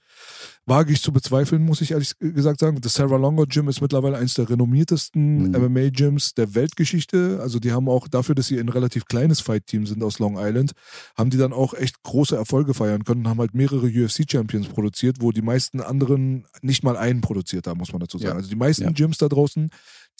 [0.66, 2.80] wage ich zu bezweifeln, muss ich ehrlich gesagt sagen.
[2.80, 5.56] Das Sarah Longo Gym ist mittlerweile eines der renommiertesten Mhm.
[5.56, 7.40] MMA-Gyms der Weltgeschichte.
[7.42, 10.74] Also die haben auch dafür, dass sie ein relativ kleines Fight-Team sind aus Long Island,
[11.16, 15.32] haben die dann auch echt große Erfolge feiern können, haben halt mehrere UFC-Champions produziert, wo
[15.32, 18.30] die meisten anderen nicht mal einen produziert haben, muss man dazu sagen.
[18.30, 18.36] Ja.
[18.36, 18.90] Also die meisten Ja.
[18.92, 19.70] Gyms da draußen,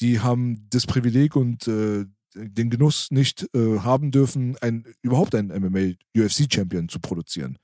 [0.00, 5.48] die haben das Privileg und äh, den Genuss nicht äh, haben dürfen, ein, überhaupt einen
[5.48, 7.58] MMA-UFC-Champion zu produzieren.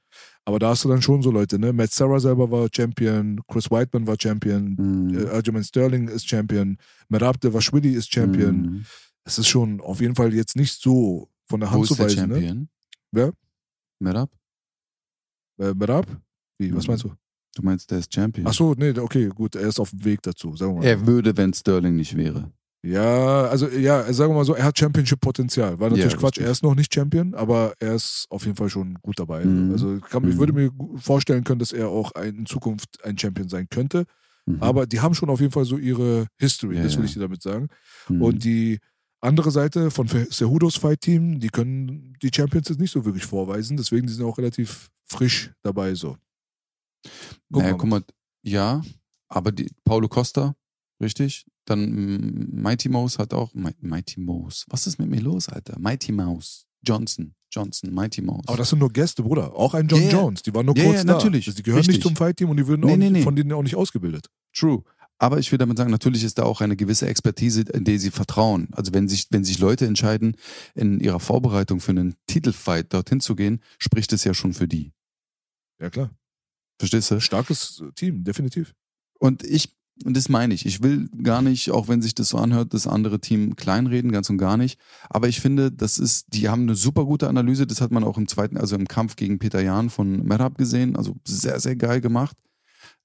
[0.45, 1.73] Aber da hast du dann schon so Leute, ne?
[1.73, 5.19] Matt Sarah selber war Champion, Chris Whiteman war Champion, Mhm.
[5.19, 6.77] äh, Aljamain Sterling ist Champion,
[7.09, 8.61] Merab Devashvili ist Champion.
[8.61, 8.85] Mhm.
[9.25, 11.95] Es ist schon auf jeden Fall jetzt nicht so von der Wo Hand ist zu
[11.97, 12.29] der weisen.
[12.29, 12.35] Ne?
[12.35, 12.69] Champion?
[13.13, 13.33] Wer?
[14.01, 14.31] Merab?
[15.59, 16.07] Äh, Merab?
[16.59, 16.91] Wie, was Mhm.
[16.93, 17.13] meinst du?
[17.59, 18.47] Du meinst, der ist Champion?
[18.47, 20.87] Ach so, nee, okay, gut, er ist auf dem Weg dazu, sagen wir mal.
[20.87, 22.53] Er würde, wenn Sterling nicht wäre.
[22.85, 25.81] Ja, also ja, sagen wir mal so, er hat Championship-Potenzial.
[25.81, 28.71] War natürlich Ja, Quatsch, er ist noch nicht Champion, aber er ist auf jeden Fall
[28.71, 29.45] schon gut dabei.
[29.45, 29.73] Mhm.
[29.73, 30.39] Also kann, ich Mhm.
[30.39, 34.05] würde mir gu- vorstellen können, dass er auch ein, in Zukunft ein Champion sein könnte.
[34.47, 34.59] Mhm.
[34.63, 37.21] Aber die haben schon auf jeden Fall so ihre History, Ja, das will ich dir
[37.21, 37.67] damit sagen.
[38.09, 38.23] Mhm.
[38.23, 38.79] Und die
[39.21, 43.77] andere Seite von Fe- Cejudos Fight-Team, die können die Champions jetzt nicht so wirklich vorweisen,
[43.77, 46.17] deswegen die sind auch relativ frisch dabei so.
[47.51, 47.79] Guck naja, mal.
[47.79, 48.03] guck mal,
[48.43, 48.83] ja,
[49.29, 50.55] aber die, Paulo Costa,
[51.03, 51.47] richtig?
[51.65, 55.79] Dann Mighty Mouse hat auch, Mi- Mighty Mouse, was ist mit mir los, Alter?
[55.79, 58.45] Mighty Mouse, Johnson, Johnson, Mighty Mouse.
[58.47, 59.55] Aber das sind nur Gäste, Bruder.
[59.55, 60.11] Auch ein John ja.
[60.11, 61.13] Jones, die waren nur Ja, kurz ja, da.
[61.15, 61.47] natürlich.
[61.47, 62.05] Also die gehören nicht Richtig.
[62.05, 63.23] zum Fight-Team und die würden Nee, auch, nee, nee.
[63.23, 64.29] von denen auch nicht ausgebildet.
[64.55, 64.83] True.
[65.21, 68.13] Aber ich will damit sagen, natürlich ist da auch eine gewisse Expertise, in der sie
[68.13, 68.69] vertrauen.
[68.73, 70.37] Also wenn sich, wenn sich Leute entscheiden,
[70.75, 74.93] in ihrer Vorbereitung für einen Titelfight dorthin zu gehen, spricht es ja schon für die.
[75.81, 76.11] Ja, klar.
[76.79, 77.21] Verstehst du?
[77.21, 78.75] Starkes Team, definitiv.
[79.19, 79.75] Und ich,
[80.05, 82.87] und das meine ich, ich will gar nicht, auch wenn sich das so anhört, das
[82.87, 84.79] andere Team kleinreden, ganz und gar nicht.
[85.11, 88.17] Aber ich finde, das ist, die haben eine super gute Analyse, das hat man auch
[88.17, 92.01] im zweiten, also im Kampf gegen Peter Jahn von Merab gesehen, also sehr, sehr geil
[92.01, 92.37] gemacht.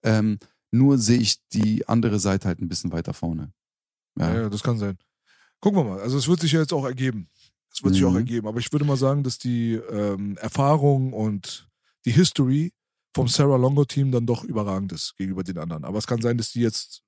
[0.03, 0.38] Ähm,
[0.71, 3.51] nur sehe ich die andere Seite halt ein bisschen weiter vorne.
[4.19, 4.34] Ja.
[4.34, 4.41] Ja.
[4.41, 4.97] ja, das kann sein.
[5.61, 5.99] Gucken wir mal.
[6.01, 7.28] Also es wird sich ja jetzt auch ergeben.
[7.74, 8.09] Es wird sich Mhm.
[8.09, 8.47] auch ergeben.
[8.47, 11.67] Aber ich würde mal sagen, dass die ähm, Erfahrung und
[12.05, 12.71] die History
[13.16, 15.84] vom Sarah Longo Team dann doch überragend ist gegenüber den anderen.
[15.86, 17.01] Aber es kann sein, dass die jetzt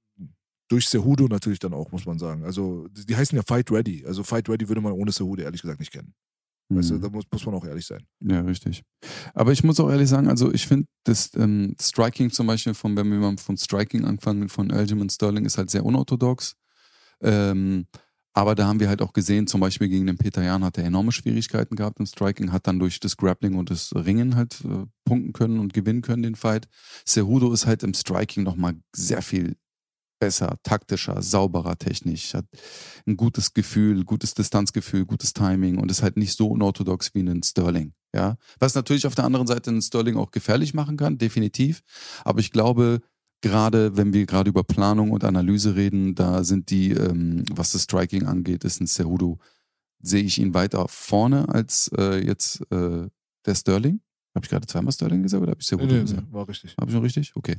[0.67, 2.43] durch Cejudo natürlich dann auch, muss man sagen.
[2.43, 4.03] Also die, heißen ja Fight Ready.
[4.05, 6.13] Also Fight Ready würde man ohne Cejudo ehrlich gesagt nicht kennen.
[6.69, 7.01] Weißt du, Mhm.
[7.01, 8.03] da muss, muss man auch ehrlich sein.
[8.21, 8.81] Ja, richtig.
[9.35, 12.97] Aber ich muss auch ehrlich sagen, also ich finde das ähm, Striking zum Beispiel, von,
[12.97, 16.55] wenn wir mal vom Striking anfangen, von Aljamain Sterling, ist halt sehr unorthodox.
[17.21, 17.85] Ähm,
[18.35, 20.83] aber da haben wir halt auch gesehen, zum Beispiel gegen den Peter Jan hat er
[20.83, 24.85] enorme Schwierigkeiten gehabt im Striking, hat dann durch das Grappling und das Ringen halt äh,
[25.05, 26.67] punkten können und gewinnen können den Fight.
[27.07, 29.55] Cejudo ist halt im Striking nochmal sehr viel
[30.19, 32.45] besser, taktischer, sauberer technisch, hat
[33.07, 37.41] ein gutes Gefühl, gutes Distanzgefühl, gutes Timing und ist halt nicht so unorthodox wie ein
[37.41, 37.93] Sterling.
[38.13, 41.83] Ja, was natürlich auf der anderen Seite einen Sterling auch gefährlich machen kann, definitiv.
[42.23, 43.01] Aber ich glaube,
[43.45, 47.83] gerade wenn wir gerade über Planung und Analyse reden, da sind die, ähm, was das
[47.83, 49.37] Striking angeht, ist ein Cejudo,
[49.99, 53.07] sehe ich ihn weiter vorne als äh, jetzt äh,
[53.45, 54.01] der Sterling.
[54.33, 56.33] Habe ich gerade zweimal Sterling gesagt oder habe ich Cejudo gesagt?
[56.33, 56.75] war richtig.
[56.79, 57.35] Habe ich schon richtig?
[57.35, 57.57] Okay.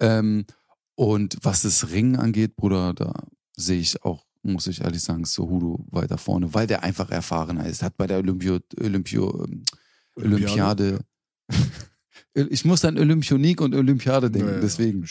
[0.00, 0.46] Ähm,
[0.94, 3.12] und was das Ringen angeht, Bruder, da
[3.54, 7.82] sehe ich auch, muss ich ehrlich sagen, Sohudo weiter vorne, weil der einfach erfahrener ist.
[7.82, 9.62] Hat bei der Olympio, Olympio, ähm,
[10.16, 11.00] Olympiade.
[12.34, 15.04] ich muss an Olympionik und Olympiade denken, Ja, deswegen.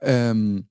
[0.00, 0.68] Ähm,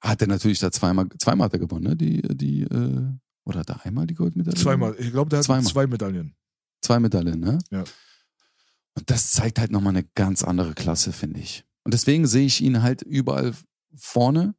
[0.00, 1.96] hat er natürlich da zweimal, zweimal hat er gewonnen, ne?
[1.96, 3.06] Die, die, äh,
[3.44, 4.56] oder hat er einmal die Goldmedaille?
[4.56, 4.94] Zweimal.
[4.98, 5.64] Ich glaube, der hat Zweimal.
[5.64, 6.34] zwei Medaillen.
[6.82, 7.58] Zwei Medaillen, ne?
[7.70, 7.84] Ja.
[8.94, 11.64] Und das zeigt halt nochmal eine ganz andere Klasse, finde ich.
[11.84, 13.52] Und deswegen sehe ich ihn halt überall
[13.94, 14.54] vorne.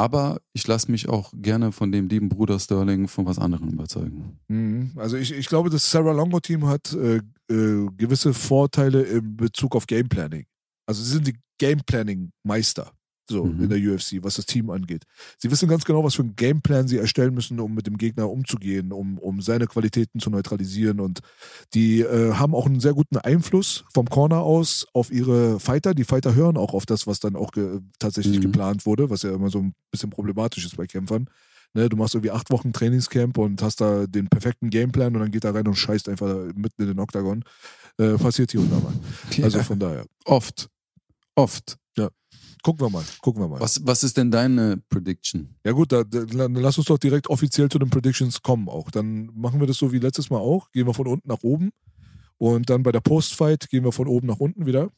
[0.00, 4.38] Aber ich lasse mich auch gerne von dem lieben Bruder Sterling von was anderem überzeugen.
[4.48, 4.92] Mhm.
[4.96, 7.16] Also ich, ich glaube, das Sarah Longo Team hat äh,
[7.50, 10.46] äh, gewisse Vorteile in Bezug auf Game Planning.
[10.86, 12.90] Also sie sind die Game Planning Meister
[13.30, 13.62] so Mhm.
[13.64, 15.04] in der UFC, was das Team angeht.
[15.38, 18.28] Sie wissen ganz genau, was für einen Gameplan sie erstellen müssen, um mit dem Gegner
[18.28, 21.00] umzugehen, um, um seine Qualitäten zu neutralisieren.
[21.00, 21.20] Und
[21.74, 25.94] die äh, haben auch einen sehr guten Einfluss vom Corner aus auf ihre Fighter.
[25.94, 28.42] Die Fighter hören auch auf das, was dann auch ge tatsächlich Mhm.
[28.42, 31.26] geplant wurde, was ja immer so ein bisschen problematisch ist bei Kämpfern.
[31.72, 35.30] Ne, du machst irgendwie acht Wochen Trainingscamp und hast da den perfekten Gameplan und dann
[35.30, 37.44] geht er rein und scheißt einfach mitten in den Oktagon.
[37.96, 38.92] Äh, passiert hier und da mal.
[39.44, 40.04] Also von daher.
[40.24, 40.68] Oft.
[41.36, 41.76] Oft.
[42.62, 43.60] Gucken wir mal, gucken wir mal.
[43.60, 45.56] Was, was ist denn deine Prediction?
[45.64, 48.90] Ja gut, da, da, dann lass uns doch direkt offiziell zu den Predictions kommen auch.
[48.90, 50.70] Dann machen wir das so wie letztes Mal auch.
[50.72, 51.70] Gehen wir von unten nach oben.
[52.38, 54.90] Und dann bei der Postfight gehen wir von oben nach unten wieder.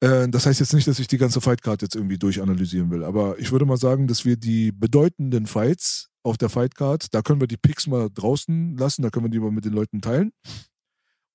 [0.00, 3.04] Äh, das heißt jetzt nicht, dass ich die ganze Fightcard jetzt irgendwie durchanalysieren will.
[3.04, 7.40] Aber ich würde mal sagen, dass wir die bedeutenden Fights auf der Fightcard, da können
[7.40, 10.32] wir die Picks mal draußen lassen, da können wir die mal mit den Leuten teilen.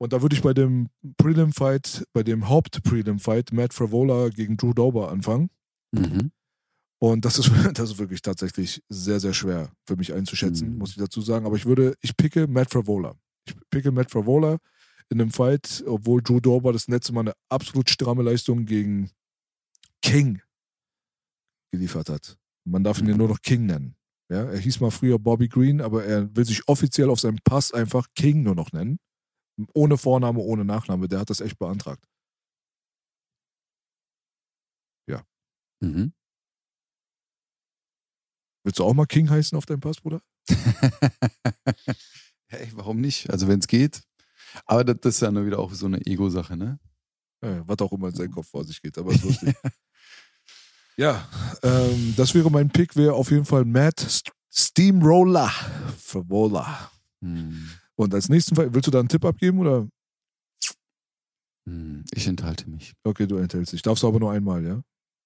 [0.01, 5.11] Und da würde ich bei dem Prelim-Fight, bei dem Haupt-Prelim-Fight Matt Fravola gegen Drew Dober
[5.11, 5.51] anfangen.
[5.91, 6.31] Mhm.
[6.99, 10.77] Und das ist, das ist wirklich tatsächlich sehr, sehr schwer für mich einzuschätzen, Mhm.
[10.79, 11.45] muss ich dazu sagen.
[11.45, 13.13] Aber ich würde, ich picke Matt Fravola.
[13.47, 14.57] Ich picke Matt Fravola
[15.11, 19.11] in einem Fight, obwohl Drew Dober das letzte Mal eine absolut stramme Leistung gegen
[20.01, 20.41] King
[21.69, 22.39] geliefert hat.
[22.63, 23.95] Man darf ihn ja nur noch King nennen.
[24.31, 27.71] Ja, er hieß mal früher Bobby Green, aber er will sich offiziell auf seinem Pass
[27.71, 28.97] einfach King nur noch nennen.
[29.73, 31.07] Ohne Vorname, ohne Nachname.
[31.07, 32.05] Der hat das echt beantragt.
[35.81, 36.13] Mhm.
[38.63, 40.21] Willst du auch mal King heißen auf deinem Pass, Bruder?
[42.47, 43.29] hey, warum nicht?
[43.29, 44.03] Also wenn es geht.
[44.65, 46.79] Aber das, das ist ja nur wieder auch so eine Ego-Sache, ne?
[47.43, 49.55] Ja, was auch immer in seinem Kopf vor sich geht, aber ist lustig.
[50.97, 51.27] ja,
[51.63, 55.49] ähm, das wäre mein Pick, wäre auf jeden Fall Matt St Steamroller
[55.97, 56.91] Favola.
[57.21, 57.71] Hm.
[58.01, 59.87] Und als nächsten Fall, willst du da einen Tipp abgeben oder?
[61.67, 62.03] Hm.
[62.13, 62.93] Ich enthalte mich.
[63.03, 63.81] Okay, du enthältst dich.
[63.81, 64.81] Darfst du aber nur einmal, ja?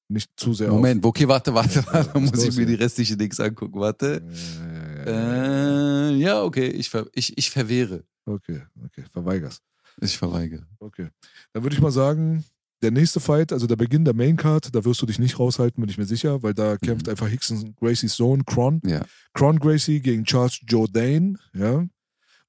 [0.08, 2.10] Nicht zu sehr Moment, okay, warte, warte, Ja, warte.
[2.10, 2.82] Da was muss ich mir die hier?
[2.82, 3.80] restlichen Dings angucken.
[3.80, 4.24] Warte.
[4.28, 4.60] Auf.
[4.60, 6.10] Ja, ja, ja, ja.
[6.10, 8.04] Äh, ja, okay, ich, ver ich, ich verwehre.
[8.26, 9.64] Okay, okay, verweigerst.
[10.02, 10.68] Ich verweigere.
[10.80, 11.08] Okay.
[11.54, 12.44] Dann würde ich mal sagen,
[12.82, 15.90] der nächste Fight, also der Beginn der Maincard, da wirst du dich nicht raushalten, bin
[15.90, 18.82] ich mir sicher, weil da kämpft einfach Hickson Gracies Sohn, Cron.
[18.86, 19.06] Ja.
[19.34, 21.88] Cron Gracie gegen Charles Jourdain, ja,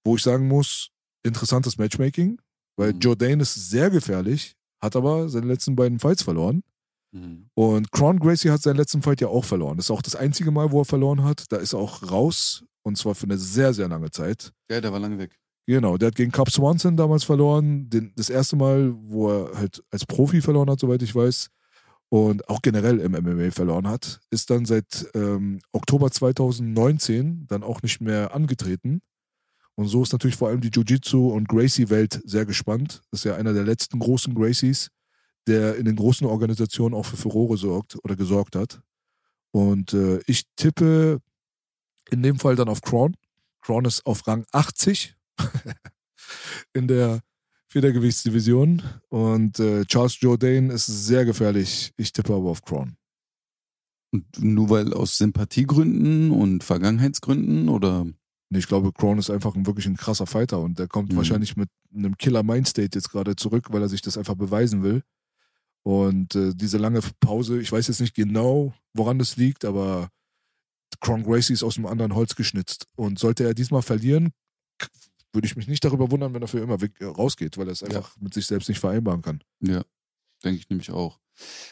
[0.06, 0.90] wo ich sagen muss,
[1.22, 2.40] interessantes Matchmaking,
[2.76, 3.00] weil Mhm.
[3.00, 6.62] Jourdain ist sehr gefährlich, hat aber seine letzten beiden Fights verloren.
[7.12, 7.50] Mhm.
[7.54, 9.76] Und Cron Gracie hat seinen letzten Fight ja auch verloren.
[9.76, 11.44] Das ist auch das einzige Mal, wo er verloren hat.
[11.50, 14.52] Da ist er auch raus und zwar für eine sehr, sehr lange Zeit.
[14.70, 15.36] Ja, der war lange weg.
[15.66, 17.90] Genau, der hat gegen Cub Swanson damals verloren.
[17.90, 21.48] Den, das erste Mal, wo er halt als Profi verloren hat, soweit ich weiß.
[22.08, 24.20] Und auch generell im MMA verloren hat.
[24.30, 29.00] Ist dann seit ähm, Oktober 2019 dann auch nicht mehr angetreten.
[29.76, 33.02] Und so ist natürlich vor allem die Jiu-Jitsu- und Gracie-Welt sehr gespannt.
[33.10, 34.88] Das ist ja einer der letzten großen Gracies,
[35.46, 38.80] der in den großen Organisationen auch für Furore sorgt oder gesorgt hat.
[39.50, 41.20] Und äh, ich tippe
[42.10, 43.16] in dem Fall dann auf Crown.
[43.60, 45.14] Crown ist auf Rang 80
[46.72, 47.20] in der
[47.68, 48.82] Federgewichtsdivision.
[49.10, 51.92] Und äh, Charles Jourdain ist sehr gefährlich.
[51.98, 52.62] Ich tippe aber auf.
[52.70, 58.06] Und nur weil aus Sympathiegründen und Vergangenheitsgründen oder?
[58.48, 61.16] Nee, ich glaube, Crown ist einfach ein, wirklich ein krasser Fighter und der kommt Mhm.
[61.16, 65.02] wahrscheinlich mit einem Killer Mindstate jetzt gerade zurück, weil er sich das einfach beweisen will.
[65.82, 70.10] Und äh, diese lange Pause, ich weiß jetzt nicht genau, woran das liegt, aber
[71.00, 72.86] Crown Gracie ist aus einem anderen Holz geschnitzt.
[72.96, 74.32] Und sollte er diesmal verlieren,
[75.32, 77.82] würde ich mich nicht darüber wundern, wenn er für immer äh, rausgeht, weil er es
[77.82, 79.42] einfach mit sich selbst nicht vereinbaren kann.
[79.60, 79.82] Ja,
[80.44, 81.18] denke ich nämlich auch.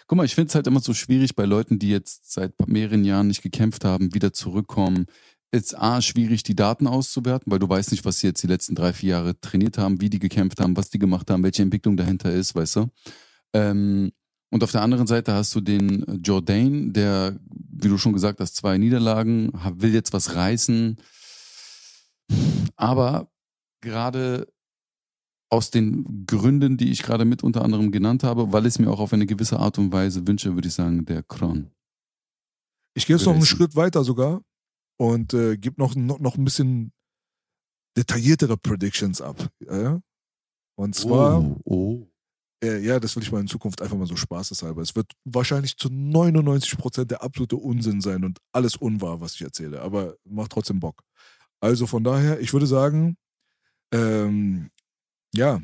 [0.06, 3.04] Guck mal, ich finde es halt immer so schwierig bei Leuten, die jetzt seit mehreren
[3.04, 5.06] Jahren nicht gekämpft haben, wieder zurückkommen.
[5.55, 8.74] Ist A, schwierig, die Daten auszuwerten, weil du weißt nicht, was sie jetzt die letzten
[8.74, 11.96] drei, vier Jahre trainiert haben, wie die gekämpft haben, was die gemacht haben, welche Entwicklung
[11.96, 12.90] dahinter ist, weißt du?
[13.52, 14.11] Ähm,
[14.50, 18.57] und auf der anderen Seite hast du den Jourdain, der, wie du schon gesagt hast,
[18.57, 20.96] zwei Niederlagen, will jetzt was reißen.
[22.74, 23.31] Aber
[23.81, 24.48] gerade
[25.51, 28.90] aus den Gründen, die ich gerade mit unter anderem genannt habe, weil ich es mir
[28.90, 31.70] auch auf eine gewisse Art und Weise wünsche, würde ich sagen, der Kron.
[32.94, 34.43] Ich gehe jetzt noch einen Schritt weiter sogar
[34.96, 36.92] und äh, gebe noch, noch, noch ein bisschen
[37.96, 39.48] detailliertere Predictions ab.
[39.60, 40.00] Ja?
[40.76, 42.08] Und zwar, oh, oh.
[42.62, 44.82] äh, ja, das will ich mal in Zukunft einfach mal so spaßeshalber.
[44.82, 49.42] Es wird wahrscheinlich zu 99 Prozent der absolute Unsinn sein und alles unwahr, was ich
[49.42, 51.02] erzähle, aber macht trotzdem Bock.
[51.60, 53.16] Also von daher, ich würde sagen,
[53.92, 54.70] Ähm,
[55.34, 55.60] ja.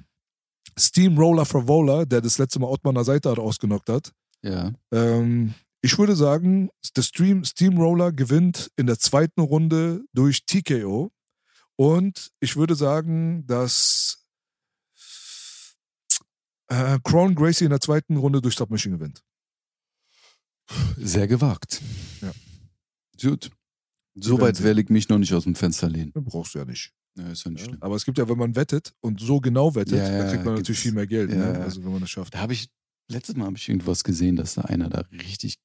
[0.78, 4.12] Steamroller Favola, der das letzte Mal Ottmaner Seite ausgenockt hat.
[4.42, 4.72] Ja.
[4.92, 11.10] Ähm, ich würde sagen, der Stream, Steamroller gewinnt in der zweiten Runde durch TKO.
[11.76, 14.26] Und ich würde sagen, dass
[16.68, 19.22] äh, Crown Gracie in der zweiten Runde durch Submission gewinnt.
[20.96, 21.80] Sehr gewagt.
[22.20, 22.32] Ja.
[23.20, 23.50] Gut.
[24.14, 24.66] So weit sehen.
[24.66, 26.12] will ich mich noch nicht aus dem Fenster lehnen.
[26.12, 26.92] Den brauchst du ja nicht.
[27.16, 27.66] Ja, ist ja nicht Ja?
[27.68, 27.82] schlimm.
[27.82, 30.54] Aber es gibt ja, wenn man wettet und so genau wettet, Ja, dann kriegt man
[30.54, 31.30] natürlich viel mehr Geld.
[31.30, 31.58] Ne?
[31.60, 32.34] Also wenn man das schafft.
[32.34, 32.68] Da habe ich,
[33.08, 35.56] letztes Mal habe ich irgendwas gesehen, dass da einer da richtig,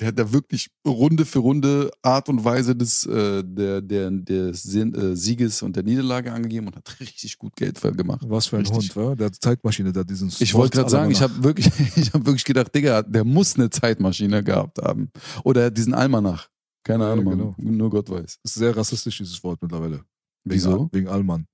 [0.00, 4.74] der hat da wirklich Runde für Runde Art und Weise des, äh, der, der, des
[4.74, 8.22] äh, Sieges und der Niederlage angegeben und hat richtig gut Geld gemacht.
[8.26, 8.96] Was für ein Richtig.
[8.96, 9.14] Hund, wa?
[9.14, 11.66] Der Zeitmaschine da diesen Ich wollte gerade sagen, ich habe wirklich,
[11.96, 15.10] ich habe wirklich gedacht, Digga, der muss eine Zeitmaschine gehabt haben.
[15.44, 16.48] Oder diesen Almanach.
[16.82, 17.54] Keine Ja, Ahnung, genau.
[17.58, 18.38] Nur Gott weiß.
[18.42, 19.96] Das ist sehr rassistisch, dieses Wort mittlerweile.
[19.96, 20.04] Wegen,
[20.44, 20.82] Wieso?
[20.84, 21.46] Al- Wegen Allmann.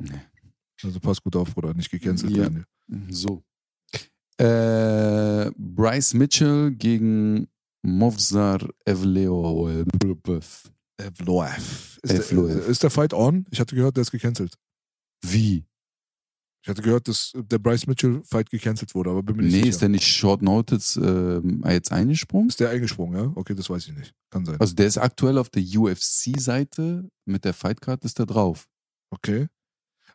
[0.00, 0.10] Nee.
[0.82, 2.38] Also pass gut auf, Bruder, nicht gecancelt Ja.
[2.42, 2.64] werden.
[3.10, 3.42] So.
[4.38, 7.48] Äh, Bryce Mitchell gegen
[7.82, 9.68] Movsar Evleo.
[11.00, 11.98] Evloef.
[12.02, 12.68] Ist, der, Evloev.
[12.68, 13.46] ist der Fight on?
[13.50, 14.54] Ich hatte gehört, der ist gecancelt.
[15.24, 15.64] Wie?
[16.62, 19.58] Ich hatte gehört, dass der Bryce Mitchell Fight gecancelt wurde, aber bin mir nicht Nee,
[19.60, 19.70] sicher.
[19.70, 22.48] ist der nicht Short Notice ähm, jetzt eingesprungen?
[22.48, 23.32] Ist der eingesprungen, ja?
[23.36, 24.12] Okay, das weiß ich nicht.
[24.30, 24.60] Kann sein.
[24.60, 28.68] Also der ist aktuell auf der UFC-Seite mit der Fightcard ist der drauf.
[29.10, 29.46] Okay.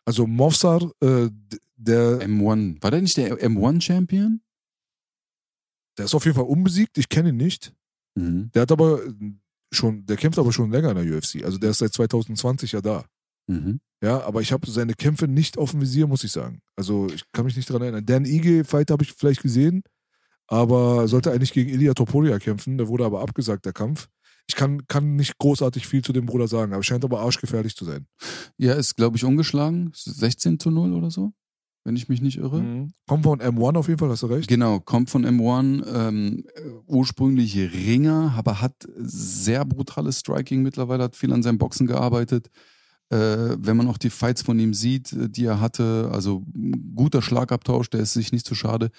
[0.04, 1.30] Also Mofsar, äh,
[1.76, 2.82] der, M1.
[2.82, 4.40] War der nicht der M1-Champion?
[5.98, 6.98] der ist auf jeden Fall unbesiegt.
[6.98, 7.72] Ich kenne ihn nicht.
[8.14, 8.50] Mhm.
[8.54, 9.00] Der hat aber
[9.72, 11.44] schon, der kämpft aber schon länger in der UFC.
[11.44, 13.04] Also der ist seit 2020 ja da.
[13.46, 13.80] Mhm.
[14.02, 16.60] Ja, aber ich habe seine Kämpfe nicht auf dem Visier, muss ich sagen.
[16.76, 18.04] Also ich kann mich nicht daran erinnern.
[18.04, 19.82] Dan Ige-Fight habe ich vielleicht gesehen,
[20.46, 22.76] aber sollte eigentlich gegen Ilya Topuria kämpfen.
[22.76, 24.08] Der wurde aber abgesagt, der Kampf.
[24.46, 27.84] Ich kann, kann nicht großartig viel zu dem Bruder sagen, aber scheint aber arschgefährlich zu
[27.84, 28.06] sein.
[28.58, 29.90] Ja, ist, glaube ich, ungeschlagen.
[29.94, 31.32] 16 zu 0 oder so,
[31.84, 32.60] wenn ich mich nicht irre.
[32.60, 32.92] Mhm.
[33.06, 34.48] Kommt von M1 auf jeden Fall, hast du recht.
[34.48, 41.16] Genau, kommt von M1, ähm, äh, ursprünglich Ringer, aber hat sehr brutales Striking mittlerweile, hat
[41.16, 42.50] viel an seinem Boxen gearbeitet.
[43.10, 46.44] Äh, wenn man auch die Fights von ihm sieht, äh, die er hatte, also
[46.94, 48.90] guter Schlagabtausch, der ist sich nicht zu schade,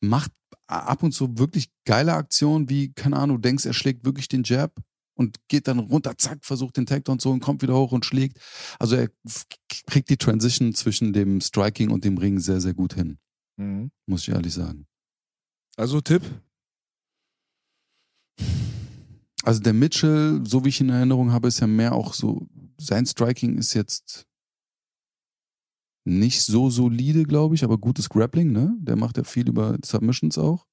[0.00, 0.32] macht
[0.66, 4.72] ab und zu wirklich geile Aktionen, wie, keine Ahnung, denkst, er schlägt wirklich den Jab
[5.14, 8.38] und geht dann runter, zack, versucht den Takedown zu und kommt wieder hoch und schlägt.
[8.78, 9.08] Also er
[9.86, 13.18] kriegt die Transition zwischen dem Striking und dem Ring sehr, sehr gut hin,
[13.56, 13.90] Mhm.
[14.06, 14.86] muss ich ehrlich sagen.
[15.76, 16.22] Also Tipp,
[19.44, 22.46] Also der Mitchell, so wie ich ihn in Erinnerung habe, ist ja mehr auch so,
[22.78, 24.26] sein Striking ist jetzt
[26.04, 28.76] nicht so solide, glaube ich, aber gutes Grappling, ne?
[28.80, 30.66] Der macht ja viel über Submissions auch.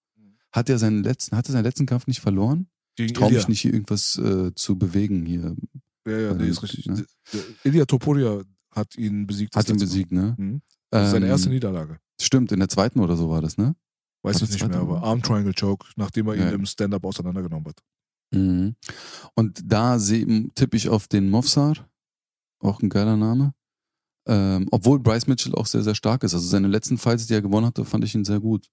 [0.52, 2.68] Hat er seinen letzten, hatte seinen letzten Kampf nicht verloren?
[2.98, 5.56] gegen Ich traue mich nicht hier irgendwas äh, zu bewegen hier.
[6.06, 6.86] Ja, ja, nee, Ähm, ist richtig.
[6.88, 7.06] ne?
[7.64, 9.56] Ilya Topuria hat ihn besiegt.
[9.56, 9.80] Hat ihn Mal.
[9.86, 10.36] besiegt, ne?
[10.38, 10.62] Mhm.
[10.90, 12.00] Das ist seine Ähm, erste Niederlage.
[12.20, 13.76] Stimmt, in der zweiten oder so war das, ne?
[14.24, 15.02] Weiß ich nicht mehr, aber?
[15.04, 16.50] Arm Triangle Choke, nachdem er ihn Ja.
[16.52, 17.82] im Stand-Up auseinandergenommen hat.
[18.34, 18.76] Mhm.
[19.36, 21.90] Und da tippe ich auf den Mofsar,
[22.60, 23.54] auch ein geiler Name.
[24.28, 26.34] Ähm, obwohl Bryce Mitchell auch sehr, sehr stark ist.
[26.34, 28.68] Also seine letzten Fights, die er gewonnen hatte, fand ich ihn sehr gut.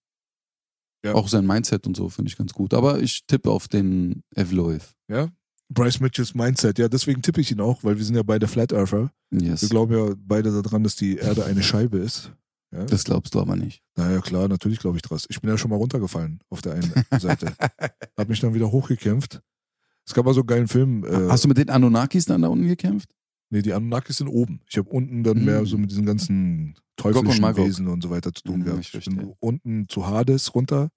[1.04, 1.14] Ja.
[1.14, 2.74] Auch sein Mindset und so finde ich ganz gut.
[2.74, 4.94] Aber ich tippe auf den Evloev.
[5.08, 5.28] Ja?
[5.72, 8.72] Bryce Mitchells Mindset, ja, deswegen tippe ich ihn auch, weil wir sind ja beide Flat
[8.72, 9.10] Earther.
[9.30, 9.68] Wir Yes.
[9.68, 12.32] glauben ja beide daran, dass die Erde eine Scheibe ist.
[12.72, 12.84] Ja?
[12.84, 13.82] Das glaubst du aber nicht.
[13.96, 15.26] naja, klar, natürlich glaube ich das.
[15.28, 17.54] Ich bin ja schon mal runtergefallen auf der einen Seite.
[18.16, 19.40] Hab mich dann wieder hochgekämpft.
[20.06, 21.04] Es gab mal so einen geilen Film.
[21.04, 23.10] Äh, Hast du mit den Anunnakis dann da unten gekämpft?
[23.50, 24.60] Nee, die Anunnakis sind oben.
[24.68, 27.56] Ich habe unten dann mehr so mit diesen ganzen teuflischen und.
[27.56, 28.80] Wesen und so weiter zu tun Mhm, gehabt.
[28.80, 30.88] ich Ich bin unten zu Hades runter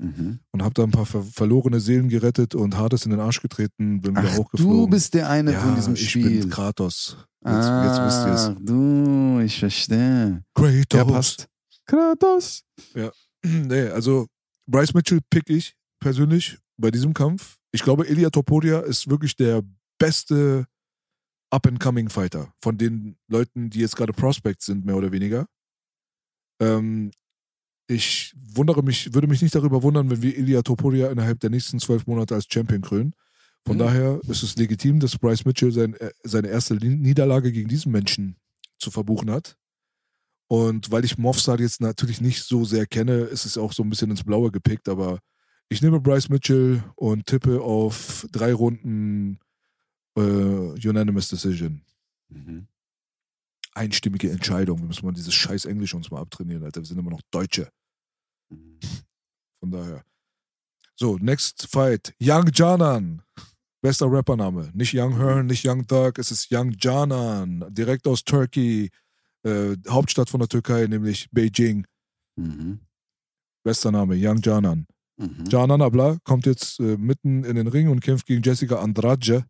[0.00, 0.38] Mhm.
[0.52, 4.00] und habe da ein paar ver verlorene Seelen gerettet und Hades in den Arsch getreten,
[4.00, 4.76] bin wieder Ach, hochgeflogen.
[4.78, 6.40] du bist der eine ja, von diesem ich Spiel.
[6.40, 7.16] bin Kratos.
[7.44, 8.52] Jetzt, jetzt wisst ihr es.
[8.64, 10.44] Du, ich verstehe.
[10.54, 10.86] Kratos.
[10.92, 11.48] Ja, passt.
[11.86, 12.62] Kratos.
[13.44, 14.26] Nee, also
[14.66, 17.56] Bryce Mitchell pick ich persönlich bei diesem Kampf.
[17.72, 19.62] Ich glaube, Ilya Topuria ist wirklich der
[19.98, 20.66] beste
[21.50, 25.46] Up-and-Coming-Fighter von den Leuten, die jetzt gerade Prospects sind, mehr oder weniger.
[26.60, 27.10] Ähm,
[27.86, 31.80] ich wundere mich, würde mich nicht darüber wundern, wenn wir Ilya Topuria innerhalb der nächsten
[31.80, 33.14] zwölf Monate als Champion krönen.
[33.66, 33.80] Von Mhm.
[33.80, 38.36] daher ist es legitim, dass Bryce Mitchell sein, äh, seine erste Niederlage gegen diesen Menschen
[38.78, 39.56] zu verbuchen hat.
[40.50, 43.90] Und weil ich Mofsad jetzt natürlich nicht so sehr kenne, ist es auch so ein
[43.90, 45.18] bisschen ins Blaue gepickt, aber
[45.68, 49.38] ich nehme Bryce Mitchell und tippe auf drei Runden
[50.18, 51.82] äh, Unanimous Decision.
[52.28, 52.66] Mhm.
[53.74, 54.80] Einstimmige Entscheidung.
[54.80, 56.80] Wir müssen mal dieses scheiß Englisch uns mal abtrainieren, Alter.
[56.80, 57.70] Wir sind immer noch Deutsche.
[58.50, 58.78] Mhm.
[59.60, 60.04] Von daher.
[60.96, 62.12] So, next fight.
[62.20, 63.22] Young Janan
[63.80, 64.70] Bester Rappername.
[64.74, 68.90] Nicht Young Hearn, nicht Young Thug, es ist Young Canan, direkt aus Turkey,
[69.44, 71.86] äh, Hauptstadt von der Türkei, nämlich Beijing.
[72.36, 72.80] Mhm.
[73.62, 74.86] Bester Name, Young Canan.
[75.16, 75.48] Mhm.
[75.48, 79.44] Canan Abla kommt jetzt äh, mitten in den Ring und kämpft gegen Jessica Andrade.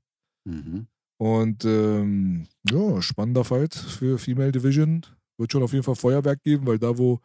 [0.48, 0.86] Mhm.
[1.18, 5.04] Und ähm, ja, spannender Fight für Female Division.
[5.36, 7.20] Wird schon auf jeden Fall Feuerwerk geben, weil da, wo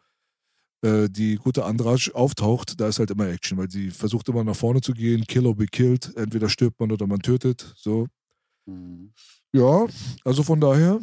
[0.82, 4.56] äh, die gute Andrade auftaucht, da ist halt immer Action, weil sie versucht immer nach
[4.56, 6.14] vorne zu gehen, kill or be killed.
[6.16, 7.72] Entweder stirbt man oder man tötet.
[7.76, 8.06] So.
[8.66, 9.12] Mhm.
[9.52, 9.86] Ja,
[10.24, 11.00] also von daher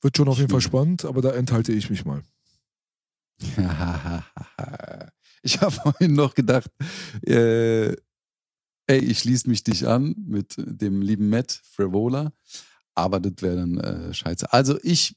[0.00, 2.22] wird schon auf jeden Fall spannend, aber da enthalte ich mich mal.
[5.42, 6.70] ich habe vorhin noch gedacht,
[7.22, 7.96] äh,
[8.86, 12.32] ey, ich schließe mich dich an mit dem lieben Matt Frivola,
[12.94, 14.52] aber das wäre dann äh, scheiße.
[14.52, 15.14] Also ich,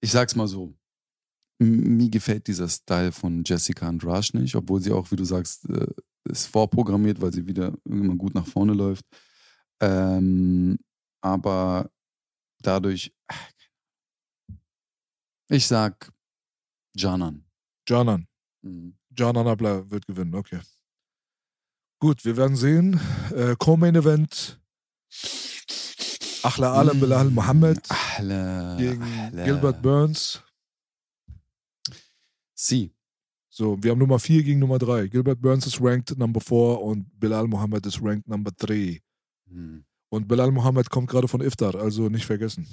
[0.00, 0.74] ich sag's mal so,
[1.58, 5.86] mir gefällt dieser Style von Jessica Andrade nicht, obwohl sie auch, wie du sagst, äh,
[6.24, 9.04] ist vorprogrammiert, weil sie wieder irgendwann gut nach vorne läuft.
[9.80, 10.78] Ähm,
[11.20, 11.90] aber
[12.62, 13.12] dadurch,
[15.48, 16.12] ich sag
[16.94, 17.44] Janan.
[17.86, 18.26] Canan.
[18.62, 18.96] Mhm.
[19.16, 20.60] Canan Abla wird gewinnen, okay.
[22.00, 23.00] Gut, wir werden sehen.
[23.34, 24.60] Äh, Co-Main Event.
[26.42, 29.44] Achla Alam Bilal Mohammed Ahle, gegen Ahle.
[29.44, 30.42] Gilbert Burns.
[32.54, 32.92] Sie.
[33.48, 35.08] So, wir haben Nummer 4 gegen Nummer 3.
[35.08, 39.00] Gilbert Burns ist ranked Number 4 und Bilal Mohammed ist ranked Number 3.
[39.48, 39.84] Hm.
[40.08, 42.66] Und Bilal Mohammed kommt gerade von Iftar, also nicht vergessen.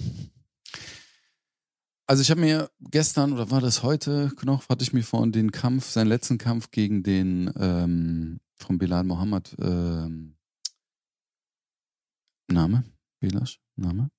[2.10, 5.52] Also ich habe mir gestern, oder war das heute noch, hatte ich mir vorhin den
[5.52, 10.36] Kampf, seinen letzten Kampf gegen den ähm, von Bilal Mohammed, ähm,
[12.48, 12.84] Name?
[13.19, 13.60] Belash?
[13.76, 14.10] Name?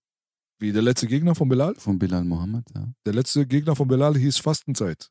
[0.61, 1.75] Wie der letzte Gegner von Bilal?
[1.75, 2.95] Von Bilal Mohammed, ja.
[3.05, 5.11] Der letzte Gegner von Bilal hieß Fastenzeit.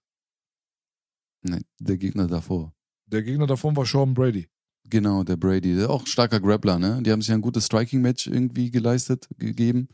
[1.41, 2.73] Nein, der Gegner davor.
[3.07, 4.47] Der Gegner davon war Sean Brady.
[4.85, 5.75] Genau, der Brady.
[5.75, 7.03] Der auch starker Grappler, ne?
[7.03, 9.89] Die haben sich ein gutes Striking-Match irgendwie geleistet, gegeben.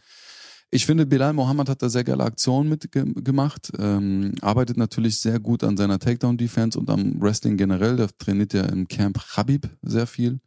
[0.71, 3.71] Ich finde, Bilal Mohammed hat da sehr geile Aktionen mitgemacht.
[3.77, 7.95] Ähm, arbeitet natürlich sehr gut an seiner Takedown-Defense und am Wrestling generell.
[7.95, 10.39] Der trainiert ja im Camp Habib sehr viel.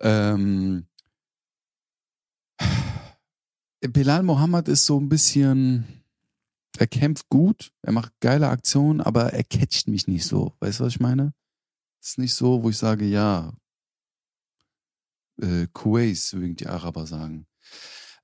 [0.00, 0.86] Ähm,
[3.80, 5.84] Bilal Mohammed ist so ein bisschen.
[6.78, 10.54] Er kämpft gut, er macht geile Aktionen, aber er catcht mich nicht so.
[10.60, 11.34] Weißt du, was ich meine?
[12.00, 13.52] ist nicht so, wo ich sage, ja,
[15.40, 17.46] äh, Kuwais, würden die Araber sagen.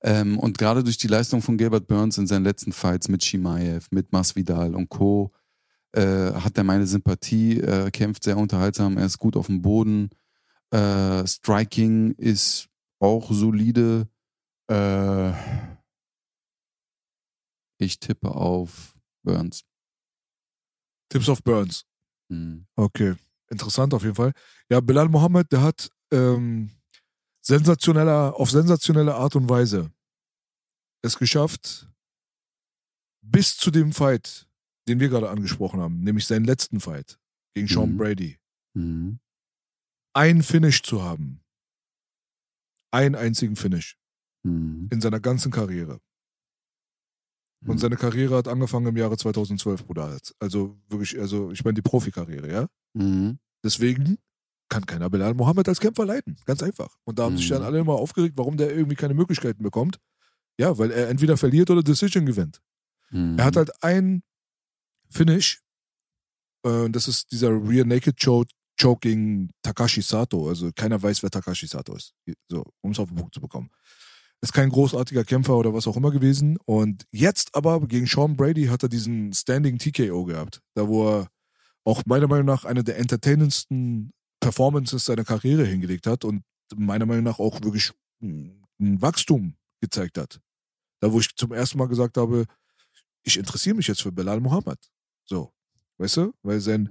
[0.01, 3.87] Ähm, und gerade durch die Leistung von Gilbert Burns in seinen letzten Fights mit Shimaev,
[3.91, 5.31] mit Masvidal und Co.
[5.93, 10.09] Äh, hat er meine Sympathie, er kämpft sehr unterhaltsam, er ist gut auf dem Boden.
[10.71, 12.67] Äh, Striking ist
[12.99, 14.07] auch solide.
[14.69, 15.31] Äh,
[17.79, 19.63] ich tippe auf Burns.
[21.09, 21.85] Tipps of Burns.
[22.29, 22.67] Hm.
[22.75, 23.15] Okay,
[23.49, 24.33] interessant auf jeden Fall.
[24.69, 26.71] Ja, Bilal Mohammed, der hat ähm,
[27.47, 29.91] sensationeller, auf sensationelle Art und Weise
[31.01, 31.87] es geschafft,
[33.23, 34.47] bis zu dem Fight,
[34.87, 37.19] den wir gerade angesprochen haben, nämlich seinen letzten Fight
[37.55, 37.97] gegen Sean Mhm.
[37.97, 38.37] Brady,
[38.75, 39.19] Mhm.
[40.13, 41.41] ein Finish zu haben.
[42.91, 43.97] Einen einzigen Finish
[44.43, 44.89] Mhm.
[44.91, 46.01] in seiner ganzen Karriere.
[47.65, 47.79] Und Mhm.
[47.79, 50.19] seine Karriere hat angefangen im Jahre 2012, Bruder.
[50.39, 52.67] Also wirklich, also ich meine die Profikarriere, ja?
[52.93, 53.39] Mhm.
[53.63, 54.17] Deswegen
[54.69, 56.37] kann keiner Bilal Mohammed als Kämpfer leiten.
[56.45, 56.97] Ganz einfach.
[57.05, 57.55] Und da haben sich Mhm.
[57.55, 59.99] dann alle immer aufgeregt, warum der irgendwie keine Möglichkeiten bekommt.
[60.59, 62.59] Ja, weil er entweder verliert oder Decision gewinnt.
[63.11, 63.37] Mhm.
[63.37, 64.23] Er hat halt ein
[65.09, 65.61] Finish.
[66.65, 68.49] Äh, das ist dieser Rear Naked Choke,
[68.79, 70.49] Choke gegen Takashi Sato.
[70.49, 72.13] Also keiner weiß, wer Takashi Sato ist.
[72.49, 73.69] So, um es auf den Punkt zu bekommen.
[74.41, 76.57] Ist kein großartiger Kämpfer oder was auch immer gewesen.
[76.65, 80.61] Und jetzt aber gegen Sean Brady hat er diesen Standing TKO gehabt.
[80.75, 81.27] Da wo er
[81.85, 84.11] auch meiner Meinung nach eine der entertainendsten
[84.47, 86.43] Performances seiner Karriere hingelegt hat und
[86.75, 87.91] meiner Meinung nach auch wirklich
[88.21, 90.39] ein Wachstum gezeigt hat.
[91.01, 92.45] Da wo ich zum ersten Mal gesagt habe,
[93.23, 94.79] ich interessiere mich jetzt für Belal Mohammed.
[95.25, 95.51] So,
[95.97, 96.33] weißt du?
[96.43, 96.89] Weil sein,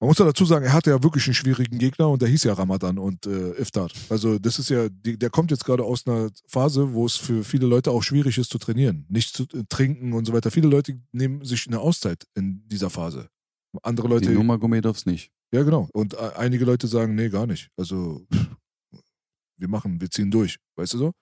[0.00, 2.42] man muss ja dazu sagen, er hatte ja wirklich einen schwierigen Gegner und der hieß
[2.44, 3.90] ja Ramadan und äh, Iftar.
[4.08, 7.66] Also das ist ja, der kommt jetzt gerade aus einer Phase, wo es für viele
[7.68, 10.50] Leute auch schwierig ist zu trainieren, nicht zu äh, trinken und so weiter.
[10.50, 13.28] Viele Leute nehmen sich eine Auszeit in dieser Phase.
[13.82, 15.30] Andere Leute, Die Nurmagomedovs nicht.
[15.54, 15.88] Ja genau.
[15.92, 17.70] Und äh, einige Leute sagen, nee, gar nicht.
[17.76, 18.26] Also
[19.56, 21.12] wir machen, wir ziehen durch, weißt du so?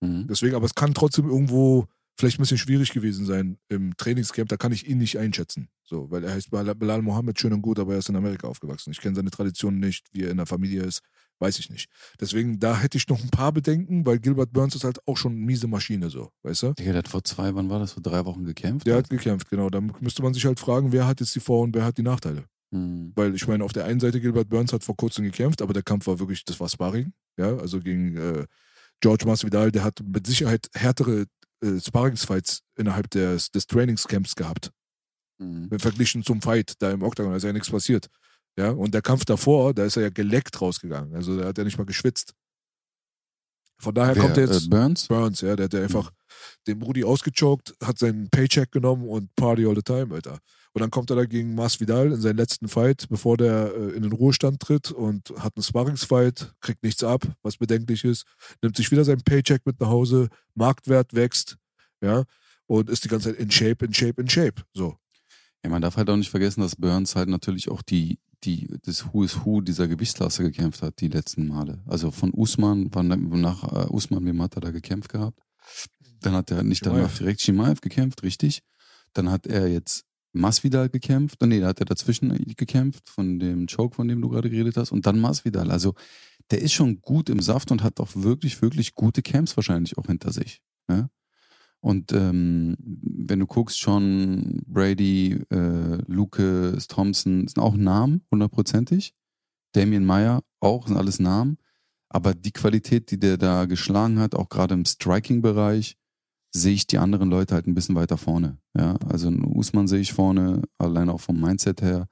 [0.00, 0.26] Mhm.
[0.28, 1.86] Deswegen, aber es kann trotzdem irgendwo
[2.18, 4.48] vielleicht ein bisschen schwierig gewesen sein im Trainingscamp.
[4.48, 5.68] Da kann ich ihn nicht einschätzen.
[5.84, 8.90] So, weil er heißt Bilal Mohammed schön und gut, aber er ist in Amerika aufgewachsen.
[8.90, 11.00] Ich kenne seine Traditionen nicht, wie er in der Familie ist,
[11.38, 11.88] weiß ich nicht.
[12.18, 15.32] Deswegen, da hätte ich noch ein paar Bedenken, weil Gilbert Burns ist halt auch schon
[15.32, 16.72] eine miese Maschine, so, weißt du?
[16.72, 18.86] Digga, der hat vor zwei, wann war das, vor drei Wochen gekämpft?
[18.86, 19.70] Der hat gekämpft, genau.
[19.70, 22.02] Da müsste man sich halt fragen, wer hat jetzt die Vor- und wer hat die
[22.02, 22.44] Nachteile.
[22.70, 23.12] Mhm.
[23.14, 25.82] Weil ich meine, auf der einen Seite Gilbert Burns hat vor kurzem gekämpft, aber der
[25.82, 28.46] Kampf war wirklich, das war Sparring, ja, also gegen äh,
[29.00, 31.26] George Masvidal, der hat mit Sicherheit härtere
[31.62, 34.70] äh, Sparringsfights innerhalb des, des Trainingscamps gehabt.
[35.38, 35.78] Mhm.
[35.78, 38.08] Verglichen zum Fight, da im Octagon, da ist ja nichts passiert.
[38.58, 41.14] Ja, und der Kampf davor, da ist er ja geleckt rausgegangen.
[41.14, 42.34] Also da hat er nicht mal geschwitzt.
[43.78, 45.06] Von daher Wer, kommt er jetzt äh, Burns?
[45.08, 46.10] Burns, ja, der hat ja einfach
[46.66, 50.38] den Brudi ausgechoked, hat seinen Paycheck genommen und Party all the time, Alter.
[50.76, 54.02] Und dann kommt er da gegen Masvidal in seinen letzten Fight, bevor der äh, in
[54.02, 58.26] den Ruhestand tritt und hat einen Sparringsfight, kriegt nichts ab, was bedenklich ist,
[58.60, 61.56] nimmt sich wieder seinen Paycheck mit nach Hause, Marktwert wächst,
[62.02, 62.24] ja,
[62.66, 64.64] und ist die ganze Zeit in Shape, in Shape, in Shape.
[64.74, 64.98] So.
[65.64, 69.06] Ja, man darf halt auch nicht vergessen, dass Burns halt natürlich auch die, die, das
[69.06, 71.82] Who is Who dieser Gewichtsklasse gekämpft hat, die letzten Male.
[71.86, 73.06] Also von Usman, wann,
[73.40, 75.40] nach äh, Usman, wem hat er da gekämpft gehabt?
[76.20, 77.00] Dann hat er nicht Chimaev.
[77.00, 78.60] danach direkt Shimaev gekämpft, richtig.
[79.14, 80.05] Dann hat er jetzt
[80.36, 81.40] Masvidal gekämpft.
[81.42, 84.92] Nee, da hat er dazwischen gekämpft, von dem Choke, von dem du gerade geredet hast.
[84.92, 85.70] Und dann Masvidal.
[85.70, 85.94] Also
[86.50, 90.06] der ist schon gut im Saft und hat auch wirklich, wirklich gute Camps wahrscheinlich auch
[90.06, 90.62] hinter sich.
[90.88, 91.10] Ne?
[91.80, 99.14] Und ähm, wenn du guckst, Sean Brady, äh, Lucas Thompson sind auch Namen, hundertprozentig.
[99.72, 101.58] Damien Meyer auch, sind alles Namen.
[102.08, 105.96] Aber die Qualität, die der da geschlagen hat, auch gerade im Striking-Bereich,
[106.60, 108.58] sehe ich die anderen Leute halt ein bisschen weiter vorne.
[108.76, 112.08] Ja, also einen Usman sehe ich vorne, allein auch vom Mindset her.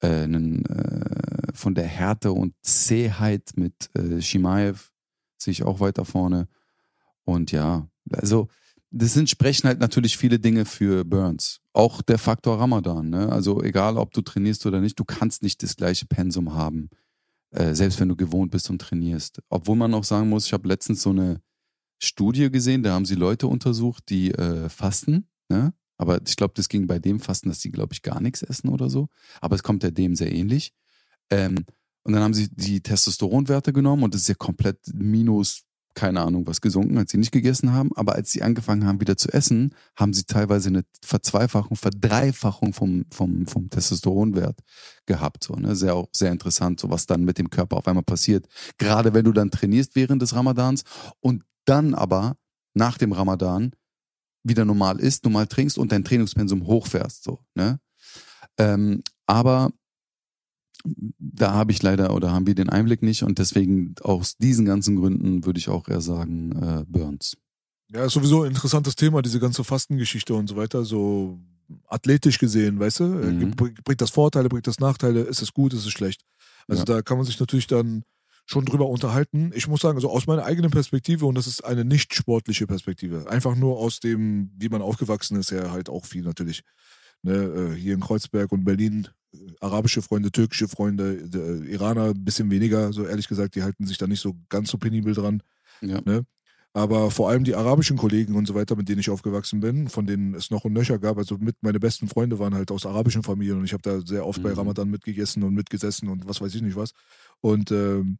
[0.00, 4.90] Äh, einen, äh, von der Härte und Zähheit mit äh, Shimaev
[5.38, 6.48] sehe ich auch weiter vorne.
[7.24, 8.48] Und ja, also
[8.90, 11.60] das sind, sprechen halt natürlich viele Dinge für Burns.
[11.72, 13.10] Auch der Faktor Ramadan.
[13.10, 13.30] Ne?
[13.30, 16.90] Also egal, ob du trainierst oder nicht, du kannst nicht das gleiche Pensum haben,
[17.50, 19.40] äh, selbst wenn du gewohnt bist und trainierst.
[19.48, 21.40] Obwohl man auch sagen muss, ich habe letztens so eine
[21.98, 25.28] Studie gesehen, da haben sie Leute untersucht, die äh, fasten.
[25.48, 25.72] Ne?
[25.96, 28.68] Aber ich glaube, das ging bei dem Fasten, dass die, glaube ich, gar nichts essen
[28.68, 29.08] oder so.
[29.40, 30.72] Aber es kommt ja dem sehr ähnlich.
[31.30, 31.64] Ähm,
[32.02, 35.62] und dann haben sie die Testosteronwerte genommen und das ist ja komplett minus,
[35.94, 37.90] keine Ahnung, was gesunken, als sie nicht gegessen haben.
[37.94, 43.06] Aber als sie angefangen haben, wieder zu essen, haben sie teilweise eine Verzweifachung, Verdreifachung vom,
[43.10, 44.58] vom, vom Testosteronwert
[45.06, 45.44] gehabt.
[45.44, 45.74] So, ne?
[45.74, 48.46] Sehr, sehr interessant, so was dann mit dem Körper auf einmal passiert.
[48.76, 50.82] Gerade wenn du dann trainierst während des Ramadans
[51.20, 52.36] und dann aber
[52.74, 53.72] nach dem Ramadan
[54.42, 57.24] wieder normal isst, normal trinkst und dein Trainingspensum hochfährst.
[57.24, 57.80] So, ne?
[58.58, 59.70] Ähm, aber
[61.18, 64.96] da habe ich leider oder haben wir den Einblick nicht und deswegen aus diesen ganzen
[64.96, 67.36] Gründen würde ich auch eher sagen äh, Burns.
[67.90, 71.38] Ja, ist sowieso ein interessantes Thema, diese ganze Fastengeschichte und so weiter, so
[71.88, 73.04] athletisch gesehen, weißt du?
[73.04, 73.50] Äh, Mhm.
[73.52, 76.22] Bring- Bringt das Vorteile, bringt das Nachteile, ist es gut, ist es schlecht?
[76.68, 76.84] Also Ja.
[76.86, 78.02] da kann man sich natürlich dann
[78.46, 79.52] schon drüber unterhalten.
[79.54, 83.28] Ich muss sagen, also aus meiner eigenen Perspektive, und das ist eine nicht sportliche Perspektive,
[83.30, 86.62] einfach nur aus dem, wie man aufgewachsen ist, ja halt auch viel natürlich.
[87.22, 92.24] Ne, äh, hier in Kreuzberg und Berlin, äh, arabische Freunde, türkische Freunde, äh, Iraner ein
[92.24, 95.42] bisschen weniger, so ehrlich gesagt, die halten sich da nicht so ganz so penibel dran.
[95.80, 96.02] Ja.
[96.04, 96.26] Ne?
[96.74, 100.06] Aber vor allem die arabischen Kollegen und so weiter, mit denen ich aufgewachsen bin, von
[100.06, 103.22] denen es noch und nöcher gab, also mit meine besten Freunde waren halt aus arabischen
[103.22, 104.56] Familien und ich habe da sehr oft bei Mhm.
[104.56, 106.92] Ramadan mitgegessen und mitgesessen und was weiß ich nicht was.
[107.40, 108.18] Und ähm,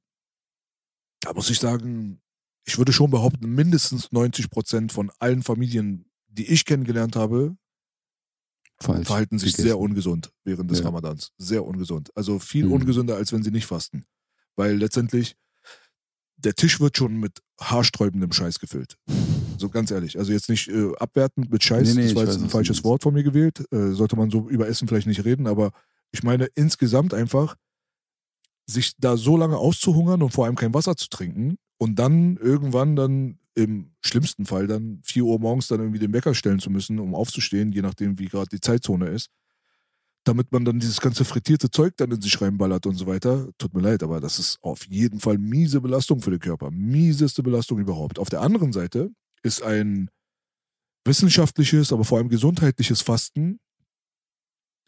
[1.25, 2.21] da muss ich sagen,
[2.67, 7.57] ich würde schon behaupten, mindestens 90 Prozent von allen Familien, die ich kennengelernt habe,
[8.81, 9.07] Falsch.
[9.07, 10.87] verhalten sich sehr ungesund während des Ja.
[10.87, 11.33] Ramadans.
[11.39, 12.11] Sehr ungesund.
[12.15, 12.73] Also viel Mhm.
[12.73, 14.05] ungesünder, als wenn sie nicht fasten.
[14.57, 15.37] Weil letztendlich
[16.37, 18.97] der Tisch wird schon mit haarsträubendem Scheiß gefüllt.
[19.57, 20.19] So ganz ehrlich.
[20.19, 22.83] Also jetzt nicht äh, abwertend mit Scheiß, Nee, nee, das war jetzt ein falsches.
[22.85, 23.65] Wort von mir gewählt.
[23.73, 25.73] Äh, sollte man so über Essen vielleicht nicht reden, aber
[26.11, 27.57] ich meine insgesamt einfach,
[28.67, 32.97] sich da so lange auszuhungern und vor allem kein Wasser zu trinken und dann irgendwann
[32.97, 36.99] dann im schlimmsten Fall dann 4 Uhr morgens dann irgendwie den Wecker stellen zu müssen,
[36.99, 39.29] um aufzustehen, je nachdem, wie gerade die Zeitzone ist,
[40.25, 43.49] damit man dann dieses ganze frittierte Zeug dann in sich reinballert und so weiter.
[43.59, 46.71] Tut mir leid, aber das ist auf jeden Fall miese Belastung für den Körper.
[46.71, 48.19] Mieseste Belastung überhaupt.
[48.19, 49.11] Auf der anderen Seite
[49.43, 50.09] ist ein
[51.05, 53.61] wissenschaftliches, aber vor allem gesundheitliches Fasten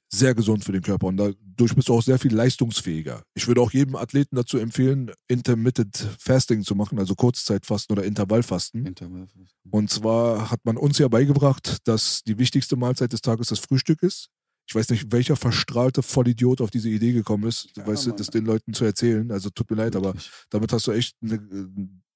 [0.08, 3.22] sehr gesund für den Körper und dadurch bist du auch sehr viel leistungsfähiger.
[3.34, 8.86] Ich würde auch jedem Athleten dazu empfehlen, Intermittent Fasting zu machen, also Kurzzeitfasten oder Intervallfasten.
[8.86, 9.26] Intervall.
[9.70, 14.02] Und zwar hat man uns ja beigebracht, dass die wichtigste Mahlzeit des Tages das Frühstück
[14.02, 14.28] ist.
[14.68, 18.28] Ich weiß nicht, welcher verstrahlte Vollidiot auf diese Idee gekommen ist, Ja, weißt du, das
[18.28, 19.30] den Leuten zu erzählen.
[19.30, 20.30] Also tut mir leid, aber Wirklich.
[20.50, 21.38] damit hast du echt ne,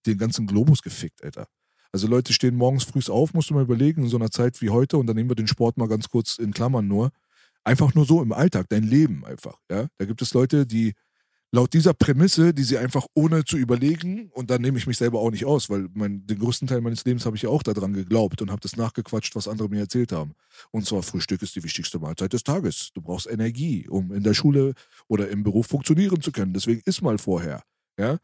[0.07, 1.47] den ganzen Globus gefickt, Alter.
[1.93, 4.71] Also Leute stehen morgens früh auf, musst du mal überlegen, in so einer Zeit wie
[4.71, 7.11] heute, und dann nehmen wir den Sport mal ganz kurz in Klammern nur.
[7.65, 9.89] Einfach nur so im Alltag, dein Leben einfach, ja.
[9.99, 10.95] Da gibt es Leute, die
[11.53, 15.21] laut dieser Prämisse, die sie einfach ohne zu überlegen, und da nehme ich mich selber
[15.21, 17.93] auch nicht aus, weil mein, den größten Teil meines Lebens habe ich ja auch daran
[17.93, 20.33] geglaubt und habe das nachgequatscht, was andere mir erzählt haben.
[20.71, 22.91] Und zwar Frühstück ist die wichtigste Mahlzeit des Tages.
[22.95, 24.75] Du brauchst Energie, um in der Schule
[25.09, 26.53] oder im Beruf funktionieren zu können.
[26.53, 27.63] Deswegen iss mal vorher.
[27.99, 28.19] Ja?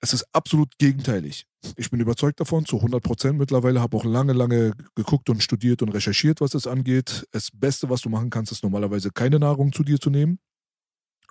[0.00, 1.44] Es ist absolut gegenteilig.
[1.76, 5.82] Ich bin überzeugt davon, zu 100 Prozent mittlerweile, habe auch lange, lange geguckt und studiert
[5.82, 7.26] und recherchiert, was das angeht.
[7.32, 10.38] Das Beste, was du machen kannst, ist normalerweise keine Nahrung zu dir zu nehmen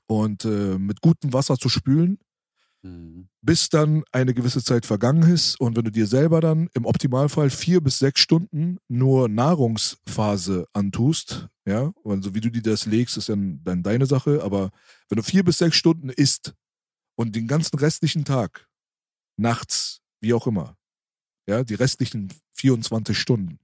[0.08, 2.20] und äh, mit gutem Wasser zu spülen,
[2.84, 3.28] Mhm.
[3.42, 5.60] bis dann eine gewisse Zeit vergangen ist.
[5.60, 11.48] Und wenn du dir selber dann im Optimalfall vier bis sechs Stunden nur Nahrungsphase antust,
[11.66, 14.70] ja, also wie du dir das legst, ist dann, dann deine Sache, aber
[15.10, 16.54] wenn du vier bis sechs Stunden isst
[17.18, 18.70] und den ganzen restlichen Tag,
[19.38, 20.78] nachts, wie auch immer,
[21.48, 23.60] ja, die restlichen 24 Stunden,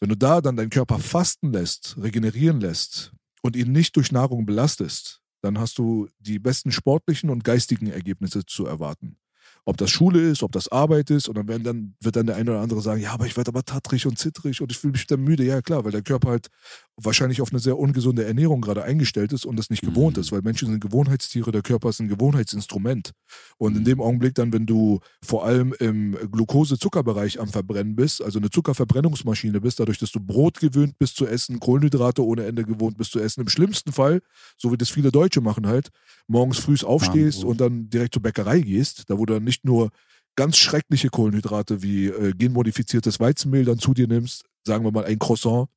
[0.00, 3.12] wenn du da dann deinen Körper fasten lässt, regenerieren lässt
[3.42, 8.44] und ihn nicht durch Nahrung belastest, dann hast du die besten sportlichen und geistigen Ergebnisse
[8.44, 9.16] zu erwarten.
[9.64, 12.36] Ob das Schule ist, ob das Arbeit ist, und dann, werden dann wird dann der
[12.36, 14.92] eine oder andere sagen, ja, aber ich werde aber tattrig und zittrig und ich fühle
[14.92, 15.44] mich dann müde.
[15.44, 16.48] Ja, klar, weil der Körper halt
[16.96, 20.20] wahrscheinlich auf eine sehr ungesunde Ernährung gerade eingestellt ist und das nicht gewohnt Mhm.
[20.20, 23.12] ist, weil Menschen sind Gewohnheitstiere, der Körper ist ein Gewohnheitsinstrument.
[23.56, 23.84] Und in Mhm.
[23.84, 29.60] dem Augenblick dann, wenn du vor allem im Glucose-Zuckerbereich am Verbrennen bist, also eine Zuckerverbrennungsmaschine
[29.60, 33.20] bist, dadurch, dass du Brot gewöhnt bist zu essen, Kohlenhydrate ohne Ende gewohnt bist zu
[33.20, 34.20] essen, im schlimmsten Fall,
[34.56, 35.90] so wie das viele Deutsche machen halt,
[36.26, 39.90] morgens früh aufstehst und dann direkt zur Bäckerei gehst, da wo du dann nicht nur
[40.36, 45.18] ganz schreckliche Kohlenhydrate wie äh, genmodifiziertes Weizenmehl dann zu dir nimmst, sagen wir mal ein
[45.18, 45.68] Croissant,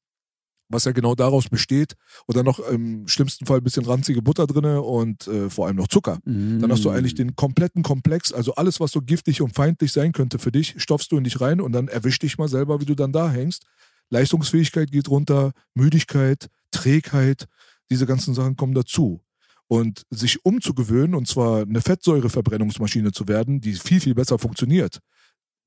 [0.70, 1.94] was ja genau daraus besteht,
[2.26, 5.76] und dann noch im schlimmsten Fall ein bisschen ranzige Butter drinne und äh, vor allem
[5.76, 6.20] noch Zucker.
[6.60, 10.12] Dann hast du eigentlich den kompletten Komplex, also alles, was so giftig und feindlich sein
[10.12, 12.86] könnte für dich, stopfst du in dich rein und dann erwisch dich mal selber, wie
[12.86, 13.66] du dann da hängst.
[14.10, 17.48] Leistungsfähigkeit geht runter, Müdigkeit, Trägheit,
[17.90, 19.22] diese ganzen Sachen kommen dazu.
[19.68, 25.00] Und sich umzugewöhnen, und zwar eine Fettsäureverbrennungsmaschine zu werden, die viel, viel besser funktioniert,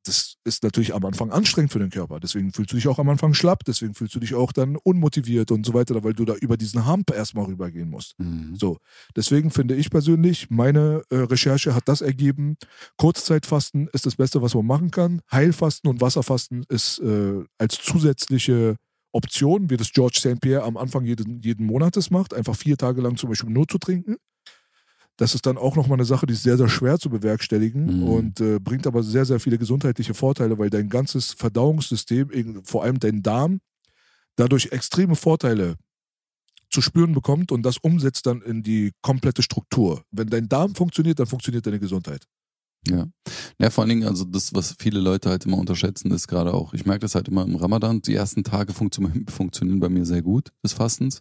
[0.08, 2.18] das ist natürlich am Anfang anstrengend für den Körper.
[2.18, 5.50] Deswegen fühlst du dich auch am Anfang schlapp, deswegen fühlst du dich auch dann unmotiviert
[5.50, 8.18] und so weiter, weil du da über diesen Hump erstmal rübergehen musst.
[8.18, 8.56] Mhm.
[8.56, 8.78] So,
[9.16, 12.56] deswegen finde ich persönlich, meine äh, Recherche hat das ergeben,
[12.96, 15.20] Kurzzeitfasten ist das Beste, was man machen kann.
[15.30, 18.76] Heilfasten und Wasserfasten ist äh, als zusätzliche
[19.12, 20.40] Option, wie das George St.
[20.40, 23.78] Pierre am Anfang jeden, jeden Monates macht, einfach vier Tage lang zum Beispiel nur zu
[23.78, 24.16] trinken.
[25.16, 28.02] Das ist dann auch nochmal eine Sache, die ist sehr, sehr schwer zu bewerkstelligen Mhm.
[28.05, 33.01] und äh, bringt aber sehr, sehr viele gesundheitliche Vorteile, weil dein ganzes Verdauungssystem, vor allem
[33.01, 33.60] dein Darm,
[34.36, 35.74] dadurch extreme Vorteile
[36.70, 40.02] zu spüren bekommt und das umsetzt dann in die komplette Struktur.
[40.12, 42.26] Wenn dein Darm funktioniert, dann funktioniert deine Gesundheit.
[42.86, 43.06] Ja.
[43.60, 46.74] Ja, vor allen Dingen, also das, was viele Leute halt immer unterschätzen, ist gerade auch,
[46.74, 50.22] ich merke das halt immer im Ramadan, die ersten Tage funktionieren, funktionieren bei mir sehr
[50.22, 51.20] gut des Fastens.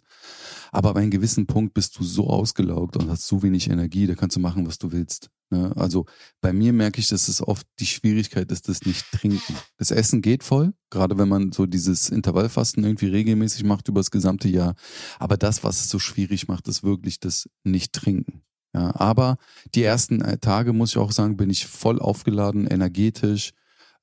[0.70, 4.14] Aber bei einem gewissen Punkt bist du so ausgelaugt und hast so wenig Energie, da
[4.14, 5.30] kannst du machen, was du willst.
[5.50, 5.72] Ne?
[5.76, 6.06] Also
[6.40, 9.56] bei mir merke ich, dass es oft die Schwierigkeit ist, das nicht trinken.
[9.78, 14.10] Das Essen geht voll, gerade wenn man so dieses Intervallfasten irgendwie regelmäßig macht über das
[14.10, 14.74] gesamte Jahr.
[15.18, 18.42] Aber das, was es so schwierig macht, ist wirklich das Nicht-Trinken.
[18.74, 19.38] Ja, aber
[19.74, 23.52] die ersten äh, Tage, muss ich auch sagen, bin ich voll aufgeladen, energetisch.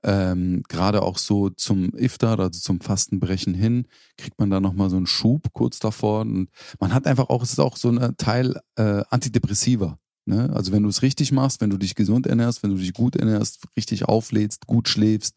[0.04, 3.88] Ähm, Gerade auch so zum Iftar, also zum Fastenbrechen hin,
[4.18, 6.22] kriegt man da nochmal so einen Schub kurz davor.
[6.22, 10.00] Und man hat einfach auch, es ist auch so ein Teil äh, Antidepressiva.
[10.26, 10.50] Ne?
[10.54, 13.16] Also wenn du es richtig machst, wenn du dich gesund ernährst, wenn du dich gut
[13.16, 15.36] ernährst, richtig auflädst, gut schläfst,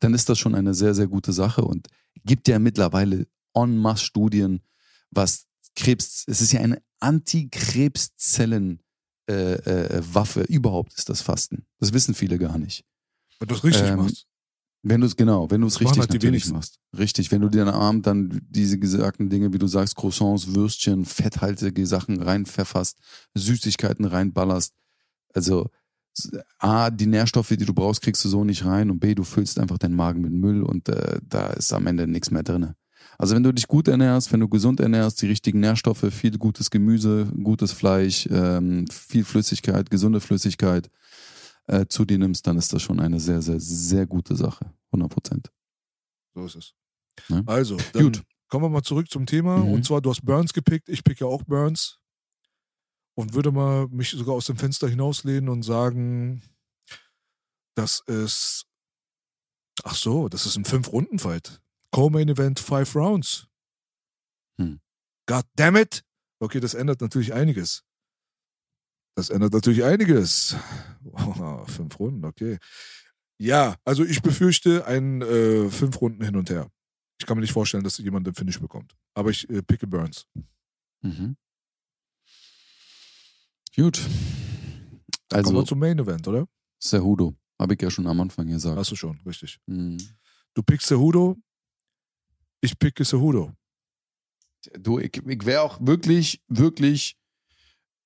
[0.00, 1.88] dann ist das schon eine sehr, sehr gute Sache und
[2.24, 4.60] gibt ja mittlerweile en masse Studien,
[5.10, 8.80] was Krebs, es ist ja eine Antikrebszellen
[9.28, 11.66] äh, äh, Waffe überhaupt ist das Fasten.
[11.80, 12.84] Das wissen viele gar nicht.
[13.38, 14.26] Wenn du es richtig Ähm, machst.
[14.82, 16.78] Wenn du es genau, wenn du es richtig halt natürlich machst.
[16.96, 21.04] Richtig, wenn du dir am Abend dann diese gesagten Dinge, wie du sagst, Croissants, Würstchen,
[21.04, 22.96] fetthaltige Sachen reinpfefferst,
[23.34, 24.74] Süßigkeiten reinballerst.
[25.34, 25.70] Also
[26.58, 29.58] A, die Nährstoffe, die du brauchst, kriegst du so nicht rein und B, du füllst
[29.58, 32.74] einfach deinen Magen mit Müll und äh, da ist am Ende nichts mehr drin.
[33.18, 36.70] Also wenn du dich gut ernährst, wenn du gesund ernährst, die richtigen Nährstoffe, viel gutes
[36.70, 40.90] Gemüse, gutes Fleisch, ähm, viel Flüssigkeit, gesunde Flüssigkeit
[41.66, 44.72] äh, zu dir nimmst, dann ist das schon eine sehr, sehr, sehr gute Sache.
[44.92, 45.50] 100 Prozent.
[46.34, 46.74] So ist es.
[47.28, 47.42] Ne?
[47.46, 48.22] Also, dann Gut.
[48.48, 49.58] kommen wir mal zurück zum Thema.
[49.58, 49.72] Mhm.
[49.72, 51.98] Und zwar, du hast Burns gepickt, ich picke ja auch Burns.
[53.14, 56.42] Und würde mal mich sogar aus dem Fenster hinauslehnen und sagen,
[57.74, 58.66] das ist.
[59.84, 61.62] Ach so, das ist ein Fünf-Runden-Fight.
[61.92, 63.46] Co-Main Event, Five Rounds.
[64.60, 64.80] Hm.
[65.26, 66.02] God damn it!
[66.40, 67.82] Okay, das ändert natürlich einiges.
[69.16, 70.54] Das ändert natürlich einiges.
[71.12, 72.58] Oh, fünf Runden, okay.
[73.38, 76.70] Ja, also ich befürchte ein äh, fünf Runden hin und her.
[77.18, 78.94] Ich kann mir nicht vorstellen, dass jemand den Finish bekommt.
[79.14, 80.26] Aber ich äh, picke Burns.
[81.02, 81.36] Mhm.
[83.74, 83.98] Gut.
[83.98, 85.02] Kommen
[85.32, 86.46] Also, wir zum Main Event, oder?
[86.82, 87.34] Cejudo.
[87.58, 88.76] Habe ich ja schon am Anfang gesagt.
[88.76, 89.58] Hast du schon, richtig.
[89.66, 89.98] Mhm.
[90.54, 91.36] Du pickst Cejudo,
[92.60, 93.52] ich picke Cejudo.
[94.78, 97.16] Du, ich, ich wäre auch wirklich, wirklich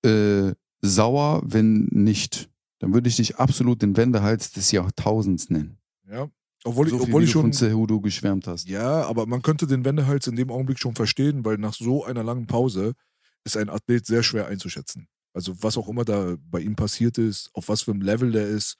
[0.05, 0.53] äh,
[0.83, 2.51] sauer, wenn nicht.
[2.79, 5.79] Dann würde ich dich absolut den Wendehals des Jahrtausends nennen.
[6.11, 6.29] Ja.
[6.65, 7.53] Obwohl ich, so viel, obwohl ich schon.
[7.53, 8.69] Cejudo geschwärmt hast.
[8.69, 12.23] Ja, aber man könnte den Wendehals in dem Augenblick schon verstehen, weil nach so einer
[12.23, 12.95] langen Pause
[13.45, 15.09] ist ein Athlet sehr schwer einzuschätzen.
[15.33, 18.47] Also was auch immer da bei ihm passiert ist, auf was für einem Level der
[18.47, 18.77] ist,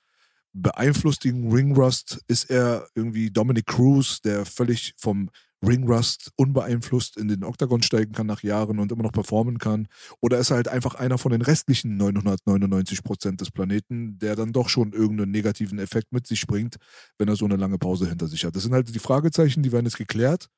[0.53, 2.23] beeinflusst ihn Ringrust?
[2.27, 5.31] Ist er irgendwie Dominic Cruz, der völlig vom
[5.63, 9.89] Ringrust unbeeinflusst in den Oktagon steigen kann nach Jahren und immer noch performen kann?
[10.21, 14.53] Oder ist er halt einfach einer von den restlichen 999 Prozent des Planeten, der dann
[14.53, 16.77] doch schon irgendeinen negativen Effekt mit sich bringt,
[17.19, 18.57] wenn er so eine lange Pause hinter sich hat?
[18.57, 20.49] Das sind halt die Fragezeichen, die werden jetzt geklärt.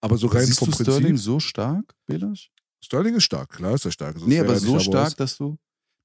[0.00, 0.94] Aber so rein Siehst vom du Prinzip.
[0.94, 2.50] Sterling so stark, Belasch?
[2.84, 4.18] Sterling ist stark, klar ist er stark.
[4.18, 5.56] Sonst Nee, aber er so stark, dass du,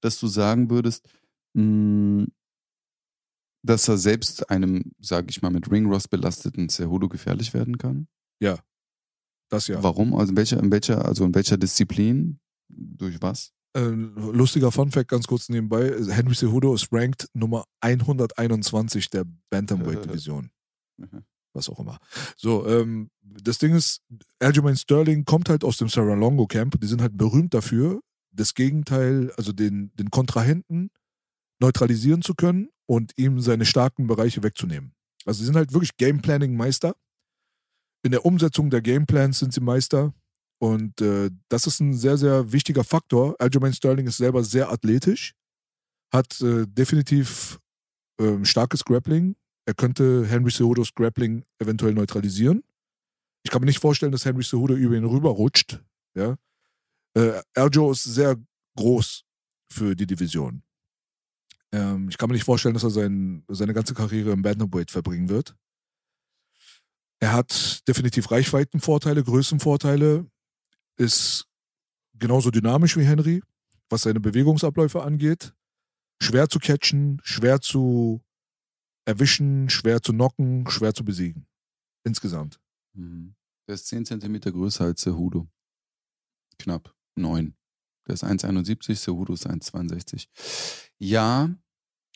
[0.01, 1.07] dass du sagen würdest,
[1.53, 2.25] mh,
[3.63, 8.07] dass er selbst einem, sag ich mal, mit Ringrust belasteten Cejudo gefährlich werden kann?
[9.49, 9.81] Das ja.
[9.81, 10.13] Warum?
[10.13, 12.39] Also in welcher, in welcher, also in welcher Disziplin?
[12.69, 13.53] Durch was?
[13.73, 20.49] Äh, lustiger Funfact ganz kurz nebenbei: Henry Cejudo ist ranked Nummer 121 der Bantamweight-Division.
[20.99, 21.25] Mhm.
[21.53, 21.99] Was auch immer.
[22.37, 24.01] So, ähm, das Ding ist,
[24.39, 26.81] Aljamain Sterling kommt halt aus dem Sarah Longo Camp.
[26.81, 28.01] Die sind halt berühmt dafür,
[28.31, 30.89] das Gegenteil, also den, den Kontrahenten
[31.59, 34.95] neutralisieren zu können und ihm seine starken Bereiche wegzunehmen.
[35.23, 36.95] Also sie sind halt wirklich Gameplanning-Meister.
[38.03, 40.13] In der Umsetzung der Gameplans sind sie Meister.
[40.59, 43.35] Und äh, das ist ein sehr, sehr wichtiger Faktor.
[43.39, 45.33] Aljamain Sterling ist selber sehr athletisch,
[46.11, 47.59] hat äh, definitiv
[48.19, 49.35] ähm, starkes Grappling.
[49.65, 52.63] Er könnte Henry Cejudos Grappling eventuell neutralisieren.
[53.43, 55.79] Ich kann mir nicht vorstellen, dass Henry Cejudo über ihn rüberrutscht.
[56.15, 56.37] Ja?
[57.15, 58.35] Äh, Aljo ist sehr
[58.77, 59.23] groß
[59.71, 60.63] für die Division.
[61.71, 65.29] Ähm, ich kann mir nicht vorstellen, dass er sein, seine ganze Karriere im Bantamweight verbringen
[65.29, 65.55] wird.
[67.19, 70.29] Er hat definitiv Reichweitenvorteile, Größenvorteile,
[70.97, 71.47] ist
[72.13, 73.41] genauso dynamisch wie Henry,
[73.89, 75.53] was seine Bewegungsabläufe angeht.
[76.21, 78.21] Schwer zu catchen, schwer zu
[79.05, 81.47] erwischen, schwer zu knocken, schwer zu besiegen.
[82.03, 82.59] Insgesamt.
[82.93, 83.35] Mhm.
[83.67, 85.47] Der ist 10 Zentimeter größer als Cejudo.
[86.57, 86.93] Knapp.
[87.15, 87.55] 9.
[88.07, 90.27] Der ist 1,71, Cejudo ist 1,62.
[90.97, 91.53] Ja,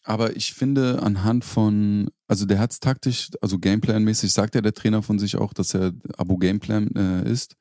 [0.04, 4.74] aber ich finde anhand von, also der hat es taktisch, also Gameplan-mäßig, sagt ja der
[4.74, 7.56] Trainer von sich auch, dass er Abo Gameplan äh, ist.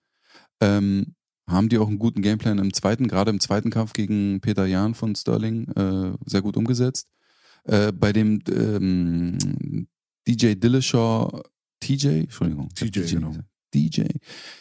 [0.60, 1.14] Ähm,
[1.46, 4.94] haben die auch einen guten Gameplan im zweiten, gerade im zweiten Kampf gegen Peter Jahn
[4.94, 7.08] von Sterling, äh, sehr gut umgesetzt.
[7.64, 9.86] Äh, bei dem ähm,
[10.26, 11.42] DJ Dillashaw,
[11.80, 13.34] TJ, Entschuldigung, hab TJ, genau.
[13.74, 14.02] DJ,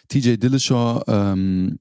[0.07, 1.79] TJ Dillashaw, ähm,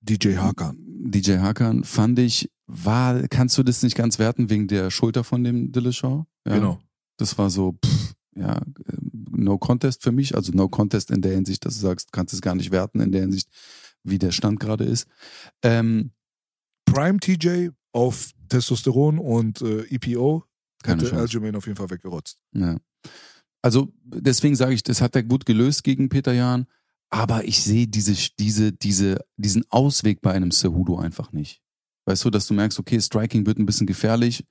[0.00, 0.76] DJ Hakan.
[1.02, 5.44] DJ Hakan, fand ich, war, kannst du das nicht ganz werten wegen der Schulter von
[5.44, 6.26] dem Dillashaw?
[6.46, 6.80] Ja, Genau.
[7.16, 8.96] Das war so, pff, ja, äh,
[9.30, 12.32] no contest für mich, also no contest in der Hinsicht, dass du sagst, du kannst
[12.32, 13.48] es gar nicht werten in der Hinsicht,
[14.02, 15.06] wie der Stand gerade ist.
[15.62, 16.12] Ähm,
[16.86, 20.44] Prime TJ auf Testosteron und äh, EPO
[20.84, 21.16] Chance.
[21.16, 22.40] Aljamain auf jeden Fall weggerotzt.
[22.54, 22.76] Ja.
[23.62, 26.66] Also deswegen sage ich, das hat er gut gelöst gegen Peter Jahn,
[27.10, 31.60] aber ich sehe diese, diese, diese, diesen Ausweg bei einem Cejudo einfach nicht.
[32.06, 34.44] Weißt du, dass du merkst, okay, Striking wird ein bisschen gefährlich.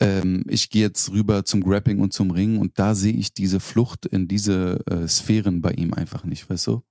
[0.00, 3.60] Ähm, ich gehe jetzt rüber zum Grappling und zum Ringen und da sehe ich diese
[3.60, 6.82] Flucht in diese äh, Sphären bei ihm einfach nicht, weißt du?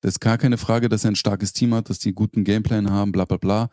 [0.00, 2.90] Das ist gar keine Frage, dass er ein starkes Team hat, dass die guten Gameplan
[2.90, 3.68] haben, bla bla bla.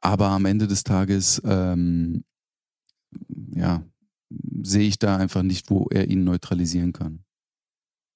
[0.00, 2.24] Aber am Ende des Tages, ähm,
[3.52, 3.84] ja,
[4.62, 7.24] sehe ich da einfach nicht, wo er ihn neutralisieren kann.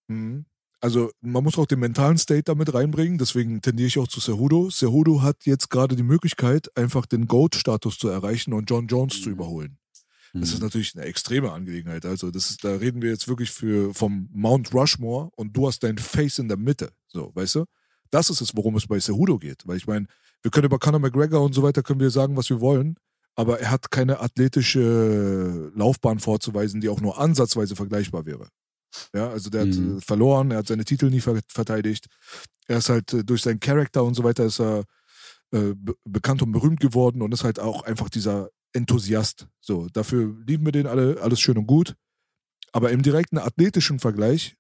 [0.09, 0.47] Mhm.
[0.85, 4.69] Also man muss auch den mentalen State damit reinbringen, deswegen tendiere ich auch zu Cejudo.
[4.69, 9.31] Cejudo hat jetzt gerade die Möglichkeit, einfach den GOAT-Status zu erreichen und John Jones zu
[9.31, 9.79] überholen.
[10.35, 10.65] Das ist Mhm.
[10.65, 12.05] natürlich eine extreme Angelegenheit.
[12.05, 15.85] Also das ist, da reden wir jetzt wirklich für vom Mount Rushmore und du hast
[15.85, 16.91] dein Face in der Mitte.
[17.09, 17.65] So, weißt du?
[18.11, 19.67] Das ist es, worum es bei Cejudo geht.
[19.67, 20.07] Weil ich meine,
[20.43, 22.97] wir können über Conor McGregor und so weiter können wir sagen, was wir wollen,
[23.37, 28.49] aber er hat keine athletische Laufbahn vorzuweisen, die auch nur ansatzweise vergleichbar wäre.
[29.15, 29.99] Ja, also der hat Mhm.
[29.99, 32.07] äh, verloren, er hat seine Titel nie ver verteidigt.
[32.67, 34.85] Er ist halt äh, durch seinen Charakter und so weiter ist er
[35.53, 39.47] äh, be bekannt und berühmt geworden und ist halt auch einfach dieser Enthusiast.
[39.61, 41.95] So, dafür lieben wir den alle, alles schön und gut.
[42.73, 44.57] Aber im direkten athletischen Vergleich,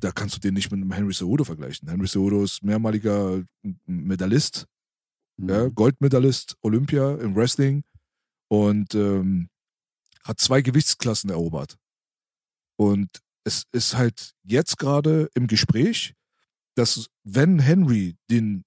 [0.00, 1.88] da kannst du den nicht mit einem Henry Cejudo vergleichen.
[1.88, 3.42] Henry Cejudo ist mehrmaliger
[3.86, 4.66] Medaillist,
[5.36, 5.48] Mhm.
[5.48, 7.82] ja, Goldmedaillist, Olympia im Wrestling
[8.48, 9.48] und ähm,
[10.24, 11.76] hat zwei Gewichtsklassen erobert.
[12.76, 13.08] Und
[13.44, 16.14] es ist halt jetzt gerade im Gespräch,
[16.74, 18.64] dass wenn Henry den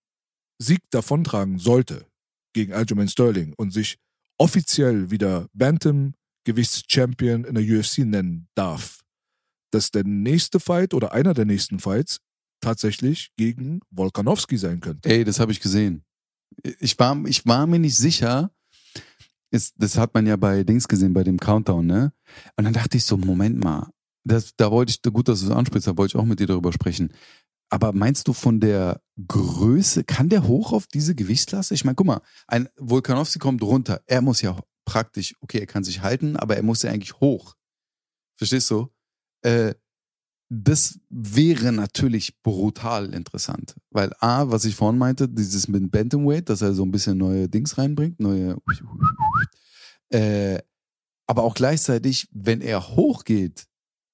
[0.60, 2.06] Sieg davontragen sollte
[2.54, 3.98] gegen Aljamain Sterling und sich
[4.38, 9.02] offiziell wieder Bantam-Gewichtschampion in der UFC nennen darf,
[9.72, 12.20] dass der nächste Fight oder einer der nächsten Fights
[12.62, 15.10] tatsächlich gegen Volkanovski sein könnte.
[15.10, 16.04] Ey, das habe ich gesehen.
[16.80, 18.52] Ich war, ich war mir nicht sicher.
[19.52, 22.12] Ist, das hat man ja bei Dings gesehen, bei dem Countdown, ne?
[22.58, 23.90] Und dann dachte ich so, Moment mal,
[24.28, 26.48] das, da wollte ich, gut, dass du es ansprichst, da wollte ich auch mit dir
[26.48, 27.14] darüber sprechen.
[27.70, 31.74] Aber meinst du von der Größe, kann der hoch auf diese Gewichtsklasse?
[31.74, 34.02] Ich meine, guck mal, ein Volkanovski kommt runter.
[34.06, 37.56] Er muss ja praktisch, okay, er kann sich halten, aber er muss ja eigentlich hoch.
[38.38, 38.88] Verstehst du?
[39.42, 39.74] Äh,
[40.50, 43.76] das wäre natürlich brutal interessant.
[43.90, 47.50] Weil A, was ich vorhin meinte, dieses mit Bantamweight, dass er so ein bisschen neue
[47.50, 48.58] Dings reinbringt, neue.
[50.10, 50.60] Äh,
[51.28, 53.68] aber auch gleichzeitig, wenn er hochgeht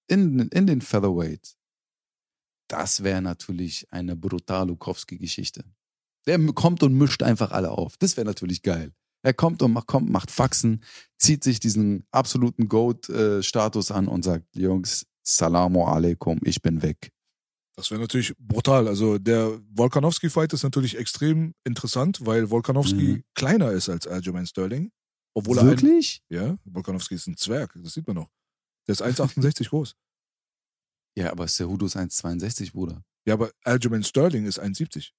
[0.08, 1.56] in, in den Featherweight,
[2.68, 5.64] das wäre natürlich eine brutal Lukowski-Geschichte.
[6.26, 7.98] Der kommt und mischt einfach alle auf.
[7.98, 8.94] Das wäre natürlich geil.
[9.24, 10.84] Er kommt und macht, kommt, macht Faxen,
[11.18, 17.12] zieht sich diesen absoluten Goat-Status an und sagt, Jungs, Salamu alaikum, ich bin weg.
[17.76, 18.88] Das wäre natürlich brutal.
[18.88, 23.24] Also der Volkanovski-Fight ist natürlich extrem interessant, weil Volkanovski Mhm.
[23.34, 24.92] kleiner ist als Aljamain Sterling.
[25.36, 26.22] Obwohl er Wirklich?
[26.30, 28.30] ein, ja, Volkanovski ist ein Zwerg, das sieht man noch.
[28.88, 29.96] Der ist 1,68 groß.
[31.18, 33.04] Ja, aber Cejudo ist 1,62, Bruder.
[33.28, 35.12] Ja, aber Aljamain Sterling ist 1,70.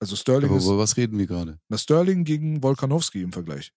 [0.00, 1.58] Also Sterling Aber ist über was reden wir gerade?
[1.68, 3.72] na, Sterling gegen Volkanovski im Vergleich.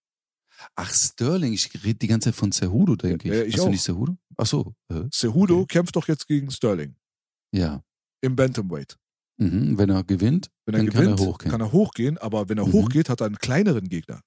[0.76, 3.34] Ach, Sterling, ich rede die ganze Zeit von Cejudo, denke ich.
[3.34, 3.66] Ja, ich Hast auch.
[3.66, 4.18] du nicht Cejudo?
[4.38, 4.76] Ach so.
[4.90, 5.74] Äh, Cejudo Okay.
[5.80, 6.96] kämpft doch jetzt gegen Sterling
[7.52, 7.82] ja.
[8.22, 8.98] im Bantamweight.
[9.38, 9.76] Mhm.
[9.80, 11.52] Wenn er gewinnt, Wenn er gewinnt, kann er hochgehen.
[11.52, 12.74] kann er hochgehen, aber wenn er Mhm.
[12.74, 14.22] hochgeht, hat er einen kleineren Gegner.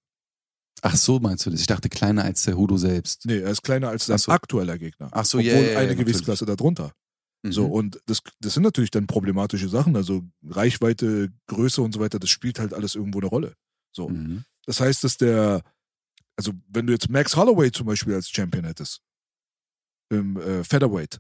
[0.83, 1.61] Ach so, meinst du das?
[1.61, 3.25] Ich dachte kleiner als Cejudo selbst.
[3.27, 4.33] Nee, er ist kleiner als sein so.
[4.33, 5.09] aktueller Gegner.
[5.13, 5.97] Ach so, Obwohl ja, ja, ja, eine.
[5.97, 6.93] Gewichtsklasse darunter.
[7.47, 7.73] So, Mhm.
[7.73, 9.97] und das, das sind natürlich dann problematische Sachen.
[9.97, 13.55] Also Reichweite, Größe und so weiter, das spielt halt alles irgendwo eine Rolle.
[13.95, 14.09] So.
[14.09, 14.45] Mhm.
[14.67, 15.63] Das heißt, dass der,
[16.37, 19.01] also wenn du jetzt Max Holloway zum Beispiel als Champion hättest,
[20.11, 21.19] im äh, Featherweight,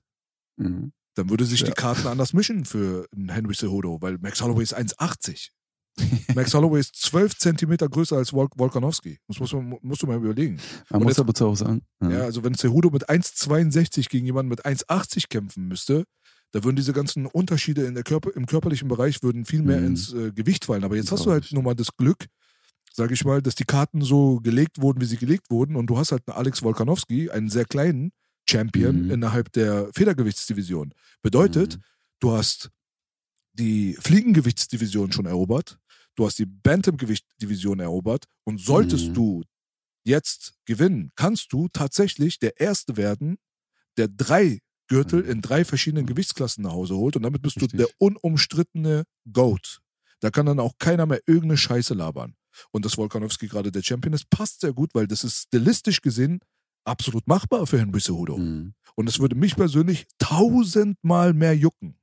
[0.57, 0.93] Mhm.
[1.15, 1.67] dann würde sich Ja.
[1.67, 5.51] die Karten anders mischen für einen Henry Cejudo, weil Max Holloway ist 1,80.
[6.35, 9.19] Max Holloway ist 12 Zentimeter größer als Vol Volkanovski.
[9.29, 10.57] Das muss man, musst du mal überlegen.
[10.91, 11.83] Man Und muss jetzt- aber auch sagen.
[12.03, 16.05] Ja, also wenn Cejudo mit 1,62 gegen jemanden mit 1,80 kämpfen müsste,
[16.51, 19.87] da würden diese ganzen Unterschiede in der Körper, im körperlichen Bereich würden viel mehr Mhm.
[19.87, 20.85] ins äh, Gewicht fallen.
[20.85, 22.27] Aber jetzt hast du halt nun mal das Glück,
[22.93, 25.75] sage ich mal, dass die Karten so gelegt wurden, wie sie gelegt wurden.
[25.77, 28.13] Und du hast halt einen Alex Volkanovski, einen sehr kleinen
[28.49, 29.11] Champion Mhm.
[29.11, 30.93] innerhalb der Federgewichtsdivision.
[31.23, 31.83] Bedeutet, Mhm.
[32.21, 32.71] du hast
[33.55, 35.79] die Fliegengewichtsdivision schon erobert,
[36.17, 39.15] du hast die Bantamgewichtsdivision erobert und solltest Mhm.
[39.15, 39.43] du
[40.05, 43.37] jetzt gewinnen, kannst du tatsächlich der Erste werden,
[43.97, 45.31] der drei Gürtel Mhm.
[45.31, 46.07] in drei verschiedenen.
[46.07, 47.71] Gewichtsklassen nach Hause holt und damit bist Richtig.
[47.73, 49.81] du der unumstrittene GOAT.
[50.21, 52.35] Da kann dann auch keiner mehr irgendeine Scheiße labern.
[52.71, 56.41] Und dass Volkanovski gerade der Champion ist, passt sehr gut, weil das ist stilistisch gesehen
[56.85, 58.37] absolut machbar für Henry Cejudo.
[58.37, 58.75] Mhm.
[58.95, 61.99] Und es würde mich persönlich tausendmal mehr jucken,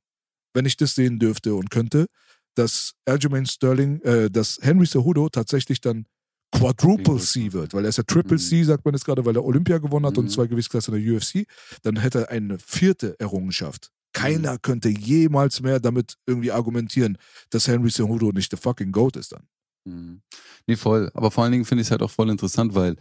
[0.53, 2.07] wenn ich das sehen dürfte und könnte,
[2.55, 6.05] dass Aljamain Sterling, äh, dass Henry Cejudo tatsächlich dann
[6.53, 8.41] Quadruple C wird, weil er ist ja Triple Mhm.
[8.41, 10.29] C, sagt man jetzt gerade, weil er Olympia gewonnen hat und Mhm.
[10.29, 11.45] zwei Gewichtsklassen in der UFC,
[11.81, 13.89] dann hätte er eine vierte Errungenschaft.
[13.89, 14.19] Mhm.
[14.19, 17.17] Keiner könnte jemals mehr damit irgendwie argumentieren,
[17.51, 19.43] dass Henry Cejudo nicht der fucking Goat ist dann.
[19.85, 20.21] Mhm.
[20.67, 21.09] Nee, voll.
[21.13, 22.97] Aber vor allen Dingen finde ich es halt auch voll interessant, weil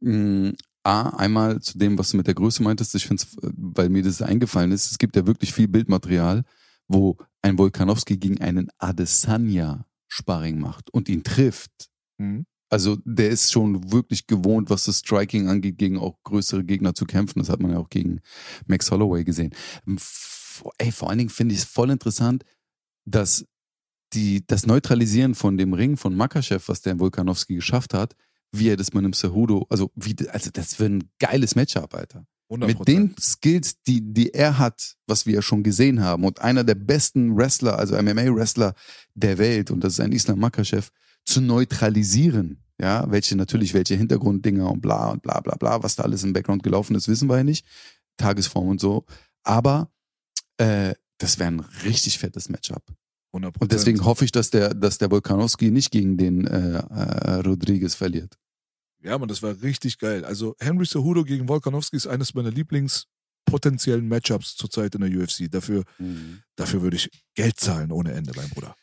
[0.00, 0.52] mh,
[0.84, 4.02] A, einmal zu dem, was du mit der Größe meintest, ich finde es, weil mir
[4.02, 6.42] das eingefallen ist, es gibt ja wirklich viel Bildmaterial,
[6.88, 11.88] wo ein Volkanowski gegen einen Adesanya Sparring macht und ihn trifft.
[12.18, 12.44] Mhm.
[12.70, 17.04] Also der ist schon wirklich gewohnt, was das Striking angeht, gegen auch größere Gegner zu
[17.04, 17.38] kämpfen.
[17.40, 18.20] Das hat man ja auch gegen
[18.66, 19.52] Max Holloway gesehen.
[19.86, 22.44] F- Ey, vor allen Dingen finde ich es voll interessant,
[23.04, 23.46] dass
[24.12, 28.14] die, das Neutralisieren von dem Ring von Makachev, was der Volkanowski geschafft hat,
[28.54, 32.26] wie er das mit einem Cejudo, also wie, also das wird ein geiles Matchup, Alter.
[32.52, 32.66] 100%.
[32.66, 36.64] Mit den Skills, die, die er hat, was wir ja schon gesehen haben, und einer
[36.64, 38.74] der besten Wrestler, also MMA-Wrestler
[39.14, 40.90] der Welt, und das ist ein Islam Makachev,
[41.24, 42.58] zu neutralisieren.
[42.80, 46.32] Ja, welche natürlich, welche Hintergrunddinger und bla und bla bla bla, was da alles im
[46.32, 47.64] Background gelaufen ist, wissen wir ja nicht.
[48.16, 49.04] Tagesform und so.
[49.44, 49.90] Aber
[50.56, 52.82] äh, das wäre ein richtig fettes Matchup.
[53.32, 53.60] 100%.
[53.60, 57.94] Und deswegen hoffe ich, dass der, dass der Volkanowski nicht gegen den äh, äh, Rodriguez
[57.94, 58.36] verliert.
[59.02, 60.24] Ja, man, das war richtig geil.
[60.24, 65.50] Also Henry Cejudo gegen Volkanovski ist eines meiner Lieblingspotenziellen Matchups zurzeit in der UFC.
[65.50, 65.84] Dafür,
[66.56, 68.74] dafür würde ich Geld zahlen ohne Ende, mein Bruder.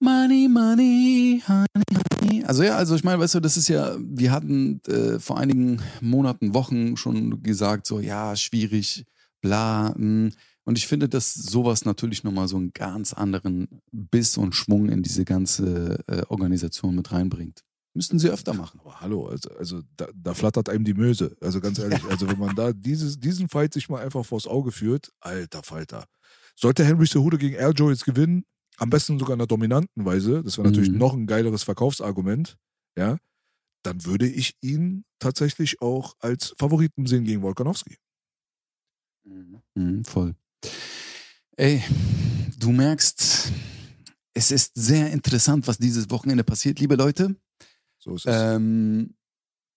[0.00, 2.44] Money, money, honey, honey.
[2.44, 5.82] Also ja, also ich meine, weißt du, das ist ja, wir hatten äh, vor einigen
[6.00, 9.04] Monaten, Wochen schon gesagt, so ja, schwierig,
[9.40, 9.94] bla.
[9.96, 10.30] Mh.
[10.64, 15.02] Und ich finde, dass sowas natürlich nochmal so einen ganz anderen Biss und Schwung in
[15.02, 17.62] diese ganze äh, Organisation mit reinbringt.
[17.92, 18.78] Müssten sie öfter machen.
[18.80, 21.36] Aber hallo, also, also da, da flattert einem die Möse.
[21.40, 24.70] Also ganz ehrlich, also wenn man da dieses, diesen Fight sich mal einfach vors Auge
[24.70, 26.06] führt, alter Falter.
[26.54, 28.44] Sollte Henry Cejudo gegen Aljo jetzt gewinnen,
[28.76, 30.98] am besten sogar in einer dominanten Weise, das wäre natürlich Mhm.
[30.98, 32.56] noch ein geileres Verkaufsargument,
[32.96, 33.18] ja,
[33.82, 37.96] dann würde ich ihn tatsächlich auch als Favoriten sehen gegen Volkanowski.
[39.74, 40.34] Mhm, voll.
[41.56, 41.82] Ey,
[42.58, 43.52] du merkst,
[44.34, 47.36] es ist sehr interessant, was dieses Wochenende passiert, liebe Leute.
[48.00, 48.34] So ist es.
[48.36, 49.14] Ähm,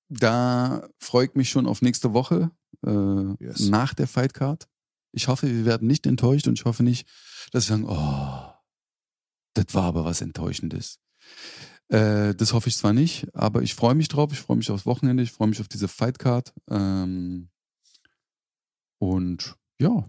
[0.09, 2.51] da freue ich mich schon auf nächste Woche
[2.85, 3.67] äh, Yes.
[3.69, 4.67] nach der Fightcard.
[5.11, 7.07] Ich hoffe, wir werden nicht enttäuscht und ich hoffe nicht,
[7.51, 8.53] dass wir sagen, oh,
[9.53, 10.99] das war aber was Enttäuschendes.
[11.89, 14.31] Äh, das hoffe ich zwar nicht, aber ich freue mich drauf.
[14.31, 15.21] Ich freue mich aufs Wochenende.
[15.21, 16.53] Ich freue mich auf diese Fightcard.
[16.69, 17.49] Ähm,
[18.99, 20.05] und ja,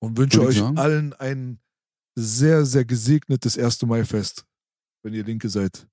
[0.00, 0.78] Und wünsche euch sagen.
[0.78, 1.60] allen ein
[2.14, 3.82] sehr, sehr gesegnetes 1.
[3.82, 4.46] Mai-Fest,
[5.02, 5.86] wenn ihr Linke seid.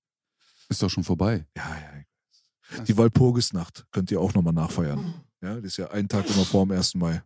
[0.69, 1.45] Ist doch schon vorbei.
[1.57, 2.83] Ja, ja.
[2.83, 5.13] Die Walpurgisnacht könnt ihr auch nochmal nachfeiern.
[5.41, 6.95] Ja, das ist ja ein Tag immer vor dem 1.
[6.95, 7.23] Mai.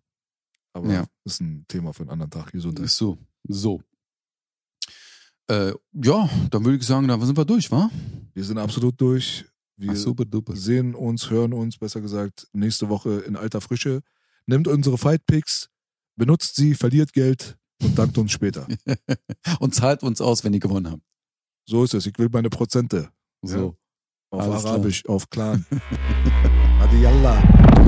[0.74, 1.06] Aber Ja.
[1.24, 2.52] das ist ein Thema für einen anderen Tag.
[2.52, 2.86] Gesundheit.
[2.86, 3.18] Ist so.
[3.48, 3.82] So.
[5.48, 7.90] Äh, ja, dann würde ich sagen, da sind wir durch, wa?
[8.34, 9.46] Wir sind absolut durch.
[9.76, 10.56] Wir Ach, super duper.
[10.56, 14.02] sehen uns, hören uns, besser gesagt, nächste Woche in alter Frische.
[14.46, 15.70] Nehmt unsere Fight Picks,
[16.16, 18.68] benutzt sie, verliert Geld und dankt uns später.
[19.60, 21.04] Und zahlt uns aus, wenn ihr gewonnen habt.
[21.66, 22.06] So ist es.
[22.06, 23.10] Ich will meine Prozente.
[23.44, 23.76] So.
[24.32, 24.74] Auf Alles klar.
[24.74, 25.66] Arabisch, auf Clan.
[26.82, 27.83] Adi Yallah.